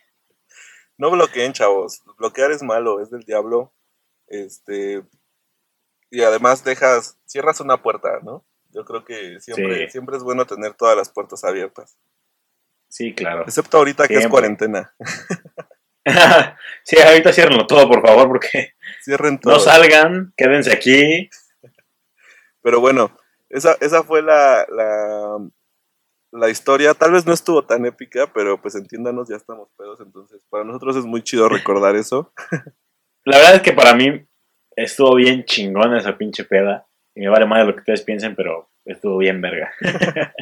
No 0.96 1.10
bloqueen, 1.10 1.52
chavos. 1.52 2.02
Bloquear 2.18 2.52
es 2.52 2.62
malo, 2.62 3.02
es 3.02 3.10
del 3.10 3.24
diablo. 3.24 3.74
Este. 4.28 5.02
Y 6.08 6.22
además 6.22 6.62
dejas, 6.64 7.18
cierras 7.26 7.60
una 7.60 7.82
puerta, 7.82 8.20
¿no? 8.22 8.46
Yo 8.70 8.84
creo 8.84 9.04
que 9.04 9.40
siempre, 9.40 9.86
Sí. 9.86 9.90
siempre 9.90 10.16
es 10.16 10.22
bueno 10.22 10.46
tener 10.46 10.72
todas 10.74 10.96
las 10.96 11.10
puertas 11.10 11.42
abiertas. 11.44 11.98
Sí, 12.94 13.12
claro. 13.12 13.42
Excepto 13.42 13.78
ahorita 13.78 14.06
que 14.06 14.14
es 14.18 14.28
cuarentena. 14.28 14.94
sí, 16.84 16.96
ahorita 16.96 17.32
ciérrenlo 17.32 17.66
todo, 17.66 17.88
por 17.88 18.06
favor, 18.06 18.28
porque 18.28 18.74
Cierren 19.02 19.40
todo. 19.40 19.54
no 19.54 19.58
salgan, 19.58 20.32
quédense 20.36 20.72
aquí. 20.72 21.28
Pero 22.62 22.78
bueno, 22.78 23.10
esa, 23.48 23.76
esa 23.80 24.04
fue 24.04 24.22
la, 24.22 24.64
la, 24.70 25.38
la 26.30 26.50
historia. 26.50 26.94
Tal 26.94 27.10
vez 27.10 27.26
no 27.26 27.32
estuvo 27.32 27.64
tan 27.64 27.84
épica, 27.84 28.32
pero 28.32 28.62
pues 28.62 28.76
entiéndanos, 28.76 29.28
ya 29.28 29.34
estamos 29.34 29.70
pedos. 29.76 29.98
Entonces, 29.98 30.46
para 30.48 30.62
nosotros 30.62 30.94
es 30.94 31.04
muy 31.04 31.24
chido 31.24 31.48
recordar 31.48 31.96
eso. 31.96 32.32
La 33.24 33.38
verdad 33.38 33.56
es 33.56 33.62
que 33.62 33.72
para 33.72 33.96
mí 33.96 34.24
estuvo 34.76 35.16
bien 35.16 35.44
chingona 35.44 35.98
esa 35.98 36.16
pinche 36.16 36.44
peda. 36.44 36.86
Y 37.16 37.22
me 37.22 37.28
vale 37.28 37.46
más 37.46 37.58
de 37.58 37.64
lo 37.64 37.72
que 37.72 37.80
ustedes 37.80 38.02
piensen, 38.02 38.36
pero 38.36 38.70
estuvo 38.84 39.18
bien 39.18 39.40
verga. 39.40 39.72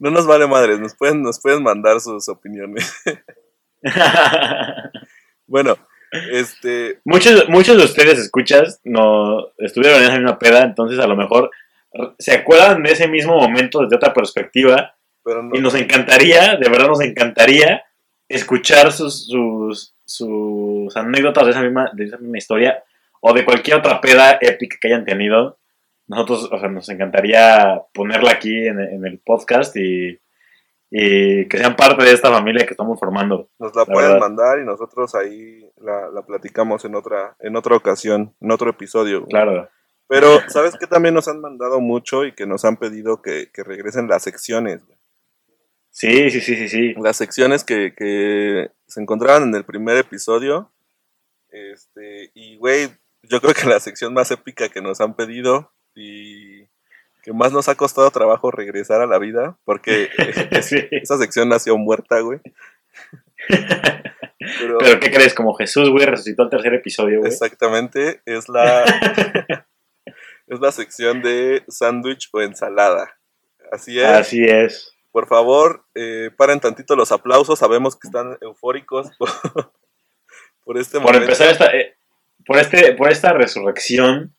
No 0.00 0.10
nos 0.10 0.26
vale 0.26 0.48
madres, 0.48 0.80
nos 0.80 0.96
pueden, 0.96 1.22
nos 1.22 1.40
pueden 1.40 1.62
mandar 1.62 2.00
sus 2.00 2.28
opiniones. 2.28 2.92
Bueno, 5.46 5.76
este, 6.30 7.00
muchos, 7.04 7.48
muchos 7.48 7.76
de 7.76 7.82
ustedes 7.82 8.20
escuchas 8.20 8.80
no 8.84 9.48
estuvieron 9.58 9.98
en 9.98 10.04
esa 10.04 10.16
misma 10.16 10.38
peda, 10.38 10.62
entonces 10.62 11.00
a 11.00 11.08
lo 11.08 11.16
mejor 11.16 11.50
se 12.20 12.32
acuerdan 12.32 12.84
de 12.84 12.92
ese 12.92 13.08
mismo 13.08 13.36
momento 13.36 13.82
desde 13.82 13.96
otra 13.96 14.14
perspectiva 14.14 14.94
pero 15.24 15.42
no. 15.42 15.56
y 15.56 15.60
nos 15.60 15.74
encantaría, 15.74 16.56
de 16.56 16.68
verdad 16.68 16.86
nos 16.86 17.00
encantaría 17.00 17.82
escuchar 18.28 18.92
sus, 18.92 19.26
sus, 19.26 19.92
sus 20.04 20.96
anécdotas 20.96 21.46
de 21.46 21.50
esa, 21.50 21.62
misma, 21.62 21.90
de 21.94 22.04
esa 22.04 22.18
misma 22.18 22.38
historia 22.38 22.84
o 23.20 23.34
de 23.34 23.44
cualquier 23.44 23.78
otra 23.78 24.00
peda 24.00 24.38
épica 24.40 24.76
que 24.80 24.86
hayan 24.86 25.04
tenido. 25.04 25.58
Nosotros, 26.10 26.48
o 26.50 26.58
sea, 26.58 26.68
nos 26.68 26.88
encantaría 26.88 27.82
ponerla 27.94 28.32
aquí 28.32 28.66
en, 28.66 28.80
en 28.80 29.06
el 29.06 29.20
podcast 29.20 29.76
y, 29.76 30.18
y 30.90 31.46
que 31.48 31.56
sean 31.56 31.76
parte 31.76 32.04
de 32.04 32.10
esta 32.12 32.32
familia 32.32 32.66
que 32.66 32.72
estamos 32.72 32.98
formando. 32.98 33.48
Nos 33.60 33.76
la 33.76 33.82
La 33.82 33.86
pueden 33.86 34.10
verdad. 34.14 34.26
mandar 34.26 34.58
y 34.58 34.64
nosotros 34.64 35.14
ahí 35.14 35.70
la, 35.76 36.10
la 36.12 36.22
platicamos 36.22 36.84
en 36.84 36.96
otra, 36.96 37.36
en 37.38 37.54
otra 37.54 37.76
ocasión, 37.76 38.34
en 38.40 38.50
otro 38.50 38.70
episodio. 38.70 39.24
Claro. 39.26 39.70
Pero, 40.08 40.40
¿sabes 40.48 40.76
qué 40.76 40.88
también 40.88 41.14
nos 41.14 41.28
han 41.28 41.40
mandado 41.40 41.80
mucho 41.80 42.24
y 42.24 42.32
que 42.34 42.44
nos 42.44 42.64
han 42.64 42.76
pedido 42.76 43.22
que, 43.22 43.52
que 43.54 43.62
regresen 43.62 44.08
las 44.08 44.24
secciones? 44.24 44.82
Sí, 45.90 46.28
sí, 46.30 46.40
sí, 46.40 46.56
sí, 46.56 46.68
sí. 46.68 46.94
Las 47.00 47.16
secciones 47.18 47.62
que, 47.62 47.94
que 47.96 48.72
se 48.88 49.00
encontraban 49.00 49.44
en 49.44 49.54
el 49.54 49.64
primer 49.64 49.96
episodio. 49.96 50.72
Este, 51.50 52.32
y 52.34 52.56
güey, 52.56 52.88
yo 53.22 53.40
creo 53.40 53.54
que 53.54 53.68
la 53.68 53.78
sección 53.78 54.12
más 54.12 54.32
épica 54.32 54.68
que 54.68 54.82
nos 54.82 55.00
han 55.00 55.14
pedido 55.14 55.72
y 55.94 56.64
que 57.22 57.32
más 57.34 57.52
nos 57.52 57.68
ha 57.68 57.74
costado 57.74 58.10
trabajo 58.10 58.50
regresar 58.50 59.00
a 59.00 59.06
la 59.06 59.18
vida, 59.18 59.58
porque 59.64 60.08
Sí. 60.62 60.88
esa 60.90 61.18
sección 61.18 61.48
nació 61.48 61.76
muerta, 61.76 62.20
güey. 62.20 62.40
Pero, 64.58 64.78
Pero 64.78 65.00
¿qué 65.00 65.10
crees? 65.10 65.34
Como 65.34 65.54
Jesús, 65.54 65.90
güey, 65.90 66.06
resucitó 66.06 66.44
el 66.44 66.50
tercer 66.50 66.72
episodio, 66.74 67.18
güey. 67.20 67.30
exactamente, 67.30 68.22
es 68.24 68.48
la, 68.48 68.84
es 70.46 70.60
la 70.60 70.72
sección 70.72 71.20
de 71.22 71.62
sándwich 71.68 72.30
o 72.32 72.40
ensalada. 72.40 73.16
Así 73.70 74.00
es. 74.00 74.06
Así 74.06 74.44
es. 74.44 74.94
Por 75.12 75.26
favor, 75.28 75.84
eh, 75.94 76.30
paren 76.36 76.60
tantito 76.60 76.96
los 76.96 77.12
aplausos. 77.12 77.58
Sabemos 77.58 77.96
que 77.96 78.08
están 78.08 78.38
eufóricos 78.40 79.10
por, 79.18 79.28
por 80.64 80.78
este 80.78 80.98
Por 80.98 81.02
momento. 81.12 81.24
empezar 81.24 81.48
esta, 81.50 81.66
eh, 81.76 81.96
por 82.46 82.58
este, 82.58 82.94
por 82.94 83.10
esta 83.10 83.32
resurrección 83.32 84.34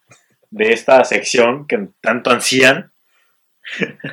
de 0.51 0.73
esta 0.73 1.03
sección 1.03 1.65
que 1.65 1.89
tanto 2.01 2.29
ansían. 2.29 2.91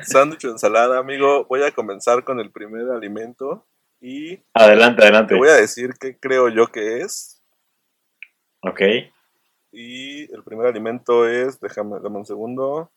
Sándwich 0.03 0.45
o 0.45 0.49
ensalada, 0.51 0.99
amigo. 0.99 1.45
Voy 1.45 1.63
a 1.63 1.71
comenzar 1.71 2.23
con 2.23 2.39
el 2.39 2.51
primer 2.51 2.89
alimento 2.89 3.67
y 4.01 4.39
Adelante, 4.53 5.03
adelante. 5.03 5.33
te 5.33 5.39
voy 5.39 5.49
a 5.49 5.53
decir 5.55 5.91
qué 5.99 6.17
creo 6.17 6.49
yo 6.49 6.67
que 6.71 7.01
es. 7.01 7.41
Ok. 8.61 8.81
Y 9.71 10.33
el 10.33 10.43
primer 10.43 10.67
alimento 10.67 11.27
es, 11.27 11.59
déjame, 11.59 11.99
dame 12.01 12.17
un 12.17 12.25
segundo. 12.25 12.91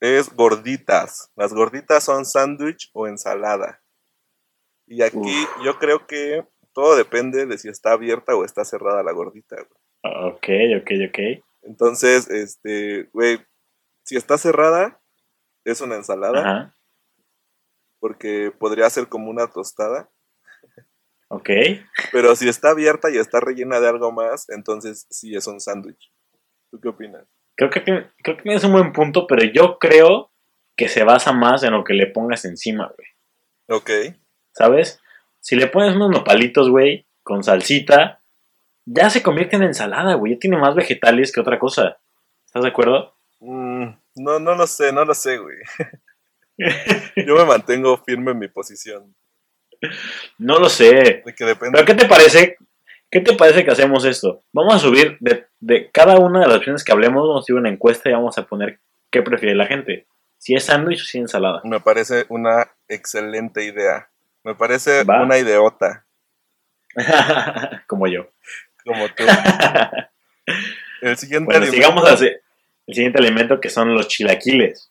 Es 0.00 0.34
gorditas. 0.34 1.30
Las 1.36 1.52
gorditas 1.52 2.04
son 2.04 2.24
sándwich 2.24 2.90
o 2.92 3.06
ensalada. 3.06 3.82
Y 4.86 5.02
aquí 5.02 5.18
Uf. 5.18 5.64
yo 5.64 5.78
creo 5.78 6.06
que 6.06 6.44
todo 6.72 6.96
depende 6.96 7.46
de 7.46 7.58
si 7.58 7.68
está 7.68 7.92
abierta 7.92 8.34
o 8.36 8.44
está 8.44 8.64
cerrada 8.64 9.02
la 9.02 9.12
gordita. 9.12 9.56
güey. 9.56 10.26
Ok, 10.28 10.48
ok, 10.80 10.90
ok. 11.08 11.44
Entonces, 11.66 12.30
este, 12.30 13.08
güey, 13.12 13.38
si 14.04 14.16
está 14.16 14.38
cerrada, 14.38 15.00
es 15.64 15.80
una 15.80 15.96
ensalada, 15.96 16.40
Ajá. 16.40 16.74
porque 17.98 18.52
podría 18.56 18.88
ser 18.88 19.08
como 19.08 19.30
una 19.30 19.48
tostada. 19.48 20.10
Ok. 21.28 21.50
Pero 22.12 22.36
si 22.36 22.48
está 22.48 22.70
abierta 22.70 23.10
y 23.10 23.18
está 23.18 23.40
rellena 23.40 23.80
de 23.80 23.88
algo 23.88 24.12
más, 24.12 24.48
entonces 24.48 25.06
sí 25.10 25.34
es 25.34 25.46
un 25.48 25.60
sándwich. 25.60 26.12
¿Tú 26.70 26.80
qué 26.80 26.88
opinas? 26.88 27.26
Creo 27.56 27.70
que, 27.70 27.82
creo 27.82 28.36
que 28.36 28.42
tienes 28.42 28.62
un 28.64 28.72
buen 28.72 28.92
punto, 28.92 29.26
pero 29.26 29.42
yo 29.44 29.78
creo 29.78 30.30
que 30.76 30.88
se 30.88 31.04
basa 31.04 31.32
más 31.32 31.62
en 31.62 31.72
lo 31.72 31.82
que 31.82 31.94
le 31.94 32.06
pongas 32.06 32.44
encima, 32.44 32.92
güey. 32.96 33.08
Ok. 33.68 34.16
¿Sabes? 34.52 35.00
Si 35.40 35.56
le 35.56 35.66
pones 35.66 35.96
unos 35.96 36.10
nopalitos, 36.10 36.70
güey, 36.70 37.06
con 37.22 37.42
salsita, 37.42 38.15
ya 38.86 39.10
se 39.10 39.22
convierte 39.22 39.56
en 39.56 39.64
ensalada, 39.64 40.14
güey. 40.14 40.34
Ya 40.34 40.38
tiene 40.38 40.56
más 40.56 40.74
vegetales 40.74 41.32
que 41.32 41.40
otra 41.40 41.58
cosa. 41.58 41.98
¿Estás 42.46 42.62
de 42.62 42.68
acuerdo? 42.68 43.14
Mm, 43.40 43.88
no, 44.16 44.38
no 44.38 44.54
lo 44.54 44.66
sé, 44.66 44.92
no 44.92 45.04
lo 45.04 45.12
sé, 45.12 45.38
güey. 45.38 45.56
Yo 47.16 47.36
me 47.36 47.44
mantengo 47.44 47.96
firme 47.98 48.30
en 48.30 48.38
mi 48.38 48.48
posición. 48.48 49.14
No 50.38 50.58
lo 50.58 50.68
sé. 50.68 51.22
De 51.26 51.34
que 51.36 51.44
depende. 51.44 51.72
Pero 51.72 51.84
¿qué 51.84 51.94
te 51.94 52.08
parece? 52.08 52.56
¿Qué 53.10 53.20
te 53.20 53.34
parece 53.34 53.64
que 53.64 53.70
hacemos 53.70 54.04
esto? 54.04 54.40
Vamos 54.52 54.74
a 54.74 54.78
subir 54.78 55.16
de, 55.20 55.46
de 55.60 55.90
cada 55.90 56.18
una 56.18 56.40
de 56.40 56.46
las 56.46 56.56
opciones 56.56 56.82
que 56.82 56.92
hablemos, 56.92 57.26
vamos 57.26 57.44
a 57.44 57.46
subir 57.46 57.60
una 57.60 57.68
encuesta 57.70 58.08
y 58.08 58.12
vamos 58.12 58.38
a 58.38 58.46
poner 58.46 58.80
qué 59.10 59.22
prefiere 59.22 59.54
la 59.54 59.66
gente. 59.66 60.06
Si 60.38 60.54
es 60.54 60.64
sándwich 60.64 61.02
o 61.02 61.04
si 61.04 61.18
es 61.18 61.22
ensalada. 61.22 61.60
Me 61.64 61.80
parece 61.80 62.24
una 62.28 62.70
excelente 62.88 63.64
idea. 63.64 64.08
Me 64.44 64.54
parece 64.54 65.04
Va. 65.04 65.22
una 65.22 65.38
ideota, 65.38 66.06
Como 67.86 68.06
yo. 68.06 68.28
Como 68.86 69.06
tú. 69.14 69.24
El 71.02 71.16
siguiente 71.18 71.44
Bueno, 71.46 71.66
alimento- 71.66 71.72
sigamos 71.76 72.08
al 72.08 72.18
si- 72.18 72.26
el 72.88 72.94
siguiente 72.94 73.18
elemento 73.18 73.60
que 73.60 73.68
son 73.68 73.92
los 73.94 74.06
chilaquiles. 74.08 74.90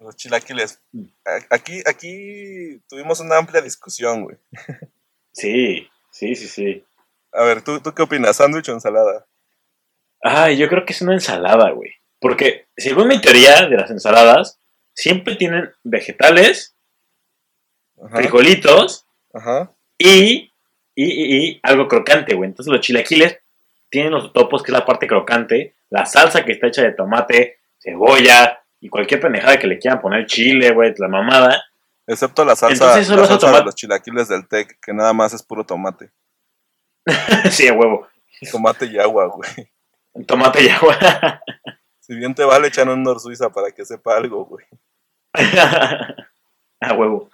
Los 0.00 0.16
chilaquiles. 0.16 0.82
A- 1.24 1.54
Aquí, 1.54 1.80
aquí 1.86 2.80
tuvimos 2.88 3.20
una 3.20 3.38
amplia 3.38 3.62
discusión, 3.62 4.24
güey. 4.24 4.36
Sí, 5.32 5.86
sí, 6.10 6.34
sí, 6.34 6.48
sí. 6.48 6.84
A 7.32 7.42
ver, 7.44 7.60
¿tú, 7.62 7.78
¿tú 7.80 7.92
qué 7.92 8.00
opinas? 8.02 8.36
¿Sándwich 8.36 8.70
o 8.70 8.72
ensalada? 8.72 9.26
Ay, 10.22 10.56
yo 10.56 10.66
creo 10.70 10.86
que 10.86 10.94
es 10.94 11.02
una 11.02 11.12
ensalada, 11.12 11.70
güey. 11.72 11.92
Porque 12.18 12.66
según 12.74 13.08
mi 13.08 13.20
teoría 13.20 13.66
de 13.68 13.76
las 13.76 13.90
ensaladas, 13.90 14.58
siempre 14.94 15.36
tienen 15.36 15.70
vegetales, 15.84 16.74
Ajá. 18.02 18.16
frijolitos 18.16 19.06
Ajá. 19.34 19.74
y, 19.98 20.50
y, 20.96 21.04
y- 21.04 21.46
y 21.50 21.60
algo 21.62 21.86
crocante, 21.86 22.34
güey. 22.34 22.48
Entonces 22.50 22.72
los 22.72 22.80
chilaquiles 22.80 23.38
tienen 23.88 24.10
los 24.12 24.32
topos, 24.32 24.64
que 24.64 24.72
es 24.72 24.78
la 24.78 24.84
parte 24.84 25.06
crocante, 25.06 25.76
la 25.90 26.04
salsa 26.06 26.44
que 26.44 26.50
está 26.52 26.66
hecha 26.66 26.82
de 26.82 26.92
tomate, 26.92 27.58
cebolla 27.78 28.60
y 28.80 28.88
cualquier 28.88 29.20
pendejada 29.20 29.58
que 29.58 29.68
le 29.68 29.78
quieran 29.78 30.00
poner 30.00 30.26
chile, 30.26 30.72
güey, 30.72 30.92
la 30.98 31.06
mamada. 31.08 31.62
Excepto 32.08 32.44
la 32.44 32.56
salsa, 32.56 32.84
Entonces, 32.84 33.08
la 33.16 33.26
salsa 33.26 33.52
de 33.52 33.64
los 33.64 33.74
chilaquiles 33.76 34.26
del 34.28 34.48
TEC, 34.48 34.78
que 34.80 34.92
nada 34.92 35.12
más 35.12 35.32
es 35.34 35.42
puro 35.44 35.64
tomate. 35.64 36.10
sí, 37.50 37.68
a 37.68 37.72
huevo. 37.72 38.08
Tomate 38.50 38.86
y 38.86 38.98
agua, 38.98 39.26
güey. 39.26 39.70
Tomate 40.26 40.64
y 40.64 40.68
agua. 40.68 40.98
Si 42.00 42.14
bien 42.14 42.36
te 42.36 42.44
vale 42.44 42.68
echar 42.68 42.88
un 42.88 43.02
Nor 43.02 43.18
Suiza 43.18 43.50
para 43.50 43.72
que 43.72 43.84
sepa 43.84 44.16
algo, 44.16 44.44
güey. 44.44 44.64
a 46.80 46.92
huevo. 46.94 47.30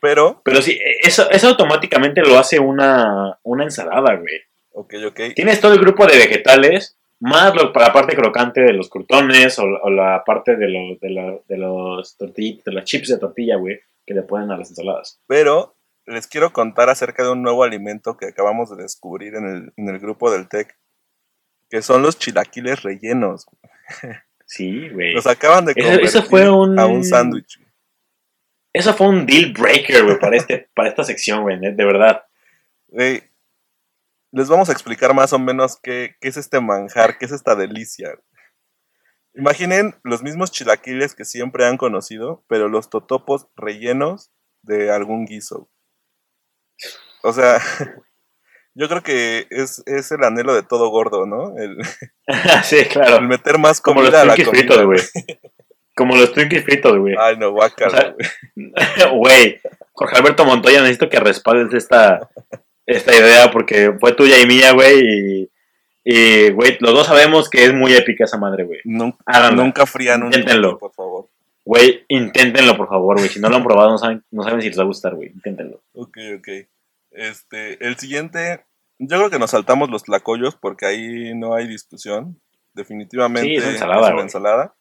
Pero, 0.00 0.40
Pero 0.44 0.62
sí, 0.62 0.78
eso, 1.02 1.30
eso 1.30 1.48
automáticamente 1.48 2.20
lo 2.22 2.38
hace 2.38 2.58
una, 2.58 3.38
una 3.42 3.64
ensalada, 3.64 4.14
güey. 4.16 4.40
ok, 4.72 4.94
ok. 5.08 5.20
Tienes 5.34 5.60
todo 5.60 5.72
el 5.74 5.80
grupo 5.80 6.06
de 6.06 6.16
vegetales, 6.18 6.96
más 7.18 7.54
lo- 7.54 7.72
la 7.74 7.92
parte 7.92 8.14
crocante 8.16 8.60
de 8.62 8.72
los 8.72 8.88
crutones 8.88 9.58
o, 9.58 9.64
o 9.64 9.90
la 9.90 10.22
parte 10.24 10.56
de, 10.56 10.68
lo- 10.68 10.96
de, 11.00 11.10
la- 11.10 11.38
de 11.48 11.56
los 11.58 12.16
tortillitos, 12.16 12.64
de 12.64 12.72
los 12.72 12.84
chips 12.84 13.08
de 13.08 13.18
tortilla, 13.18 13.56
güey, 13.56 13.80
que 14.06 14.14
le 14.14 14.22
ponen 14.22 14.50
a 14.50 14.56
las 14.56 14.70
ensaladas. 14.70 15.20
Pero 15.26 15.76
les 16.06 16.26
quiero 16.26 16.52
contar 16.52 16.88
acerca 16.88 17.22
de 17.22 17.30
un 17.32 17.42
nuevo 17.42 17.62
alimento 17.62 18.16
que 18.16 18.26
acabamos 18.26 18.74
de 18.74 18.82
descubrir 18.82 19.34
en 19.34 19.46
el, 19.46 19.72
en 19.76 19.88
el 19.88 19.98
grupo 20.00 20.30
del 20.30 20.48
TEC, 20.48 20.76
que 21.68 21.82
son 21.82 22.02
los 22.02 22.18
chilaquiles 22.18 22.82
rellenos. 22.82 23.46
Sí, 24.52 24.88
güey. 24.88 25.12
Los 25.12 25.28
acaban 25.28 25.64
de 25.64 25.74
Eso- 25.76 26.00
eso 26.00 26.22
fue 26.24 26.50
un- 26.50 26.76
a 26.80 26.86
un 26.86 27.04
sándwich. 27.04 27.59
Eso 28.72 28.94
fue 28.94 29.08
un 29.08 29.26
deal 29.26 29.52
breaker, 29.52 30.04
güey, 30.04 30.18
para, 30.18 30.36
este, 30.36 30.70
para 30.74 30.88
esta 30.88 31.04
sección, 31.04 31.42
güey, 31.42 31.58
de 31.60 31.84
verdad. 31.84 32.24
Les 32.88 34.48
vamos 34.48 34.68
a 34.68 34.72
explicar 34.72 35.12
más 35.12 35.32
o 35.32 35.38
menos 35.38 35.78
qué, 35.82 36.14
qué 36.20 36.28
es 36.28 36.36
este 36.36 36.60
manjar, 36.60 37.18
qué 37.18 37.26
es 37.26 37.32
esta 37.32 37.56
delicia. 37.56 38.14
Imaginen 39.34 39.94
los 40.04 40.22
mismos 40.22 40.50
chilaquiles 40.50 41.14
que 41.14 41.24
siempre 41.24 41.64
han 41.66 41.76
conocido, 41.76 42.44
pero 42.48 42.68
los 42.68 42.90
totopos 42.90 43.48
rellenos 43.56 44.30
de 44.62 44.92
algún 44.92 45.24
guiso. 45.24 45.68
O 47.22 47.32
sea, 47.32 47.60
yo 48.74 48.88
creo 48.88 49.02
que 49.02 49.46
es, 49.50 49.82
es 49.86 50.10
el 50.12 50.24
anhelo 50.24 50.54
de 50.54 50.62
todo 50.62 50.90
gordo, 50.90 51.26
¿no? 51.26 51.56
El, 51.58 51.78
sí, 52.64 52.78
el 52.78 52.88
claro. 52.88 53.20
meter 53.22 53.58
más 53.58 53.80
Como 53.80 54.00
los 54.00 54.10
comida 54.10 54.22
a 54.22 54.24
la 54.24 54.36
comida. 54.36 54.50
fritos. 54.50 55.12
Como 56.00 56.16
los 56.16 56.32
Twinkies 56.32 56.64
fritos, 56.64 56.96
güey. 56.98 57.14
Ay, 57.18 57.36
no, 57.36 57.50
guácala, 57.50 57.88
O 57.88 57.90
sea, 58.00 58.14
güey. 58.14 58.30
Güey, 59.18 59.60
Jorge 59.92 60.16
Alberto 60.16 60.46
Montoya, 60.46 60.80
necesito 60.80 61.10
que 61.10 61.20
respaldes 61.20 61.74
esta, 61.74 62.30
esta 62.86 63.14
idea 63.14 63.50
porque 63.50 63.92
fue 64.00 64.12
tuya 64.14 64.38
y 64.40 64.46
mía, 64.46 64.72
güey. 64.72 64.98
Y, 65.44 65.50
y, 66.04 66.50
güey, 66.52 66.78
los 66.80 66.94
dos 66.94 67.06
sabemos 67.06 67.50
que 67.50 67.64
es 67.66 67.74
muy 67.74 67.92
épica 67.92 68.24
esa 68.24 68.38
madre, 68.38 68.64
güey. 68.64 68.80
Nun- 68.84 69.14
Háganla. 69.26 69.62
Nunca 69.62 69.84
frían 69.84 70.22
un 70.22 70.28
Inténtenlo. 70.28 70.78
Por 70.78 70.94
favor. 70.94 71.28
Güey, 71.66 72.02
inténtenlo, 72.08 72.78
por 72.78 72.88
favor, 72.88 73.18
güey. 73.18 73.28
Si 73.28 73.38
no 73.38 73.50
lo 73.50 73.56
han 73.56 73.62
probado, 73.64 73.90
no 73.90 73.98
saben, 73.98 74.24
no 74.30 74.42
saben 74.42 74.62
si 74.62 74.68
les 74.68 74.78
va 74.78 74.84
a 74.84 74.86
gustar, 74.86 75.14
güey. 75.14 75.28
Inténtenlo. 75.28 75.82
Ok, 75.92 76.16
ok. 76.38 76.48
Este, 77.10 77.84
el 77.86 77.96
siguiente, 77.98 78.64
yo 78.98 79.18
creo 79.18 79.28
que 79.30 79.38
nos 79.38 79.50
saltamos 79.50 79.90
los 79.90 80.04
tlacoyos 80.04 80.56
porque 80.56 80.86
ahí 80.86 81.34
no 81.34 81.54
hay 81.54 81.68
discusión. 81.68 82.40
Definitivamente 82.72 83.48
Sí, 83.50 83.56
es 83.56 83.64
ensalada, 83.64 84.12
güey. 84.12 84.22
ensalada. 84.22 84.74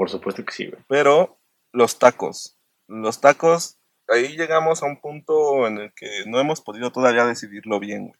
Por 0.00 0.08
supuesto 0.08 0.42
que 0.46 0.52
sí, 0.52 0.64
güey. 0.64 0.82
Pero 0.88 1.36
los 1.74 1.98
tacos. 1.98 2.56
Los 2.88 3.20
tacos, 3.20 3.76
ahí 4.08 4.34
llegamos 4.34 4.82
a 4.82 4.86
un 4.86 4.98
punto 4.98 5.66
en 5.66 5.76
el 5.76 5.92
que 5.92 6.24
no 6.24 6.40
hemos 6.40 6.62
podido 6.62 6.90
todavía 6.90 7.26
decidirlo 7.26 7.78
bien. 7.78 8.06
güey. 8.06 8.18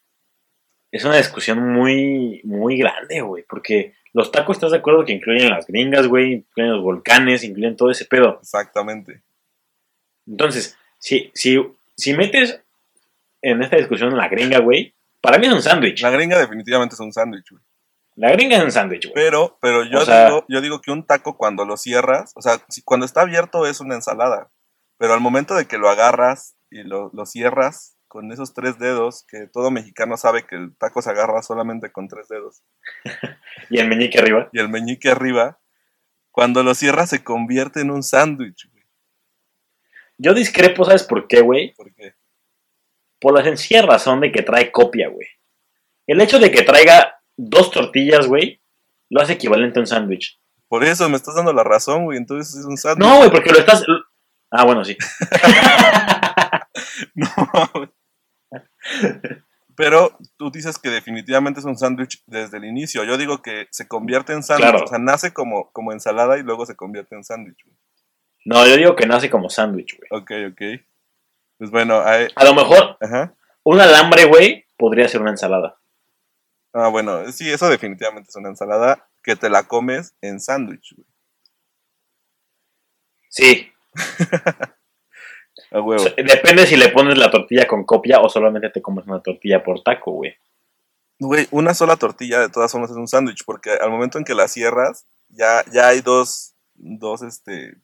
Es 0.92 1.06
una 1.06 1.16
discusión 1.16 1.72
muy, 1.72 2.42
muy 2.44 2.76
grande, 2.76 3.22
güey. 3.22 3.44
Porque 3.48 3.94
los 4.12 4.30
tacos, 4.30 4.58
¿estás 4.58 4.72
de 4.72 4.76
acuerdo 4.76 5.06
que 5.06 5.14
incluyen 5.14 5.48
las 5.48 5.66
gringas, 5.66 6.06
güey? 6.06 6.34
Incluyen 6.34 6.72
los 6.72 6.82
volcanes, 6.82 7.44
incluyen 7.44 7.76
todo 7.76 7.90
ese 7.90 8.04
pedo. 8.04 8.40
Exactamente. 8.42 9.22
Entonces, 10.26 10.76
si, 10.98 11.30
si, 11.32 11.66
si 11.96 12.12
metes 12.12 12.60
en 13.40 13.62
esta 13.62 13.78
discusión 13.78 14.14
la 14.18 14.28
gringa, 14.28 14.58
güey, 14.58 14.92
para 15.22 15.38
mí 15.38 15.46
es 15.46 15.54
un 15.54 15.62
sándwich. 15.62 16.02
La 16.02 16.10
gringa 16.10 16.38
definitivamente 16.38 16.94
es 16.94 17.00
un 17.00 17.14
sándwich. 17.14 17.52
güey. 17.52 17.62
La 18.20 18.32
gringa 18.32 18.58
es 18.58 18.64
un 18.64 18.70
sándwich, 18.70 19.04
güey. 19.06 19.14
Pero, 19.14 19.58
pero 19.62 19.82
yo, 19.84 20.00
O 20.00 20.04
sea- 20.04 20.26
digo, 20.26 20.44
yo 20.48 20.60
digo 20.60 20.80
que 20.82 20.90
un 20.90 21.06
taco 21.06 21.36
cuando 21.38 21.64
lo 21.64 21.76
cierras, 21.78 22.32
o 22.36 22.42
sea, 22.42 22.60
si- 22.68 22.82
cuando 22.82 23.06
está 23.06 23.22
abierto 23.22 23.66
es 23.66 23.80
una 23.80 23.94
ensalada. 23.94 24.50
Pero 24.98 25.14
al 25.14 25.20
momento 25.20 25.54
de 25.54 25.66
que 25.66 25.78
lo 25.78 25.88
agarras 25.88 26.54
y 26.70 26.82
lo, 26.82 27.10
lo 27.14 27.24
cierras 27.24 27.96
con 28.08 28.30
esos 28.32 28.52
tres 28.52 28.78
dedos, 28.78 29.24
que 29.26 29.46
todo 29.46 29.70
mexicano 29.70 30.16
sabe 30.18 30.44
que 30.46 30.56
el 30.56 30.76
taco 30.76 31.00
se 31.00 31.08
agarra 31.10 31.42
solamente 31.42 31.92
con 31.92 32.08
tres 32.08 32.28
dedos, 32.28 32.62
Y 33.70 33.78
el 33.78 33.88
meñique 33.88 34.18
arriba. 34.18 34.48
y 34.52 34.58
el 34.60 34.68
meñique 34.68 35.08
arriba, 35.10 35.58
cuando 36.30 36.62
lo 36.62 36.74
cierras 36.74 37.08
se 37.10 37.24
convierte 37.24 37.80
en 37.80 37.90
un 37.90 38.02
sándwich, 38.02 38.68
güey. 38.70 38.84
Yo 40.18 40.34
discrepo, 40.34 40.84
¿sabes 40.84 41.04
por 41.04 41.26
qué, 41.26 41.40
güey? 41.40 41.72
Porque 41.74 42.14
Por 43.18 43.34
la 43.34 43.42
sencilla 43.44 43.82
razón 43.82 44.20
de 44.20 44.30
que 44.32 44.42
trae 44.42 44.70
copia, 44.70 45.08
güey. 45.08 45.28
El 46.06 46.20
hecho 46.20 46.38
de 46.38 46.50
que 46.50 46.62
traiga 46.62 47.19
dos 47.48 47.70
tortillas, 47.70 48.26
güey, 48.26 48.60
lo 49.08 49.20
hace 49.20 49.32
equivalente 49.34 49.78
a 49.78 49.82
un 49.82 49.86
sándwich. 49.86 50.38
por 50.68 50.84
eso 50.84 51.08
me 51.08 51.16
estás 51.16 51.34
dando 51.34 51.52
la 51.52 51.64
razón, 51.64 52.04
güey. 52.04 52.18
Entonces 52.18 52.54
es 52.56 52.64
un 52.64 52.76
sándwich. 52.76 53.06
No, 53.08 53.18
güey, 53.18 53.30
porque 53.30 53.50
lo 53.50 53.58
estás... 53.58 53.84
Ah, 54.50 54.64
bueno, 54.64 54.84
sí. 54.84 54.96
No, 57.14 57.26
güey. 57.74 57.88
Pero 59.76 60.16
tú 60.36 60.50
dices 60.50 60.78
que 60.78 60.90
definitivamente 60.90 61.60
es 61.60 61.66
un 61.66 61.78
sándwich 61.78 62.22
desde 62.26 62.58
el 62.58 62.64
inicio. 62.64 63.04
Yo 63.04 63.16
digo 63.16 63.40
que 63.40 63.66
se 63.70 63.88
convierte 63.88 64.32
en 64.32 64.42
sándwich. 64.42 64.70
Claro. 64.70 64.84
O 64.84 64.88
sea, 64.88 64.98
nace 64.98 65.32
como, 65.32 65.70
como 65.72 65.92
ensalada 65.92 66.38
y 66.38 66.42
luego 66.42 66.66
se 66.66 66.76
convierte 66.76 67.14
en 67.14 67.24
sándwich. 67.24 67.64
No, 68.44 68.66
yo 68.66 68.76
digo 68.76 68.96
que 68.96 69.06
nace 69.06 69.30
como 69.30 69.48
sándwich, 69.48 69.96
güey. 69.98 70.22
Ok, 70.22 70.30
ok. 70.52 70.82
Pues 71.58 71.70
bueno, 71.70 72.00
ahí- 72.04 72.28
A 72.36 72.44
lo 72.44 72.54
mejor 72.54 72.96
ajá. 73.00 73.34
un 73.62 73.80
alambre, 73.80 74.24
güey, 74.26 74.66
podría 74.76 75.08
ser 75.08 75.20
una 75.22 75.30
ensalada. 75.30 75.79
Ah, 76.72 76.88
bueno, 76.88 77.30
sí, 77.32 77.50
eso 77.50 77.68
definitivamente 77.68 78.30
es 78.30 78.36
una 78.36 78.48
ensalada 78.48 79.08
que 79.22 79.36
te 79.36 79.50
la 79.50 79.64
comes 79.64 80.14
en 80.20 80.40
sándwich. 80.40 80.94
güey. 80.94 81.06
Sí. 83.28 83.72
A 85.72 85.80
huevo. 85.80 86.04
depende 86.16 86.66
si 86.66 86.76
le 86.76 86.88
pones 86.88 87.16
la 87.18 87.30
tortilla 87.30 87.66
con 87.66 87.84
copia 87.84 88.20
o 88.20 88.28
solamente 88.28 88.70
te 88.70 88.82
comes 88.82 89.06
una 89.06 89.20
tortilla 89.20 89.62
por 89.62 89.82
taco, 89.82 90.12
güey. 90.12 90.34
Güey, 91.18 91.46
una 91.50 91.74
sola 91.74 91.96
tortilla 91.96 92.40
de 92.40 92.48
todas 92.48 92.72
formas 92.72 92.90
es 92.90 92.96
un 92.96 93.06
sándwich, 93.06 93.44
porque 93.44 93.70
al 93.70 93.90
momento 93.90 94.18
en 94.18 94.24
que 94.24 94.34
la 94.34 94.48
cierras, 94.48 95.06
ya, 95.28 95.64
ya 95.70 95.88
hay 95.88 96.00
dos, 96.00 96.54
dos, 96.74 97.22
este... 97.22 97.74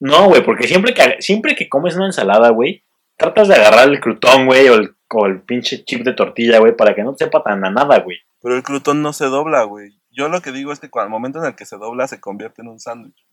No, 0.00 0.28
güey, 0.28 0.44
porque 0.44 0.68
siempre 0.68 0.94
que, 0.94 1.16
siempre 1.20 1.56
que 1.56 1.68
comes 1.68 1.96
una 1.96 2.06
ensalada, 2.06 2.50
güey, 2.50 2.84
tratas 3.18 3.48
de 3.48 3.54
agarrar 3.56 3.88
el 3.88 4.00
crutón, 4.00 4.46
güey, 4.46 4.68
o 4.68 4.76
el, 4.76 4.96
o 5.10 5.26
el 5.26 5.42
pinche 5.42 5.84
chip 5.84 6.04
de 6.04 6.14
tortilla, 6.14 6.58
güey, 6.60 6.74
para 6.74 6.94
que 6.94 7.02
no 7.02 7.14
te 7.14 7.24
sepa 7.24 7.42
tan 7.42 7.64
a 7.64 7.70
nada, 7.70 7.98
güey. 7.98 8.18
Pero 8.40 8.56
el 8.56 8.62
crutón 8.62 9.02
no 9.02 9.12
se 9.12 9.26
dobla, 9.26 9.64
güey. 9.64 10.00
Yo 10.10 10.28
lo 10.28 10.40
que 10.40 10.52
digo 10.52 10.72
es 10.72 10.80
que 10.80 10.88
cuando, 10.88 11.06
al 11.06 11.10
momento 11.10 11.38
en 11.40 11.46
el 11.46 11.56
que 11.56 11.66
se 11.66 11.76
dobla, 11.76 12.08
se 12.08 12.20
convierte 12.20 12.62
en 12.62 12.68
un 12.68 12.80
sándwich. 12.80 13.26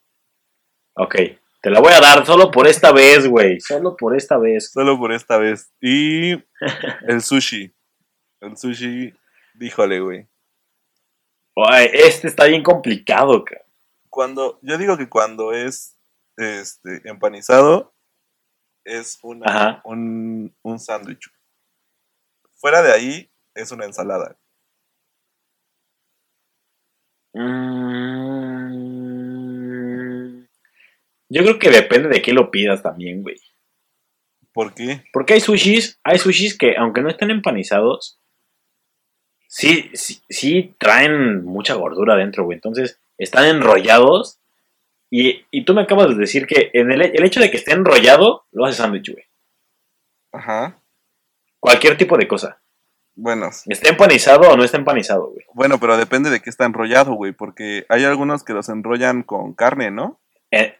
Ok, 0.96 1.16
te 1.62 1.70
la 1.70 1.80
voy 1.80 1.94
a 1.94 2.00
dar 2.02 2.26
solo 2.26 2.52
por 2.52 2.68
esta 2.68 2.92
vez, 2.92 3.28
güey. 3.28 3.60
Solo 3.60 3.96
por 3.96 4.16
esta 4.16 4.38
vez. 4.38 4.72
Solo 4.72 4.98
por 4.98 5.12
esta 5.12 5.38
vez. 5.38 5.72
Y 5.82 6.32
el 7.08 7.22
sushi. 7.22 7.74
El 8.42 8.58
sushi, 8.58 9.14
díjole, 9.54 10.00
güey. 10.00 10.28
Este 11.94 12.28
está 12.28 12.46
bien 12.46 12.64
complicado, 12.64 13.44
cabrón. 13.46 13.66
Cuando, 14.10 14.60
yo 14.62 14.78
digo 14.78 14.98
que 14.98 15.10
cuando 15.10 15.54
es 15.54 15.98
este 16.38 17.02
empanizado, 17.10 17.95
es 18.86 19.20
una, 19.24 19.82
un, 19.84 20.56
un 20.62 20.80
sándwich. 20.80 21.30
Fuera 22.54 22.82
de 22.82 22.94
ahí, 22.94 23.30
es 23.54 23.72
una 23.72 23.86
ensalada. 23.86 24.38
Mm, 27.34 28.06
yo 31.30 31.42
creo 31.44 31.60
que 31.60 31.70
depende 31.70 32.08
de 32.10 32.22
qué 32.22 32.32
lo 32.32 32.50
pidas 32.50 32.82
también, 32.82 33.24
güey. 33.24 33.36
¿Por 34.54 34.74
qué? 34.74 35.04
Porque 35.12 35.34
hay 35.34 35.42
sushis, 35.42 36.00
hay 36.04 36.18
sushis 36.18 36.58
que 36.58 36.78
aunque 36.78 37.02
no 37.02 37.10
estén 37.10 37.30
empanizados, 37.30 38.22
sí, 39.50 39.92
sí, 39.94 40.22
sí 40.30 40.76
traen 40.80 41.44
mucha 41.44 41.74
gordura 41.74 42.16
dentro, 42.16 42.46
güey. 42.46 42.56
Entonces, 42.56 43.02
están 43.18 43.46
enrollados. 43.46 44.40
Y, 45.18 45.46
y 45.50 45.64
tú 45.64 45.74
me 45.74 45.82
acabas 45.84 46.10
de 46.10 46.16
decir 46.16 46.46
que 46.46 46.72
en 46.74 46.92
el, 46.92 47.02
el 47.02 47.24
hecho 47.24 47.40
de 47.40 47.50
que 47.50 47.56
esté 47.58 47.72
enrollado, 47.74 48.44
lo 48.52 48.66
hace 48.66 48.78
sándwich, 48.78 49.12
güey. 49.14 49.24
Ajá. 50.34 50.78
Cualquier 51.60 51.98
tipo 51.98 52.18
de 52.18 52.28
cosa. 52.28 52.60
Bueno, 53.16 53.50
Esté 53.68 53.90
empanizado 53.90 54.42
o 54.50 54.58
no 54.58 54.64
esté 54.66 54.76
empanizado, 54.76 55.28
güey. 55.32 55.46
bueno, 55.54 55.80
pero 55.80 55.96
depende 55.96 56.30
de 56.30 56.42
qué 56.42 56.50
está 56.50 56.66
enrollado, 56.66 57.14
güey, 57.14 57.32
porque 57.32 57.86
hay 57.88 58.04
algunos 58.04 58.44
que 58.44 58.52
los 58.52 58.68
enrollan 58.68 59.24
con 59.24 59.54
carne, 59.54 59.90
¿no? 59.90 60.20
Eh, 60.52 60.76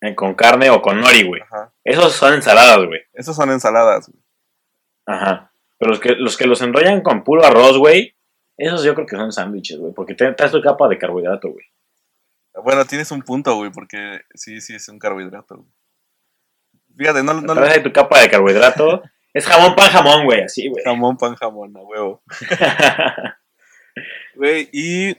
eh, 0.00 0.14
con 0.16 0.34
carne 0.34 0.68
o 0.70 0.82
con 0.82 1.00
nori, 1.00 1.22
güey. 1.22 1.42
Ajá. 1.42 1.72
Esos 1.84 2.12
son 2.12 2.34
ensaladas, 2.34 2.84
güey. 2.86 3.02
Esos 3.12 3.36
son 3.36 3.52
ensaladas. 3.52 4.08
güey. 4.10 4.20
Ajá. 5.06 5.52
Pero 5.78 5.90
los 5.90 6.00
que, 6.00 6.16
los 6.16 6.36
que 6.36 6.46
los 6.48 6.60
enrollan 6.60 7.02
con 7.02 7.22
puro 7.22 7.44
arroz, 7.44 7.78
güey, 7.78 8.16
esos 8.56 8.82
yo 8.82 8.94
creo 8.96 9.06
que 9.06 9.16
son 9.16 9.30
sándwiches, 9.32 9.78
güey. 9.78 9.92
Porque 9.92 10.14
traes 10.14 10.50
tu 10.50 10.60
capa 10.60 10.88
de 10.88 10.98
carbohidrato, 10.98 11.50
güey. 11.52 11.66
Bueno, 12.64 12.84
tienes 12.84 13.10
un 13.10 13.22
punto, 13.22 13.54
güey, 13.56 13.70
porque 13.70 14.20
sí, 14.34 14.60
sí 14.60 14.74
es 14.74 14.88
un 14.88 14.98
carbohidrato. 14.98 15.56
güey. 15.56 15.68
Fíjate, 16.96 17.22
no, 17.22 17.34
no 17.40 17.52
ahí 17.62 17.82
tu 17.82 17.92
capa 17.92 18.20
de 18.20 18.30
carbohidrato. 18.30 19.02
Es 19.34 19.46
jamón, 19.46 19.74
pan, 19.76 19.90
jamón, 19.90 20.24
güey, 20.24 20.42
así, 20.42 20.68
güey. 20.68 20.82
Jamón, 20.82 21.16
pan, 21.18 21.34
jamón, 21.34 21.76
a 21.76 21.80
huevo. 21.80 22.22
Güey, 24.34 24.68
y 24.72 25.14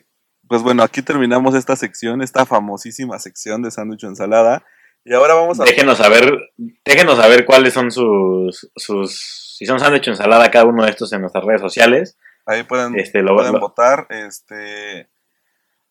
pues 0.48 0.62
bueno, 0.62 0.84
aquí 0.84 1.02
terminamos 1.02 1.56
esta 1.56 1.76
sección, 1.76 2.22
esta 2.22 2.46
famosísima 2.46 3.18
sección 3.20 3.62
de 3.64 3.72
sándwich 3.72 4.04
o 4.04 4.08
ensalada. 4.08 4.64
Y 5.04 5.14
ahora 5.14 5.34
vamos 5.34 5.60
a. 5.60 5.64
déjenos 5.64 5.98
saber, 5.98 6.52
déjenos 6.86 7.18
saber 7.18 7.46
cuáles 7.46 7.74
son 7.74 7.92
sus, 7.92 8.70
sus, 8.76 9.56
si 9.58 9.66
son 9.66 9.80
sándwich 9.80 10.08
o 10.08 10.12
ensalada 10.12 10.52
cada 10.52 10.66
uno 10.66 10.84
de 10.84 10.92
estos 10.92 11.12
en 11.14 11.22
nuestras 11.22 11.44
redes 11.44 11.62
sociales. 11.62 12.18
Ahí 12.46 12.64
pueden, 12.64 12.98
Este, 13.00 13.22
lo, 13.24 13.36
pueden 13.36 13.54
lo- 13.54 13.60
votar. 13.60 14.06
Este, 14.10 15.10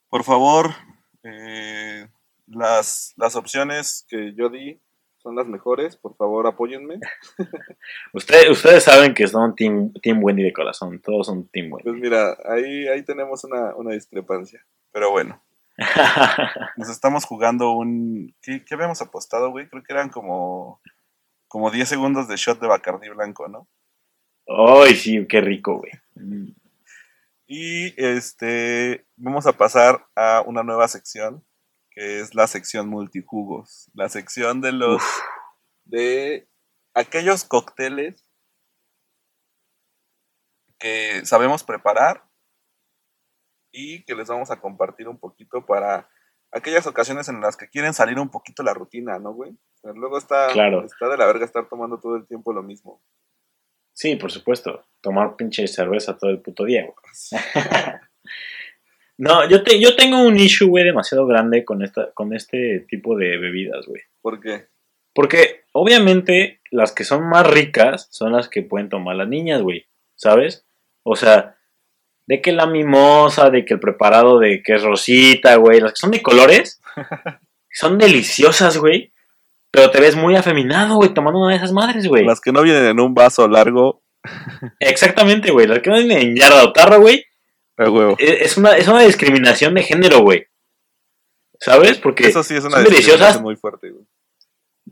por 0.08 0.22
favor, 0.24 0.70
eh, 1.26 2.08
las, 2.46 3.14
las 3.16 3.36
opciones 3.36 4.06
que 4.08 4.34
yo 4.34 4.48
di 4.48 4.80
son 5.18 5.34
las 5.34 5.46
mejores. 5.46 5.96
Por 5.96 6.16
favor, 6.16 6.46
apóyenme. 6.46 7.00
Ustedes, 8.12 8.50
ustedes 8.50 8.84
saben 8.84 9.12
que 9.12 9.26
son 9.26 9.54
team, 9.54 9.92
team 10.02 10.22
Wendy 10.22 10.44
de 10.44 10.52
corazón, 10.52 11.00
todos 11.00 11.26
son 11.26 11.48
Team 11.48 11.72
Wendy. 11.72 11.90
Pues 11.90 12.00
mira, 12.00 12.36
ahí, 12.44 12.86
ahí 12.88 13.02
tenemos 13.02 13.42
una, 13.44 13.74
una 13.74 13.92
discrepancia. 13.92 14.64
Pero 14.92 15.10
bueno, 15.10 15.42
nos 16.76 16.88
estamos 16.88 17.24
jugando 17.24 17.72
un. 17.72 18.34
¿Qué, 18.40 18.64
qué 18.64 18.74
habíamos 18.74 19.02
apostado, 19.02 19.50
güey? 19.50 19.68
Creo 19.68 19.82
que 19.82 19.92
eran 19.92 20.10
como. 20.10 20.80
Como 21.48 21.70
10 21.70 21.88
segundos 21.88 22.28
de 22.28 22.36
shot 22.36 22.60
de 22.60 22.66
Bacardí 22.66 23.08
blanco, 23.08 23.48
¿no? 23.48 23.68
Ay, 24.48 24.94
sí, 24.94 25.26
qué 25.28 25.40
rico, 25.40 25.78
güey. 25.78 25.92
Y 27.46 27.94
este. 28.02 29.06
Vamos 29.16 29.46
a 29.46 29.52
pasar 29.52 30.06
a 30.14 30.42
una 30.46 30.62
nueva 30.62 30.88
sección. 30.88 31.44
Que 31.90 32.20
es 32.20 32.34
la 32.34 32.46
sección 32.46 32.88
multijugos. 32.88 33.90
La 33.94 34.08
sección 34.08 34.60
de 34.60 34.72
los. 34.72 35.02
De 35.84 36.48
aquellos 36.94 37.44
cócteles 37.44 38.28
que 40.78 41.24
sabemos 41.24 41.62
preparar 41.62 42.28
y 43.72 44.04
que 44.04 44.14
les 44.14 44.28
vamos 44.28 44.50
a 44.50 44.60
compartir 44.60 45.08
un 45.08 45.18
poquito 45.18 45.64
para 45.64 46.08
aquellas 46.52 46.86
ocasiones 46.86 47.28
en 47.28 47.40
las 47.40 47.56
que 47.56 47.68
quieren 47.68 47.94
salir 47.94 48.18
un 48.18 48.30
poquito 48.30 48.62
la 48.62 48.74
rutina, 48.74 49.18
¿no, 49.18 49.32
güey? 49.32 49.52
O 49.52 49.78
sea, 49.78 49.92
luego 49.92 50.18
está, 50.18 50.48
Claro. 50.52 50.84
está 50.84 51.08
de 51.08 51.16
la 51.16 51.26
verga 51.26 51.44
estar 51.44 51.68
tomando 51.68 52.00
todo 52.00 52.16
el 52.16 52.26
tiempo 52.26 52.52
lo 52.52 52.62
mismo. 52.62 53.02
Sí, 53.96 54.16
por 54.16 54.30
supuesto. 54.30 54.84
Tomar 55.00 55.36
pinche 55.36 55.66
cerveza 55.66 56.18
todo 56.18 56.28
el 56.28 56.40
puto 56.40 56.64
día, 56.64 56.82
güey. 56.82 57.42
No, 59.18 59.48
yo, 59.48 59.62
te, 59.62 59.80
yo 59.80 59.96
tengo 59.96 60.20
un 60.22 60.36
issue, 60.38 60.68
güey, 60.68 60.84
demasiado 60.84 61.26
grande 61.26 61.64
con, 61.64 61.82
esta, 61.82 62.10
con 62.12 62.34
este 62.34 62.80
tipo 62.80 63.16
de 63.16 63.38
bebidas, 63.38 63.86
güey. 63.86 64.02
¿Por 64.20 64.42
qué? 64.42 64.66
Porque 65.14 65.64
obviamente 65.72 66.60
las 66.70 66.92
que 66.92 67.04
son 67.04 67.26
más 67.26 67.46
ricas 67.46 68.08
son 68.10 68.32
las 68.32 68.50
que 68.50 68.60
pueden 68.60 68.90
tomar 68.90 69.16
las 69.16 69.26
niñas, 69.26 69.62
güey. 69.62 69.86
¿Sabes? 70.16 70.66
O 71.02 71.16
sea, 71.16 71.56
de 72.26 72.42
que 72.42 72.52
la 72.52 72.66
mimosa, 72.66 73.48
de 73.48 73.64
que 73.64 73.72
el 73.72 73.80
preparado 73.80 74.38
de 74.38 74.62
que 74.62 74.74
es 74.74 74.82
rosita, 74.82 75.56
güey. 75.56 75.80
Las 75.80 75.92
que 75.92 76.00
son 76.00 76.10
de 76.10 76.22
colores 76.22 76.82
son 77.72 77.96
deliciosas, 77.96 78.76
güey. 78.76 79.12
Pero 79.76 79.90
te 79.90 80.00
ves 80.00 80.16
muy 80.16 80.34
afeminado, 80.36 80.94
güey, 80.96 81.12
tomando 81.12 81.38
una 81.38 81.50
de 81.50 81.56
esas 81.58 81.70
madres, 81.70 82.06
güey. 82.08 82.24
Las 82.24 82.40
que 82.40 82.50
no 82.50 82.62
vienen 82.62 82.86
en 82.86 82.98
un 82.98 83.12
vaso 83.12 83.46
largo, 83.46 84.02
Exactamente, 84.80 85.50
güey. 85.50 85.66
Las 85.66 85.80
que 85.80 85.90
no 85.90 85.96
vienen 85.96 86.18
en 86.18 86.34
yarda 86.34 86.64
o 86.64 86.72
tarro, 86.72 86.98
güey. 86.98 87.26
e- 88.18 88.38
Es 88.40 88.56
una, 88.56 88.70
es 88.70 88.88
una 88.88 89.02
discriminación 89.02 89.74
de 89.74 89.82
género, 89.82 90.20
güey. 90.20 90.46
¿Sabes? 91.60 91.98
Porque 91.98 92.26
Eso 92.28 92.42
sí 92.42 92.54
es 92.54 92.64
una 92.64 92.76
son 92.76 92.84
deliciosas. 92.84 93.42
muy 93.42 93.54
fuerte, 93.56 93.90
güey. 93.90 94.06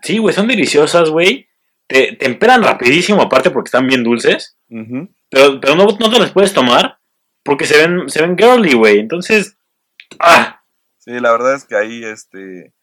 Sí, 0.03 0.19
güey, 0.19 0.35
son 0.35 0.49
deliciosas, 0.49 1.09
güey. 1.09 1.49
Te 1.87 2.13
temperan 2.17 2.63
rapidísimo, 2.63 3.23
aparte 3.23 3.51
porque 3.51 3.69
están 3.69 3.87
bien 3.87 4.05
dulces. 4.05 4.59
Pero, 4.69 5.61
pero 5.63 5.77
no, 5.77 5.87
no 5.99 6.11
te 6.11 6.19
las 6.19 6.33
puedes 6.33 6.53
tomar 6.53 6.99
porque 7.43 7.65
se 7.65 7.79
ven, 7.79 8.11
se 8.11 8.21
ven 8.21 8.37
girly, 8.37 8.75
güey. 8.75 8.99
Entonces, 8.99 9.57
ah, 10.21 10.61
Sí, 10.99 11.11
la 11.21 11.33
verdad 11.33 11.55
es 11.55 11.65
que 11.65 11.75
ahí, 11.75 12.05
este, 12.05 12.74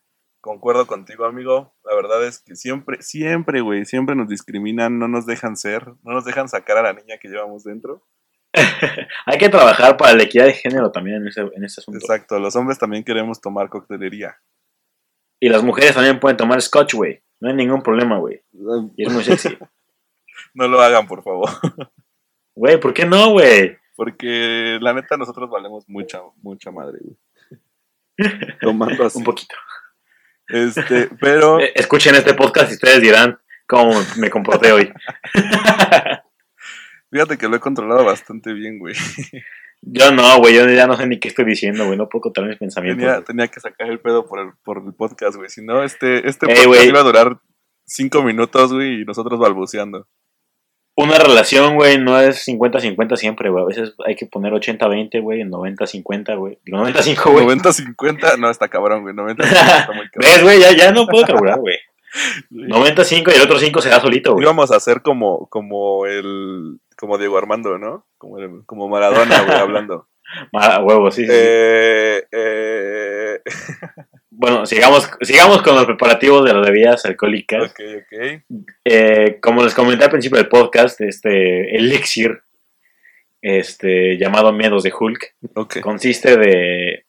concuerdo 0.42 0.88
contigo, 0.88 1.26
amigo. 1.26 1.74
La 1.86 1.96
verdad 1.96 2.26
es 2.26 2.40
que 2.40 2.56
siempre, 2.56 3.02
siempre, 3.02 3.62
güey, 3.62 3.86
siempre 3.86 4.16
nos 4.16 4.28
discriminan, 4.28 5.00
no 5.00 5.08
nos 5.08 5.26
dejan 5.26 5.56
ser, 5.56 5.88
no 6.04 6.14
nos 6.14 6.26
dejan 6.26 6.50
sacar 6.50 6.78
a 6.78 6.82
la 6.82 6.94
niña 6.94 7.18
que 7.20 7.30
llevamos 7.30 7.64
dentro. 7.64 8.06
hay 9.26 9.38
que 9.38 9.50
trabajar 9.50 9.96
para 9.96 10.14
la 10.14 10.24
equidad 10.24 10.46
de 10.46 10.54
género 10.54 10.92
también 10.92 11.18
en 11.18 11.28
ese, 11.28 11.42
en 11.42 11.64
ese 11.64 11.80
asunto. 11.80 12.00
Exacto, 12.00 12.40
los 12.40 12.56
hombres 12.56 12.78
también 12.78 13.04
queremos 13.04 13.40
tomar 13.40 13.70
coctelería. 13.70 14.38
Y 15.40 15.50
las 15.50 15.64
mujeres 15.64 15.94
también 15.94 16.20
pueden 16.20 16.38
tomar 16.38 16.62
scotch, 16.62 16.94
güey. 16.94 17.24
No 17.40 17.50
hay 17.50 17.56
ningún 17.56 17.82
problema, 17.82 18.18
güey. 18.20 18.44
Y 18.98 19.08
es 19.08 19.14
muy 19.14 19.24
sexy. 19.24 19.58
No 20.54 20.68
lo 20.68 20.82
hagan, 20.82 21.08
por 21.08 21.24
favor, 21.24 21.50
Güey, 22.56 22.80
¿por 22.80 22.94
qué 22.94 23.06
no, 23.06 23.32
güey? 23.32 23.78
porque 24.02 24.80
la 24.82 24.94
neta 24.94 25.16
nosotros 25.16 25.48
valemos 25.48 25.88
mucha, 25.88 26.22
mucha 26.38 26.72
madre, 26.72 26.98
güey. 27.04 27.18
Tomando 28.60 29.06
así. 29.06 29.20
Un 29.20 29.24
poquito. 29.24 29.56
Este, 30.52 31.10
pero 31.20 31.60
Escuchen 31.76 32.16
este 32.16 32.34
podcast 32.34 32.72
y 32.72 32.76
ustedes 32.76 33.02
dirán 33.02 33.40
cómo 33.68 33.94
me 34.18 34.30
comporté 34.30 34.72
hoy. 34.72 34.92
fíjate 37.12 37.38
que 37.38 37.48
lo 37.48 37.56
he 37.56 37.60
controlado 37.60 38.06
bastante 38.06 38.54
bien, 38.54 38.80
güey. 38.80 38.96
Yo 39.84 40.12
no, 40.12 40.38
güey, 40.38 40.54
yo 40.54 40.70
ya 40.70 40.86
no 40.86 40.96
sé 40.96 41.08
ni 41.08 41.20
qué 41.20 41.28
estoy 41.28 41.44
diciendo, 41.44 41.88
güey. 41.88 41.98
No 41.98 42.08
puedo 42.08 42.22
contar 42.22 42.46
mis 42.46 42.58
pensamientos. 42.58 43.04
Tenía, 43.04 43.24
tenía 43.24 43.48
que 43.48 43.60
sacar 43.60 43.90
el 43.90 44.00
pedo 44.00 44.28
por 44.28 44.40
el, 44.40 44.52
por 44.64 44.78
el 44.78 44.94
podcast, 44.94 45.38
güey. 45.38 45.50
Si 45.50 45.66
no, 45.66 45.84
este, 45.84 46.30
este 46.30 46.46
Ey, 46.52 46.66
podcast 46.66 46.86
iba 46.86 47.00
a 47.00 47.04
durar 47.04 47.40
cinco 47.84 48.22
minutos, 48.22 48.72
güey, 48.72 49.02
y 49.02 49.06
nosotros 49.06 49.40
balbuceando. 49.40 50.08
Una 51.02 51.18
relación, 51.18 51.76
güey, 51.76 51.98
no 51.98 52.20
es 52.20 52.48
50-50 52.48 53.16
siempre, 53.18 53.50
güey. 53.50 53.64
A 53.64 53.68
veces 53.68 53.94
hay 54.06 54.16
que 54.16 54.26
poner 54.26 54.54
80-20, 54.54 55.22
güey, 55.22 55.42
90-50, 55.44 56.38
güey. 56.38 56.60
Digo, 56.66 56.78
95, 56.78 57.32
güey. 57.32 57.46
90-50, 57.46 58.38
no, 58.38 58.50
está 58.50 58.68
cabrón, 58.68 59.02
güey. 59.04 59.14
90-50 59.16 59.44
está 59.46 59.92
muy 59.94 60.10
cabrón. 60.12 60.32
¿Ves, 60.32 60.44
güey? 60.44 60.60
Ya, 60.60 60.72
ya 60.76 60.92
no 60.92 61.06
puedo 61.08 61.26
carburar, 61.26 61.60
güey. 61.60 61.78
95 62.50 63.32
y 63.32 63.36
el 63.36 63.42
otro 63.44 63.58
5 63.58 63.82
se 63.82 63.90
da 63.90 64.00
solito, 64.02 64.34
güey. 64.34 64.44
Íbamos 64.44 64.72
a 64.72 64.76
hacer 64.78 65.02
como, 65.02 65.48
como 65.48 66.06
el, 66.06 66.80
como 66.98 67.18
Diego 67.18 67.38
Armando, 67.38 67.78
¿no? 67.78 68.06
Como, 68.18 68.38
el- 68.40 68.66
como 68.66 68.88
Maradona, 68.90 69.42
güey, 69.44 69.58
hablando. 69.58 70.08
Ah, 70.54 70.80
huevo, 70.82 71.12
sí, 71.12 71.24
sí. 71.24 71.28
sí. 71.28 71.34
Eh, 71.38 72.24
eh, 72.32 73.40
Bueno, 74.34 74.66
sigamos, 74.66 75.10
sigamos 75.22 75.62
con 75.62 75.76
los 75.76 75.86
preparativos 75.86 76.46
de 76.46 76.54
las 76.54 76.66
bebidas 76.66 77.06
alcohólicas. 77.06 77.70
ok, 77.72 77.80
ok. 77.98 78.42
Eh, 78.86 79.38
como 79.42 79.62
les 79.64 79.74
comenté 79.76 80.06
al 80.06 80.10
principio 80.10 80.38
del 80.38 80.48
podcast, 80.48 81.02
este 81.02 81.76
elixir, 81.76 82.42
este, 83.42 84.18
llamado 84.18 84.54
Miedos 84.54 84.84
de 84.84 84.94
Hulk, 84.98 85.36
consiste 85.82 86.38
de, 86.38 87.06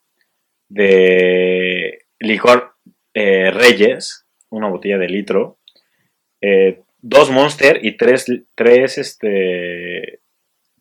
de 0.69 2.05
licor 2.19 2.75
eh, 3.15 3.51
Reyes, 3.51 4.27
una 4.51 4.69
botella 4.69 4.99
de 4.99 5.09
litro, 5.09 5.59
eh, 6.41 6.81
dos 7.01 7.31
Monster 7.31 7.79
y 7.85 7.97
tres, 7.97 8.27
tres 8.55 8.99
este, 8.99 10.21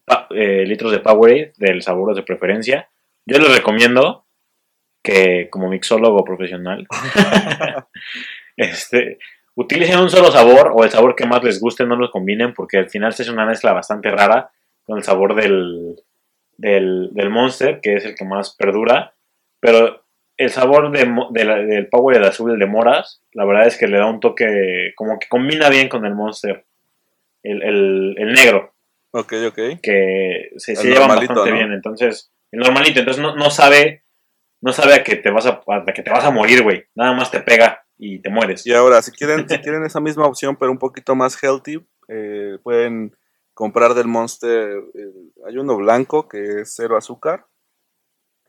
pa- 0.06 0.28
eh, 0.32 0.66
litros 0.66 0.92
de 0.92 1.00
Powerade 1.00 1.54
del 1.58 1.82
sabor 1.84 2.16
de 2.16 2.24
preferencia. 2.24 2.90
Yo 3.26 3.38
les 3.38 3.56
recomiendo 3.56 4.26
que 5.04 5.50
como 5.50 5.70
mixólogo 5.70 6.24
profesional 6.24 6.86
este, 8.58 9.18
utilicen 9.56 10.00
un 10.00 10.10
solo 10.10 10.32
sabor 10.32 10.72
o 10.76 10.84
el 10.84 10.90
sabor 10.90 11.16
que 11.16 11.26
más 11.26 11.44
les 11.44 11.60
guste, 11.60 11.86
no 11.86 11.96
los 11.96 12.12
combinen 12.12 12.54
porque 12.54 12.78
al 12.78 12.90
final 12.90 13.14
se 13.14 13.24
hace 13.24 13.32
una 13.32 13.46
mezcla 13.46 13.74
bastante 13.74 14.10
rara 14.12 14.52
con 14.84 14.98
el 14.98 15.04
sabor 15.04 15.36
del, 15.36 15.96
del, 16.58 17.10
del 17.14 17.30
Monster, 17.30 17.80
que 17.82 17.96
es 17.96 18.06
el 18.06 18.16
que 18.16 18.26
más 18.26 18.56
perdura. 18.56 19.14
Pero 19.60 20.04
el 20.38 20.50
sabor 20.50 20.92
de, 20.92 21.12
de 21.32 21.46
la- 21.46 21.58
del 21.60 21.88
Power 21.88 22.24
azul, 22.24 22.52
el 22.52 22.60
de 22.60 22.66
moras, 22.66 23.22
la 23.34 23.46
verdad 23.46 23.68
es 23.68 23.78
que 23.78 23.88
le 23.88 23.98
da 24.00 24.08
un 24.08 24.20
toque, 24.20 24.92
como 24.96 25.20
que 25.20 25.28
combina 25.28 25.70
bien 25.70 25.88
con 25.88 26.06
el 26.06 26.16
Monster. 26.16 26.66
El, 27.44 27.62
el- 27.64 28.16
el 28.18 28.34
negro, 28.34 28.74
Ok, 29.12 29.34
ok. 29.48 29.60
que 29.82 30.50
se, 30.58 30.76
se 30.76 30.88
llevan 30.88 31.10
bastante 31.10 31.50
¿no? 31.50 31.56
bien. 31.56 31.72
Entonces, 31.74 32.32
el 32.52 32.60
normalito, 32.60 33.00
entonces 33.00 33.22
no, 33.22 33.36
no 33.36 33.50
sabe, 33.50 34.04
no 34.62 34.72
sabe 34.74 34.94
a 34.96 35.04
que 35.04 35.16
te 35.18 35.30
vas 35.32 35.46
a, 35.46 35.62
a 35.68 35.86
que 35.94 36.04
te 36.04 36.10
vas 36.12 36.24
a 36.24 36.32
morir, 36.32 36.64
güey. 36.64 36.86
Nada 36.96 37.14
más 37.14 37.32
te 37.32 37.40
pega 37.42 37.84
y 37.98 38.20
te 38.20 38.30
mueres. 38.30 38.66
Y 38.66 38.74
ahora, 38.74 39.02
si 39.02 39.12
quieren, 39.12 39.48
si 39.50 39.58
quieren 39.62 39.84
esa 39.84 40.00
misma 40.00 40.26
opción, 40.26 40.56
pero 40.56 40.72
un 40.72 40.78
poquito 40.80 41.16
más 41.16 41.36
healthy, 41.42 41.86
eh, 42.08 42.58
pueden 42.64 43.16
comprar 43.54 43.94
del 43.94 44.08
Monster. 44.08 44.82
el- 44.94 45.34
hay 45.46 45.58
uno 45.58 45.78
blanco 45.78 46.28
que 46.28 46.62
es 46.62 46.74
cero 46.76 46.98
azúcar. 46.98 47.46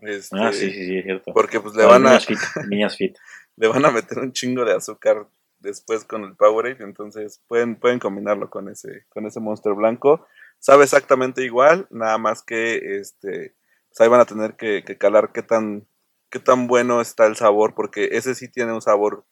Este, 0.00 0.36
Ah, 0.38 0.52
sí, 0.52 0.70
sí, 0.70 0.84
sí, 0.86 0.98
es 0.98 1.04
cierto. 1.04 1.32
Porque 1.32 1.60
pues 1.60 1.74
le 1.76 1.84
van, 1.84 2.06
a, 2.06 2.10
niñas 2.10 2.26
fit, 2.26 2.38
niñas 2.68 2.96
fit. 2.96 3.16
le 3.56 3.68
van 3.68 3.84
a 3.84 3.90
meter 3.90 4.18
un 4.18 4.32
chingo 4.32 4.64
de 4.64 4.74
azúcar 4.74 5.26
después 5.60 6.04
con 6.04 6.24
el 6.24 6.34
Powerade, 6.34 6.82
entonces 6.82 7.40
pueden, 7.46 7.76
pueden 7.76 8.00
combinarlo 8.00 8.50
con 8.50 8.68
ese, 8.68 9.06
con 9.10 9.26
ese 9.26 9.38
Monster 9.38 9.74
blanco. 9.74 10.26
Sabe 10.58 10.84
exactamente 10.84 11.44
igual, 11.44 11.86
nada 11.90 12.18
más 12.18 12.42
que 12.42 12.98
este, 12.98 13.54
pues 13.88 14.00
ahí 14.00 14.08
van 14.08 14.20
a 14.20 14.24
tener 14.26 14.56
que, 14.56 14.82
que 14.84 14.98
calar 14.98 15.30
qué 15.32 15.42
tan, 15.42 15.86
qué 16.32 16.40
tan 16.40 16.66
bueno 16.66 17.00
está 17.00 17.26
el 17.26 17.36
sabor, 17.36 17.74
porque 17.76 18.08
ese 18.12 18.34
sí 18.34 18.50
tiene 18.50 18.72
un 18.72 18.82
sabor 18.82 19.24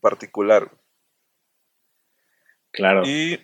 particular. 0.00 0.70
Claro. 2.72 3.02
Y, 3.06 3.42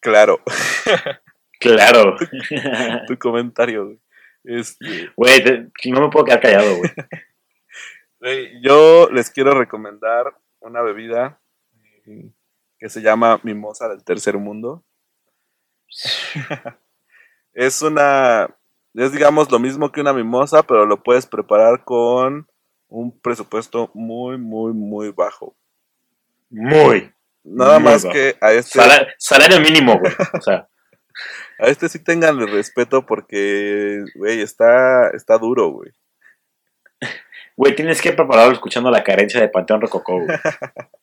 claro, 0.00 0.40
Claro. 1.60 2.16
tu 3.06 3.18
comentario, 3.18 3.86
güey. 3.86 4.00
Este, 4.44 5.10
Güey, 5.16 5.42
te- 5.42 5.90
no 5.90 6.00
me 6.02 6.08
puedo 6.10 6.24
quedar 6.24 6.40
callado, 6.40 6.76
güey. 6.76 6.90
güey, 8.20 8.62
yo 8.62 9.08
les 9.10 9.30
quiero 9.30 9.52
recomendar 9.52 10.36
una 10.60 10.82
bebida 10.82 11.40
eh, 12.06 12.30
que 12.78 12.88
se 12.88 13.00
llama 13.00 13.40
Mimosa 13.42 13.88
del 13.88 14.04
Tercer 14.04 14.38
Mundo. 14.38 14.84
Es 17.52 17.80
una, 17.82 18.54
es 18.96 19.12
digamos 19.12 19.50
lo 19.50 19.58
mismo 19.58 19.92
que 19.92 20.00
una 20.00 20.12
mimosa, 20.12 20.62
pero 20.62 20.86
lo 20.86 21.02
puedes 21.02 21.26
preparar 21.26 21.84
con 21.84 22.46
un 22.88 23.18
presupuesto 23.20 23.90
muy, 23.94 24.38
muy, 24.38 24.72
muy 24.72 25.10
bajo. 25.10 25.54
Muy. 26.50 27.12
Nada 27.44 27.78
Muy 27.78 27.90
más 27.92 28.04
bajo. 28.04 28.12
que 28.14 28.36
a 28.40 28.52
este, 28.52 28.78
Sala- 28.80 29.06
salario 29.18 29.60
mínimo, 29.60 29.98
güey. 29.98 30.12
O 30.36 30.40
sea, 30.40 30.68
a 31.58 31.66
este 31.66 31.88
sí 31.88 31.98
tengan 32.02 32.40
el 32.40 32.48
respeto 32.50 33.04
porque, 33.06 34.02
güey, 34.16 34.40
está, 34.40 35.10
está 35.10 35.38
duro, 35.38 35.70
güey. 35.70 35.92
güey, 37.56 37.74
tienes 37.74 38.00
que 38.00 38.12
prepararlo 38.12 38.52
escuchando 38.52 38.90
la 38.90 39.04
carencia 39.04 39.40
de 39.40 39.48
Panteón 39.48 39.80
Rococó, 39.80 40.20
güey. 40.24 40.38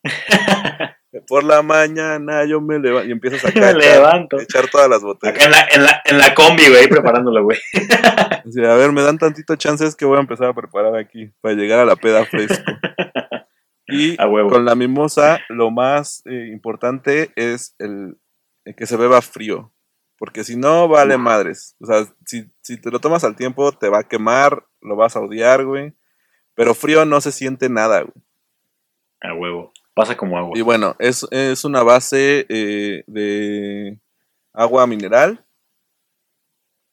Por 1.22 1.44
la 1.44 1.62
mañana 1.62 2.46
yo 2.46 2.60
me 2.62 2.80
levanto 2.80 3.08
y 3.08 3.12
empiezas 3.12 3.46
a 3.46 3.48
Me 3.60 3.74
levanto. 3.74 4.40
echar 4.40 4.70
todas 4.70 4.90
las 4.90 5.02
botellas. 5.02 5.36
Acá 5.36 5.46
en 5.46 5.52
la, 5.52 5.68
en 5.74 5.84
la, 5.84 6.02
en 6.06 6.18
la 6.18 6.34
combi, 6.34 6.68
güey, 6.68 6.88
preparándolo, 6.88 7.44
güey. 7.44 7.60
A 8.68 8.76
ver, 8.76 8.92
me 8.92 9.02
dan 9.02 9.18
tantito 9.18 9.56
chances 9.56 9.96
que 9.96 10.06
voy 10.06 10.18
a 10.18 10.22
empezar 10.22 10.48
a 10.48 10.54
preparar 10.54 10.96
aquí 10.96 11.32
para 11.42 11.56
llegar 11.56 11.80
a 11.80 11.86
la 11.86 11.96
peda 11.96 12.26
fresco. 12.26 12.64
Y 13.86 14.20
A 14.20 14.28
huevo. 14.28 14.50
con 14.50 14.64
la 14.64 14.76
mimosa, 14.76 15.42
lo 15.50 15.70
más 15.70 16.24
eh, 16.26 16.48
importante 16.54 17.32
es 17.36 17.76
el, 17.80 18.18
el 18.64 18.76
que 18.76 18.86
se 18.88 18.96
beba 18.96 19.22
frío. 19.22 19.74
Porque 20.18 20.46
si 20.46 20.56
no, 20.56 20.88
vale 20.88 21.18
madres. 21.18 21.76
O 21.82 21.86
sea, 21.86 22.06
si, 22.26 22.50
si 22.62 22.80
te 22.80 22.90
lo 22.92 23.00
tomas 23.00 23.26
al 23.26 23.36
tiempo, 23.36 23.74
te 23.74 23.90
va 23.90 24.00
a 24.00 24.08
quemar, 24.08 24.66
lo 24.82 24.96
vas 24.96 25.18
a 25.18 25.20
odiar, 25.20 25.66
güey. 25.66 25.94
Pero 26.56 26.74
frío 26.74 27.04
no 27.04 27.20
se 27.20 27.34
siente 27.34 27.68
nada, 27.68 28.02
güey. 28.04 28.14
A 29.22 29.34
huevo. 29.34 29.73
Pasa 29.94 30.18
como 30.18 30.38
agua. 30.38 30.58
Y 30.58 30.62
bueno, 30.62 30.96
es, 31.00 31.26
es 31.32 31.66
una 31.66 31.84
base 31.84 32.46
eh, 32.50 33.04
de 33.08 34.00
agua 34.54 34.88
mineral. 34.88 35.46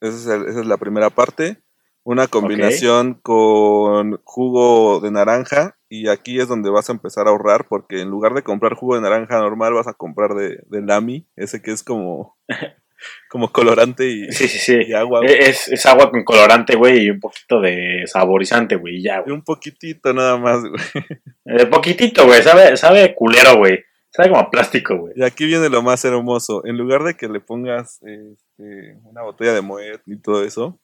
Esa 0.01 0.17
es, 0.17 0.27
el- 0.27 0.49
esa 0.49 0.61
es 0.61 0.67
la 0.67 0.77
primera 0.77 1.11
parte. 1.11 1.63
Una 2.03 2.27
combinación 2.29 3.15
con 3.15 4.21
jugo 4.25 5.01
de 5.01 5.11
naranja. 5.11 5.77
Y 5.89 6.09
aquí 6.09 6.41
es 6.41 6.49
donde 6.49 6.71
vas 6.71 6.89
a 6.89 6.93
empezar 6.93 7.27
a 7.27 7.31
ahorrar. 7.31 7.67
Porque 7.69 8.01
en 8.01 8.09
lugar 8.11 8.35
de 8.35 8.43
comprar 8.43 8.75
jugo 8.75 8.95
de 8.95 9.01
naranja 9.03 9.39
normal, 9.39 9.75
vas 9.75 9.87
a 9.89 9.95
comprar 9.95 10.35
de, 10.35 10.63
de 10.67 10.83
Lamy. 10.83 11.27
Ese 11.37 11.61
que 11.63 11.73
es 11.73 11.83
como, 11.83 12.37
como 13.29 13.51
colorante 13.53 14.07
y, 14.09 14.31
Sí, 14.33 14.49
sí, 14.49 14.59
sí. 14.59 14.79
y 14.89 14.93
agua. 14.93 15.21
güey. 15.21 15.33
Es, 15.39 15.69
es 15.69 15.85
agua 15.87 16.11
con 16.11 16.25
colorante, 16.25 16.77
güey, 16.77 17.05
y 17.05 17.11
un 17.11 17.21
poquito 17.21 17.61
de 17.61 18.03
saborizante, 18.07 18.77
güey, 18.77 18.97
y 18.97 19.03
ya, 19.03 19.21
güey. 19.21 19.33
un 19.33 19.43
poquitito 19.43 20.13
nada 20.13 20.37
más, 20.39 20.61
güey. 20.63 21.71
Poquitito, 21.71 22.27
güey, 22.27 22.43
sabe, 22.43 22.77
sabe 22.77 23.15
culero, 23.15 23.57
güey. 23.57 23.85
Sabe 24.13 24.29
como 24.31 24.41
a 24.41 24.51
plástico, 24.51 24.97
güey. 24.97 25.13
Y 25.17 25.23
aquí 25.23 25.47
viene 25.47 25.69
lo 25.69 25.83
más 25.83 26.05
hermoso. 26.05 26.67
En 26.67 26.77
lugar 26.77 27.05
de 27.05 27.15
que 27.17 27.29
le 27.29 27.39
pongas 27.41 28.01
este, 28.03 28.97
una 29.05 29.23
botella 29.23 29.53
de 29.55 29.61
Moet 29.61 30.01
y 30.07 30.17
todo 30.21 30.43
eso, 30.45 30.81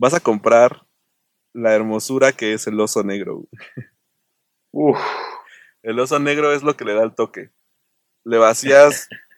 vas 0.00 0.14
a 0.14 0.20
comprar 0.20 0.82
la 1.52 1.72
hermosura 1.74 2.32
que 2.32 2.52
es 2.52 2.66
el 2.66 2.80
oso 2.80 3.04
negro. 3.04 3.36
güey. 3.36 3.48
Uf. 4.72 4.98
El 5.82 5.98
oso 6.00 6.18
negro 6.18 6.52
es 6.52 6.62
lo 6.64 6.76
que 6.76 6.84
le 6.84 6.94
da 6.94 7.04
el 7.04 7.14
toque. 7.14 7.50
Le 8.24 8.38
vacías 8.38 9.08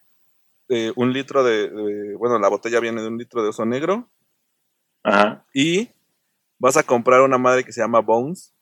eh, 0.75 0.93
un 0.97 1.13
litro 1.13 1.45
de, 1.45 1.69
de- 1.69 2.15
Bueno, 2.17 2.39
la 2.39 2.49
botella 2.49 2.81
viene 2.81 3.03
de 3.03 3.09
un 3.09 3.19
litro 3.19 3.43
de 3.43 3.49
oso 3.51 3.65
negro. 3.65 4.11
Ajá. 5.05 5.45
Y 5.53 5.91
vas 6.59 6.77
a 6.77 6.83
comprar 6.85 7.21
una 7.23 7.39
madre 7.39 7.65
que 7.65 7.73
se 7.73 7.81
llama 7.81 8.01
Bones. 8.01 8.55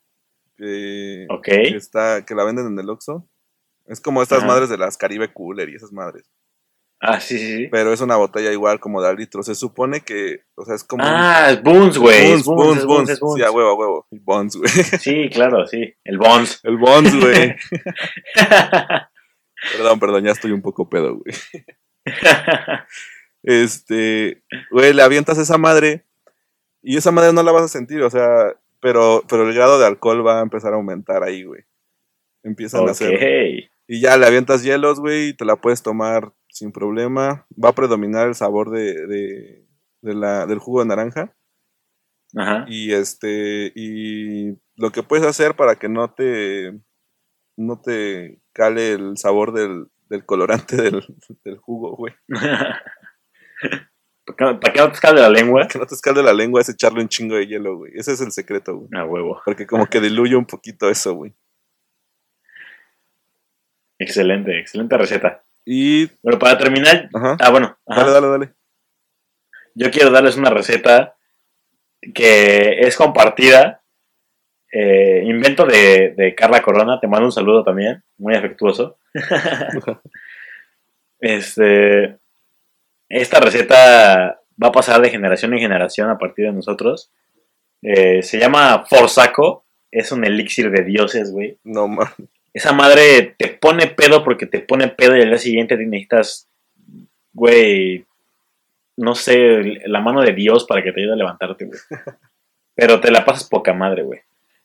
Que, 0.57 1.27
Ok. 1.31 1.45
que 1.45 1.77
está, 1.77 2.25
que 2.25 2.35
la 2.35 2.45
venden 2.45 2.67
en 2.67 2.79
el 2.79 2.91
Oxxo. 2.91 3.27
Es 3.87 4.01
como 4.01 4.23
estas 4.23 4.39
Ajá. 4.39 4.47
madres 4.47 4.69
de 4.69 4.77
las 4.79 4.97
Caribe 4.97 5.33
Cooler 5.33 5.69
y 5.69 5.75
esas 5.77 5.93
madres. 5.93 6.31
Ah, 7.03 7.19
sí, 7.19 7.39
sí, 7.39 7.57
sí. 7.57 7.69
Pero 7.73 7.95
es 7.95 8.03
una 8.03 8.17
botella 8.17 8.53
igual 8.53 8.79
como 8.79 9.01
de 9.01 9.09
al 9.09 9.17
litro. 9.17 9.43
Se 9.43 9.55
supone 9.55 10.03
que, 10.03 10.43
o 10.55 10.67
sea, 10.67 10.75
es 10.75 10.85
como... 10.85 11.03
un- 11.03 11.09
Ah, 11.11 11.51
es 11.51 11.63
Boons, 11.63 11.97
güey. 11.97 12.25
Bones, 12.27 12.41
es 12.41 12.45
Boons, 12.45 12.59
Bones, 12.59 12.79
es 12.81 12.87
Boons, 12.87 13.21
Boons. 13.21 13.39
Sí, 13.39 13.43
a 13.43 13.51
huevo, 13.51 13.71
a 13.71 13.75
huevo. 13.75 14.07
Y 14.11 14.19
Bones, 14.19 14.57
güey. 14.57 14.71
Sí, 15.01 15.31
claro, 15.33 15.67
sí. 15.67 15.95
El 16.05 16.19
Bones. 16.19 16.61
El 16.63 16.77
Bones, 16.77 17.15
güey. 17.19 17.57
perdón, 19.73 20.01
perdón, 20.01 20.25
ya 20.25 20.33
estoy 20.33 20.53
un 20.53 20.63
poco 20.63 20.89
pedo, 20.89 21.17
güey. 21.17 21.35
Este, 23.43 24.43
güey, 24.71 24.93
le 24.93 25.03
avientas 25.03 25.39
esa 25.39 25.57
madre 25.57 26.05
y 26.83 26.97
esa 26.97 27.11
madre 27.11 27.33
no 27.33 27.43
la 27.43 27.53
vas 27.53 27.63
a 27.63 27.69
sentir, 27.69 28.03
o 28.03 28.11
sea, 28.11 28.55
pero, 28.81 29.23
pero 29.29 29.49
el 29.49 29.55
grado 29.55 29.79
de 29.79 29.87
alcohol 29.87 30.27
va 30.27 30.41
a 30.41 30.43
empezar 30.43 30.73
a 30.73 30.77
aumentar 30.77 31.23
ahí, 31.23 31.45
güey. 31.45 31.63
Empiezan 32.43 32.89
a 32.89 32.93
hacer. 32.93 33.71
Y 33.87 34.01
ya 34.01 34.17
le 34.17 34.27
avientas 34.27 34.63
hielos, 34.63 35.01
güey, 35.01 35.29
y 35.29 35.35
te 35.35 35.45
la 35.45 35.57
puedes 35.57 35.83
tomar 35.83 36.33
sin 36.49 36.73
problema. 36.73 37.47
Va 37.63 37.71
a 37.71 37.75
predominar 37.75 38.29
el 38.29 38.35
sabor 38.35 38.71
de, 38.71 39.07
de, 39.07 39.67
de 40.01 40.15
la, 40.15 40.47
del 40.47 40.59
jugo 40.59 40.81
de 40.81 40.87
naranja. 40.87 41.35
Ajá. 42.37 42.65
Y 42.69 42.93
este, 42.93 43.73
y 43.75 44.57
lo 44.77 44.91
que 44.93 45.03
puedes 45.03 45.27
hacer 45.27 45.55
para 45.55 45.77
que 45.77 45.89
no 45.89 46.13
te, 46.15 46.81
no 47.57 47.81
te 47.81 48.41
cale 48.53 48.93
el 48.93 49.19
sabor 49.19 49.53
del, 49.53 49.89
del 50.11 50.27
colorante 50.27 50.77
del, 50.77 51.03
del 51.45 51.57
jugo, 51.57 51.97
güey. 51.97 52.13
¿Para 54.27 54.37
qué- 54.37 54.59
para 54.61 54.75
no 54.85 54.89
te 54.89 54.95
escalde 54.95 55.21
la 55.23 55.29
lengua? 55.31 55.67
Que 55.69 55.79
no 55.79 55.87
te 55.87 55.95
escalde 55.95 56.23
la 56.23 56.33
lengua 56.33 56.61
es 56.61 56.69
echarle 56.69 57.01
un 57.01 57.09
chingo 57.09 57.37
de 57.37 57.47
hielo, 57.47 57.77
güey. 57.79 57.93
Ese 57.95 58.13
es 58.13 58.21
el 58.21 58.31
secreto, 58.33 58.77
güey. 58.77 58.89
A 58.95 59.05
huevo. 59.05 59.41
Porque 59.45 59.67
como 59.67 59.87
que 59.87 60.01
diluye 60.01 60.37
un 60.37 60.47
poquito 60.47 60.89
eso, 60.91 61.15
güey. 61.15 61.35
Excelente, 63.99 64.59
excelente 64.59 64.97
receta. 64.97 65.45
Y, 65.65 66.07
Bueno, 66.23 66.39
para 66.39 66.57
terminar. 66.59 67.09
ajá. 67.15 67.37
Ah, 67.41 67.51
bueno. 67.51 67.79
ajá. 67.87 68.01
Dale, 68.03 68.13
dale, 68.13 68.27
dale. 68.29 68.55
Yo 69.75 69.91
quiero 69.91 70.11
darles 70.11 70.37
una 70.37 70.51
receta 70.51 71.17
que 72.15 72.81
es 72.81 72.97
compartida. 72.97 73.80
Eh, 74.73 75.23
invento 75.25 75.67
de, 75.67 76.15
de 76.17 76.35
Carla 76.35 76.63
Corona. 76.63 77.01
Te 77.01 77.09
mando 77.09 77.27
un 77.27 77.33
saludo 77.33 77.65
también. 77.65 78.03
Muy 78.19 78.35
afectuoso. 78.35 78.97
Este, 81.23 82.17
esta 83.11 83.41
receta 83.41 84.41
va 84.63 84.69
a 84.69 84.73
pasar 84.73 85.03
de 85.03 85.11
generación 85.11 85.53
en 85.53 85.61
generación 85.61 86.09
a 86.09 86.17
partir 86.17 86.47
de 86.47 86.53
nosotros. 86.53 87.11
Eh, 87.83 88.23
se 88.23 88.39
llama 88.39 88.87
Forsaco. 88.89 89.65
Es 89.91 90.13
un 90.13 90.25
elixir 90.25 90.71
de 90.71 90.85
dioses, 90.85 91.31
güey. 91.31 91.59
No, 91.65 91.89
man. 91.89 92.09
Esa 92.53 92.73
madre 92.73 93.35
te 93.37 93.49
pone 93.49 93.87
pedo 93.87 94.25
porque 94.25 94.47
te 94.47 94.61
pone 94.61 94.89
pedo 94.89 95.17
y 95.17 95.21
al 95.21 95.29
día 95.29 95.39
siguiente 95.39 95.77
te 95.77 95.85
necesitas, 95.85 96.49
güey, 97.33 98.05
no 98.97 99.15
sé, 99.15 99.81
la 99.87 100.01
mano 100.01 100.23
de 100.23 100.33
Dios 100.33 100.65
para 100.65 100.83
que 100.83 100.91
te 100.93 101.01
ayude 101.01 101.13
a 101.13 101.17
levantarte, 101.17 101.67
güey. 101.67 101.79
Pero 102.75 103.01
te 103.01 103.11
la 103.11 103.25
pasas 103.25 103.49
poca 103.49 103.73
madre, 103.73 104.03
güey. 104.03 104.21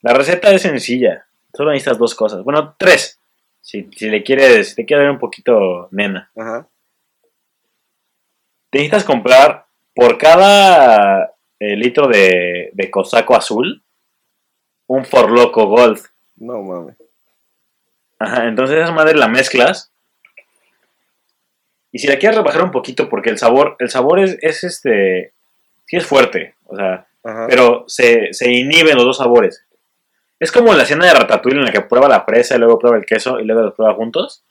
La 0.05 0.13
receta 0.13 0.51
es 0.51 0.61
sencilla. 0.61 1.25
Solo 1.51 1.71
necesitas 1.71 1.97
dos 1.97 2.13
cosas. 2.13 2.43
Bueno, 2.43 2.75
tres. 2.77 3.19
Si, 3.59 3.89
si 3.91 4.07
le 4.07 4.21
quieres, 4.21 4.69
si 4.69 4.75
te 4.75 4.85
quieres 4.85 5.05
ver 5.05 5.11
un 5.11 5.17
poquito 5.17 5.87
nena. 5.89 6.29
Ajá. 6.37 6.67
Te 8.69 8.77
necesitas 8.77 9.03
comprar 9.03 9.65
por 9.95 10.19
cada 10.19 11.33
eh, 11.57 11.75
litro 11.75 12.07
de, 12.07 12.69
de 12.73 12.91
cosaco 12.91 13.35
azul 13.35 13.83
un 14.85 15.05
Forloco 15.05 15.65
Gold. 15.65 15.99
No, 16.35 16.61
mames. 16.61 16.97
Ajá, 18.19 18.45
entonces 18.47 18.77
esa 18.77 18.91
madre 18.91 19.17
la 19.17 19.27
mezclas. 19.27 19.91
Y 21.91 21.97
si 21.97 22.05
la 22.05 22.19
quieres 22.19 22.37
rebajar 22.37 22.61
un 22.61 22.69
poquito, 22.69 23.09
porque 23.09 23.31
el 23.31 23.39
sabor, 23.39 23.75
el 23.79 23.89
sabor 23.89 24.19
es, 24.19 24.37
es 24.41 24.63
este. 24.63 25.33
Sí 25.87 25.97
es 25.97 26.05
fuerte. 26.05 26.53
O 26.65 26.75
sea, 26.75 27.07
Ajá. 27.23 27.47
pero 27.49 27.85
se, 27.87 28.33
se 28.33 28.51
inhiben 28.51 28.97
los 28.97 29.05
dos 29.05 29.17
sabores. 29.17 29.65
Es 30.39 30.51
como 30.51 30.73
la 30.73 30.85
cena 30.85 31.05
de 31.05 31.13
Ratatouille 31.13 31.59
en 31.59 31.65
la 31.65 31.71
que 31.71 31.81
prueba 31.81 32.07
la 32.09 32.23
fresa 32.25 32.55
y 32.55 32.59
luego 32.59 32.77
prueba 32.79 32.97
el 32.97 33.05
queso 33.05 33.39
y 33.39 33.45
luego 33.45 33.61
los 33.61 33.73
prueba 33.73 33.93
juntos. 33.93 34.43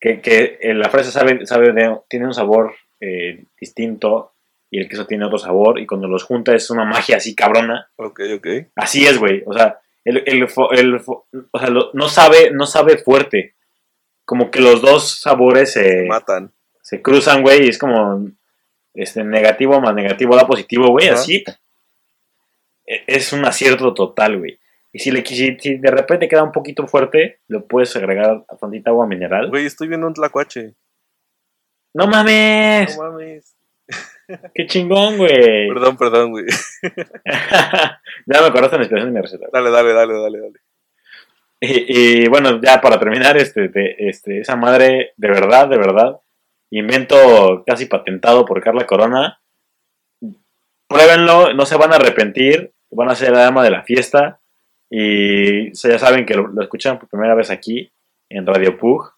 Que, 0.00 0.20
que 0.20 0.58
eh, 0.62 0.74
la 0.74 0.88
fresa 0.88 1.10
sabe, 1.10 1.44
sabe 1.46 1.72
de- 1.72 1.98
tiene 2.08 2.26
un 2.26 2.34
sabor 2.34 2.74
eh, 3.00 3.44
distinto 3.60 4.32
y 4.70 4.80
el 4.80 4.88
queso 4.88 5.06
tiene 5.06 5.26
otro 5.26 5.38
sabor. 5.38 5.78
Y 5.78 5.86
cuando 5.86 6.08
los 6.08 6.24
junta 6.24 6.54
es 6.54 6.70
una 6.70 6.84
magia 6.84 7.16
así 7.18 7.34
cabrona. 7.34 7.90
Ok, 7.96 8.20
ok. 8.36 8.46
Así 8.76 9.06
es, 9.06 9.18
güey. 9.18 9.42
O 9.46 9.52
sea, 9.52 9.78
el, 10.04 10.22
el 10.26 10.46
el 10.72 10.94
o 11.52 11.58
sea, 11.58 11.68
lo- 11.68 11.90
no 11.92 12.08
sabe, 12.08 12.50
no 12.52 12.64
sabe 12.66 12.96
fuerte. 12.96 13.54
Como 14.24 14.50
que 14.50 14.60
los 14.60 14.80
dos 14.80 15.20
sabores 15.20 15.72
se, 15.72 16.06
Matan. 16.06 16.52
se 16.82 17.02
cruzan, 17.02 17.42
güey, 17.42 17.66
y 17.66 17.68
es 17.68 17.78
como 17.78 18.26
este 18.94 19.24
negativo 19.24 19.80
más 19.80 19.92
negativo 19.94 20.36
da 20.36 20.46
positivo, 20.46 20.88
güey, 20.88 21.08
así. 21.08 21.44
E- 22.90 23.04
Es 23.06 23.32
un 23.32 23.44
acierto 23.44 23.94
total, 23.94 24.38
güey. 24.38 24.58
Y 24.92 24.98
si, 24.98 25.12
le, 25.12 25.24
si, 25.24 25.56
si 25.60 25.76
de 25.78 25.90
repente 25.90 26.28
queda 26.28 26.42
un 26.42 26.50
poquito 26.50 26.88
fuerte, 26.88 27.40
le 27.46 27.60
puedes 27.60 27.94
agregar 27.94 28.44
a 28.48 28.56
tantita 28.56 28.90
agua 28.90 29.06
mineral. 29.06 29.48
Güey, 29.48 29.64
estoy 29.66 29.86
viendo 29.86 30.08
un 30.08 30.14
tlacuache. 30.14 30.74
¡No 31.94 32.08
mames! 32.08 32.96
No 32.98 33.04
mames. 33.12 33.56
¡Qué 34.54 34.66
chingón, 34.66 35.16
güey! 35.16 35.68
Perdón, 35.68 35.96
perdón, 35.96 36.30
güey. 36.32 36.46
ya 37.24 38.40
me 38.40 38.46
acordaste 38.46 38.76
la 38.76 38.82
inspiración 38.82 39.12
de 39.12 39.20
mi 39.20 39.22
receta. 39.22 39.46
Dale, 39.52 39.70
dale, 39.70 39.92
dale, 39.92 40.14
dale, 40.14 40.38
dale. 40.40 40.60
Y, 41.60 42.22
y, 42.24 42.28
bueno, 42.28 42.60
ya 42.60 42.80
para 42.80 42.98
terminar, 42.98 43.36
este, 43.36 43.68
de, 43.68 43.94
este, 43.98 44.40
esa 44.40 44.56
madre, 44.56 45.12
de 45.16 45.28
verdad, 45.28 45.68
de 45.68 45.76
verdad, 45.76 46.20
invento 46.70 47.62
casi 47.66 47.86
patentado 47.86 48.44
por 48.44 48.60
Carla 48.62 48.86
Corona. 48.86 49.40
Pruébenlo, 50.88 51.52
no 51.54 51.66
se 51.66 51.76
van 51.76 51.92
a 51.92 51.96
arrepentir, 51.96 52.72
van 52.90 53.10
a 53.10 53.14
ser 53.14 53.32
la 53.32 53.40
dama 53.40 53.62
de 53.62 53.70
la 53.70 53.82
fiesta. 53.82 54.40
Y 54.88 55.72
ya 55.72 55.98
saben 55.98 56.26
que 56.26 56.34
lo, 56.34 56.48
lo 56.48 56.62
escuchan 56.62 56.98
por 56.98 57.08
primera 57.08 57.34
vez 57.34 57.50
aquí, 57.50 57.92
en 58.28 58.46
Radio 58.46 58.76
Pug. 58.76 59.12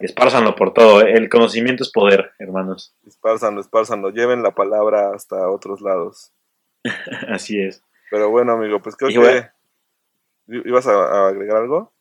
Espárzanlo 0.00 0.54
por 0.54 0.74
todo. 0.74 1.02
¿eh? 1.02 1.12
El 1.12 1.28
conocimiento 1.28 1.82
es 1.82 1.90
poder, 1.90 2.32
hermanos. 2.38 2.94
Espárzanlo, 3.06 3.60
espárzanlo. 3.60 4.10
Lleven 4.10 4.42
la 4.42 4.52
palabra 4.52 5.12
hasta 5.14 5.48
otros 5.48 5.80
lados. 5.80 6.32
Así 7.28 7.60
es. 7.60 7.82
Pero 8.10 8.30
bueno, 8.30 8.52
amigo, 8.52 8.80
pues 8.82 8.96
creo 8.96 9.10
Y 9.10 9.14
que. 9.14 9.18
bueno. 9.20 9.46
¿Ibas 10.46 10.86
a, 10.86 10.92
a 10.92 11.28
agregar 11.28 11.56
algo? 11.56 11.92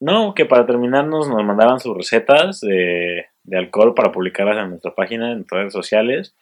No, 0.00 0.34
que 0.34 0.44
para 0.44 0.66
terminarnos 0.66 1.28
nos 1.28 1.44
mandaban 1.44 1.78
sus 1.78 1.96
recetas 1.96 2.60
de, 2.60 3.26
de 3.44 3.58
alcohol 3.58 3.94
para 3.94 4.10
publicarlas 4.10 4.58
en 4.58 4.70
nuestra 4.70 4.94
página, 4.94 5.30
en 5.30 5.46
redes 5.48 5.72
sociales. 5.72 6.34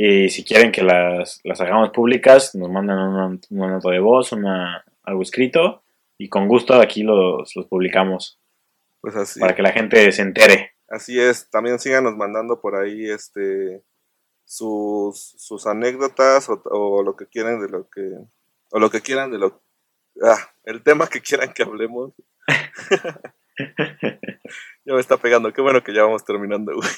Y 0.00 0.28
si 0.28 0.44
quieren 0.44 0.70
que 0.70 0.84
las, 0.84 1.40
las 1.42 1.60
hagamos 1.60 1.90
públicas, 1.90 2.54
nos 2.54 2.70
mandan 2.70 2.98
una, 3.00 3.38
una 3.50 3.66
nota 3.66 3.90
de 3.90 3.98
voz, 3.98 4.30
una, 4.30 4.84
algo 5.02 5.22
escrito. 5.22 5.82
Y 6.16 6.28
con 6.28 6.46
gusto 6.46 6.74
aquí 6.74 7.02
los, 7.02 7.56
los 7.56 7.66
publicamos 7.66 8.38
Pues 9.00 9.16
así. 9.16 9.40
para 9.40 9.56
que 9.56 9.62
la 9.62 9.72
gente 9.72 10.12
se 10.12 10.22
entere. 10.22 10.76
Así 10.88 11.18
es. 11.18 11.50
También 11.50 11.80
síganos 11.80 12.16
mandando 12.16 12.60
por 12.60 12.76
ahí 12.76 13.10
este 13.10 13.82
sus, 14.44 15.34
sus 15.36 15.66
anécdotas 15.66 16.48
o, 16.48 16.62
o 16.66 17.02
lo 17.02 17.16
que 17.16 17.26
quieran 17.26 17.60
de 17.60 17.68
lo 17.68 17.90
que. 17.90 18.18
O 18.70 18.78
lo 18.78 18.90
que 18.90 19.00
quieran 19.00 19.32
de 19.32 19.38
lo. 19.38 19.60
Ah, 20.22 20.38
el 20.62 20.84
tema 20.84 21.08
que 21.08 21.20
quieran 21.20 21.52
que 21.52 21.64
hablemos. 21.64 22.12
ya 24.84 24.94
me 24.94 25.00
está 25.00 25.16
pegando. 25.16 25.52
Qué 25.52 25.60
bueno 25.60 25.82
que 25.82 25.94
ya 25.94 26.04
vamos 26.04 26.24
terminando, 26.24 26.72
güey. 26.74 26.88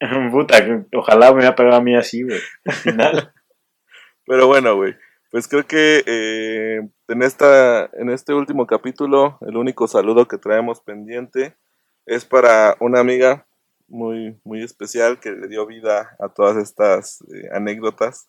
Puta, 0.30 0.56
ojalá 0.94 1.30
me 1.30 1.38
hubiera 1.38 1.54
pegado 1.54 1.76
a 1.76 1.82
mí 1.82 1.96
así, 1.96 2.22
güey. 2.22 2.40
Al 2.64 2.74
final. 2.74 3.32
Pero 4.26 4.46
bueno, 4.46 4.76
güey. 4.76 4.94
Pues 5.30 5.46
creo 5.46 5.64
que 5.64 6.02
eh, 6.06 6.80
en, 7.08 7.22
esta, 7.22 7.88
en 7.92 8.10
este 8.10 8.34
último 8.34 8.66
capítulo, 8.66 9.38
el 9.46 9.56
único 9.56 9.86
saludo 9.86 10.26
que 10.26 10.38
traemos 10.38 10.80
pendiente 10.80 11.56
es 12.04 12.24
para 12.24 12.76
una 12.80 12.98
amiga 12.98 13.46
muy, 13.86 14.40
muy 14.42 14.62
especial 14.62 15.20
que 15.20 15.30
le 15.30 15.46
dio 15.46 15.66
vida 15.66 16.16
a 16.18 16.28
todas 16.30 16.56
estas 16.56 17.22
eh, 17.32 17.48
anécdotas. 17.52 18.28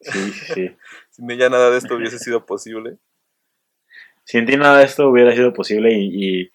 Sí, 0.00 0.32
sí. 0.54 0.76
Sin 1.10 1.30
ella 1.30 1.48
nada 1.48 1.70
de 1.70 1.78
esto 1.78 1.94
hubiese 1.94 2.18
sido 2.18 2.44
posible. 2.44 2.98
Sin 4.24 4.46
ti 4.46 4.56
nada 4.56 4.78
de 4.78 4.84
esto 4.84 5.08
hubiera 5.08 5.32
sido 5.32 5.52
posible 5.52 5.92
y, 5.92 6.40
y, 6.40 6.52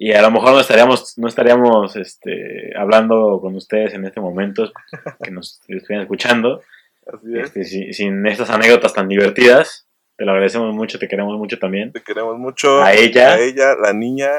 y 0.00 0.12
a 0.12 0.22
lo 0.22 0.30
mejor 0.30 0.52
no 0.52 0.60
estaríamos, 0.60 1.18
no 1.18 1.26
estaríamos 1.28 1.96
este, 1.96 2.72
hablando 2.78 3.38
con 3.42 3.54
ustedes 3.56 3.92
en 3.94 4.04
este 4.06 4.20
momento, 4.20 4.72
que 5.22 5.30
nos 5.32 5.60
estuvieran 5.68 6.02
escuchando, 6.04 6.62
Así 7.06 7.36
es. 7.38 7.44
este, 7.48 7.64
si- 7.64 7.92
sin 7.92 8.26
estas 8.26 8.48
anécdotas 8.50 8.94
tan 8.94 9.08
divertidas. 9.08 9.84
Te 10.16 10.24
lo 10.24 10.32
agradecemos 10.32 10.74
mucho, 10.74 10.98
te 10.98 11.06
queremos 11.08 11.36
mucho 11.38 11.58
también. 11.58 11.92
Te 11.92 12.02
queremos 12.02 12.36
mucho. 12.38 12.82
A 12.82 12.92
ella. 12.92 13.34
A 13.34 13.38
ella, 13.40 13.74
la 13.80 13.92
niña. 13.92 14.30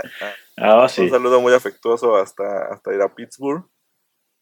Ah, 0.58 0.82
Un 0.84 0.90
sí. 0.90 1.08
saludo 1.10 1.40
muy 1.40 1.54
afectuoso 1.54 2.18
hasta, 2.18 2.66
hasta 2.72 2.94
ir 2.94 3.02
a 3.02 3.14
Pittsburgh. 3.16 3.64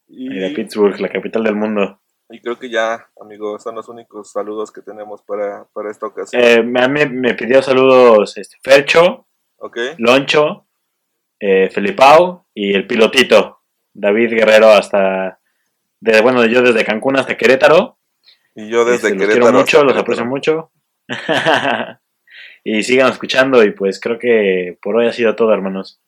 Y, 0.08 0.34
Y 0.36 0.40
de 0.40 0.50
Pittsburgh, 0.52 1.00
la 1.00 1.10
capital 1.10 1.44
del 1.44 1.56
mundo. 1.56 2.02
y 2.30 2.42
creo 2.42 2.58
que 2.60 2.70
ya, 2.70 3.08
amigos, 3.22 3.62
son 3.64 3.76
los 3.76 3.88
únicos 3.90 4.32
saludos 4.32 4.72
que 4.72 4.82
tenemos 4.82 5.22
para, 5.24 5.66
para 5.74 5.92
esta 5.92 6.08
ocasión. 6.08 6.42
Eh, 6.44 6.64
me, 6.64 6.88
me- 6.88 7.06
me 7.08 7.34
pidió 7.36 7.62
saludos 7.62 8.38
este, 8.38 8.58
Fercho, 8.64 9.28
¿Ok? 9.58 9.78
Loncho, 9.98 10.67
eh, 11.40 11.70
Felipao 11.72 12.48
y 12.54 12.74
el 12.74 12.88
pilotito, 12.88 13.62
David 13.94 14.32
Guerrero 14.32 14.70
hasta, 14.70 15.40
de, 16.00 16.22
bueno, 16.22 16.46
yo 16.46 16.62
desde 16.62 16.86
Cancún 16.86 17.18
hasta 17.18 17.38
Querétaro. 17.38 17.98
Y 18.56 18.70
yo 18.70 18.86
desde 18.86 19.10
Este, 19.10 19.10
los 19.10 19.20
Querétaro. 19.20 19.42
quiero 19.42 19.60
mucho, 19.60 19.84
los 19.84 19.98
aprecio 19.98 20.26
mucho. 20.26 20.72
y 22.64 22.84
sigan 22.84 23.12
escuchando 23.12 23.64
y 23.64 23.72
pues 23.72 24.00
creo 24.00 24.20
que 24.20 24.78
por 24.82 24.96
hoy 24.96 25.08
ha 25.08 25.14
sido 25.14 25.36
todo, 25.36 25.54
hermanos. 25.54 26.02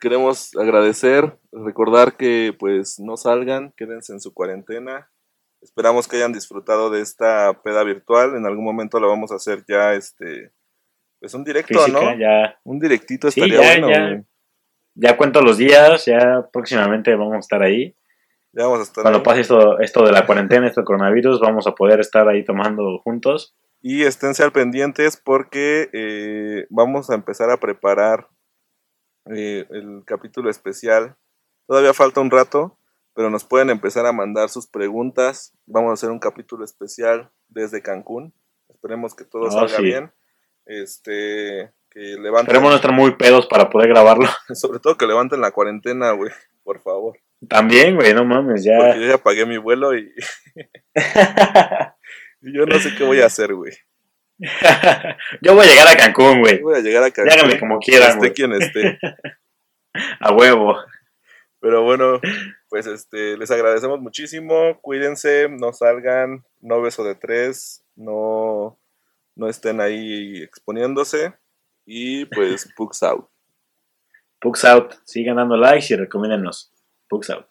Queremos 0.00 0.54
agradecer, 0.56 1.38
recordar 1.52 2.16
que 2.16 2.54
pues 2.58 3.00
no 3.00 3.16
salgan, 3.16 3.72
quédense 3.76 4.12
en 4.12 4.20
su 4.20 4.32
cuarentena. 4.32 5.10
Esperamos 5.62 6.06
que 6.06 6.16
hayan 6.16 6.32
disfrutado 6.32 6.90
de 6.90 7.00
esta 7.00 7.60
peda 7.62 7.82
virtual. 7.82 8.36
En 8.36 8.46
algún 8.46 8.64
momento 8.64 9.00
lo 9.00 9.08
vamos 9.08 9.32
a 9.32 9.36
hacer 9.36 9.64
ya, 9.68 9.94
este, 9.94 10.52
pues 11.18 11.34
un 11.34 11.44
directo, 11.44 11.78
Física, 11.78 12.00
¿no? 12.14 12.18
ya, 12.18 12.58
Un 12.64 12.78
directito 12.78 13.30
Sí, 13.30 13.40
estaría 13.40 13.60
ya, 13.62 13.80
bueno, 13.80 13.90
ya. 13.90 14.24
Ya 15.02 15.16
cuento 15.16 15.40
los 15.42 15.56
días, 15.58 16.04
ya 16.06 16.48
próximamente 16.52 17.14
vamos 17.14 17.34
a 17.36 17.38
estar 17.38 17.62
ahí. 17.62 17.96
Ya 18.52 18.64
vamos 18.64 18.80
a 18.80 18.82
estar 18.82 19.02
Cuando 19.02 19.18
ahí. 19.20 19.24
pase 19.24 19.40
esto, 19.42 19.78
esto 19.80 20.04
de 20.04 20.12
la 20.12 20.26
cuarentena, 20.26 20.66
esto 20.66 20.80
del 20.80 20.86
coronavirus, 20.86 21.40
vamos 21.40 21.66
a 21.66 21.74
poder 21.74 22.00
estar 22.00 22.28
ahí 22.28 22.44
tomando 22.44 22.98
juntos. 22.98 23.54
Y 23.80 24.02
esténse 24.02 24.42
al 24.42 24.52
pendientes 24.52 25.16
porque 25.16 25.88
eh, 25.92 26.66
vamos 26.68 27.08
a 27.10 27.14
empezar 27.14 27.50
a 27.50 27.58
preparar 27.58 28.28
eh, 29.26 29.66
el 29.70 30.02
capítulo 30.04 30.50
especial. 30.50 31.16
Todavía 31.66 31.94
falta 31.94 32.20
un 32.20 32.30
rato, 32.30 32.76
pero 33.14 33.30
nos 33.30 33.44
pueden 33.44 33.70
empezar 33.70 34.04
a 34.06 34.12
mandar 34.12 34.48
sus 34.50 34.66
preguntas. 34.66 35.54
Vamos 35.66 35.90
a 35.90 35.94
hacer 35.94 36.10
un 36.10 36.18
capítulo 36.18 36.64
especial 36.64 37.30
desde 37.48 37.80
Cancún. 37.82 38.34
Esperemos 38.68 39.14
que 39.14 39.24
todo 39.24 39.44
Oh, 39.44 39.50
salga 39.50 39.76
sí. 39.76 39.82
bien. 39.82 40.12
Este, 40.66 41.72
que 41.90 42.00
levanten, 42.00 42.54
Esperemos 42.54 42.70
no 42.70 42.76
estar 42.76 42.92
muy 42.92 43.16
pedos 43.16 43.46
para 43.46 43.68
poder 43.68 43.88
grabarlo. 43.88 44.28
sobre 44.54 44.78
todo 44.78 44.96
que 44.96 45.06
levanten 45.06 45.40
la 45.40 45.50
cuarentena, 45.50 46.12
güey, 46.12 46.32
por 46.62 46.80
favor. 46.80 47.18
También, 47.48 47.96
güey, 47.96 48.14
no 48.14 48.24
mames, 48.24 48.64
ya. 48.64 48.78
Porque 48.78 49.00
yo 49.00 49.08
ya 49.08 49.18
pagué 49.18 49.46
mi 49.46 49.58
vuelo 49.58 49.96
y, 49.96 50.12
y 52.42 52.56
yo 52.56 52.66
no 52.66 52.78
sé 52.78 52.94
qué 52.96 53.04
voy 53.04 53.20
a 53.20 53.26
hacer, 53.26 53.54
güey. 53.54 53.72
Yo 55.42 55.54
voy 55.54 55.66
a 55.66 55.68
llegar 55.68 55.86
a 55.86 55.96
Cancún, 55.96 56.40
güey. 56.40 56.62
Voy 56.62 56.74
a 56.74 56.80
llegar 56.80 57.02
a 57.02 57.10
Cancún. 57.10 57.58
Como 57.58 57.78
quieran, 57.78 58.12
esté 58.12 58.32
quien 58.32 58.52
esté. 58.52 58.98
A 60.18 60.32
huevo. 60.32 60.78
Pero 61.60 61.82
bueno, 61.82 62.20
pues 62.70 62.86
este, 62.86 63.36
les 63.36 63.50
agradecemos 63.50 64.00
muchísimo. 64.00 64.80
Cuídense, 64.80 65.48
no 65.50 65.74
salgan, 65.74 66.44
no 66.60 66.80
beso 66.80 67.04
de 67.04 67.14
tres, 67.14 67.84
no, 67.96 68.78
no 69.36 69.48
estén 69.48 69.80
ahí 69.82 70.42
exponiéndose. 70.42 71.34
Y 71.92 72.24
pues, 72.26 72.72
Pugs 72.76 73.02
out. 73.02 73.28
Pugs 74.40 74.64
out. 74.64 74.94
Sigan 75.04 75.34
dando 75.34 75.56
likes 75.56 75.92
y 75.92 75.96
recomiéndennos. 75.96 76.72
Pugs 77.08 77.30
out. 77.30 77.49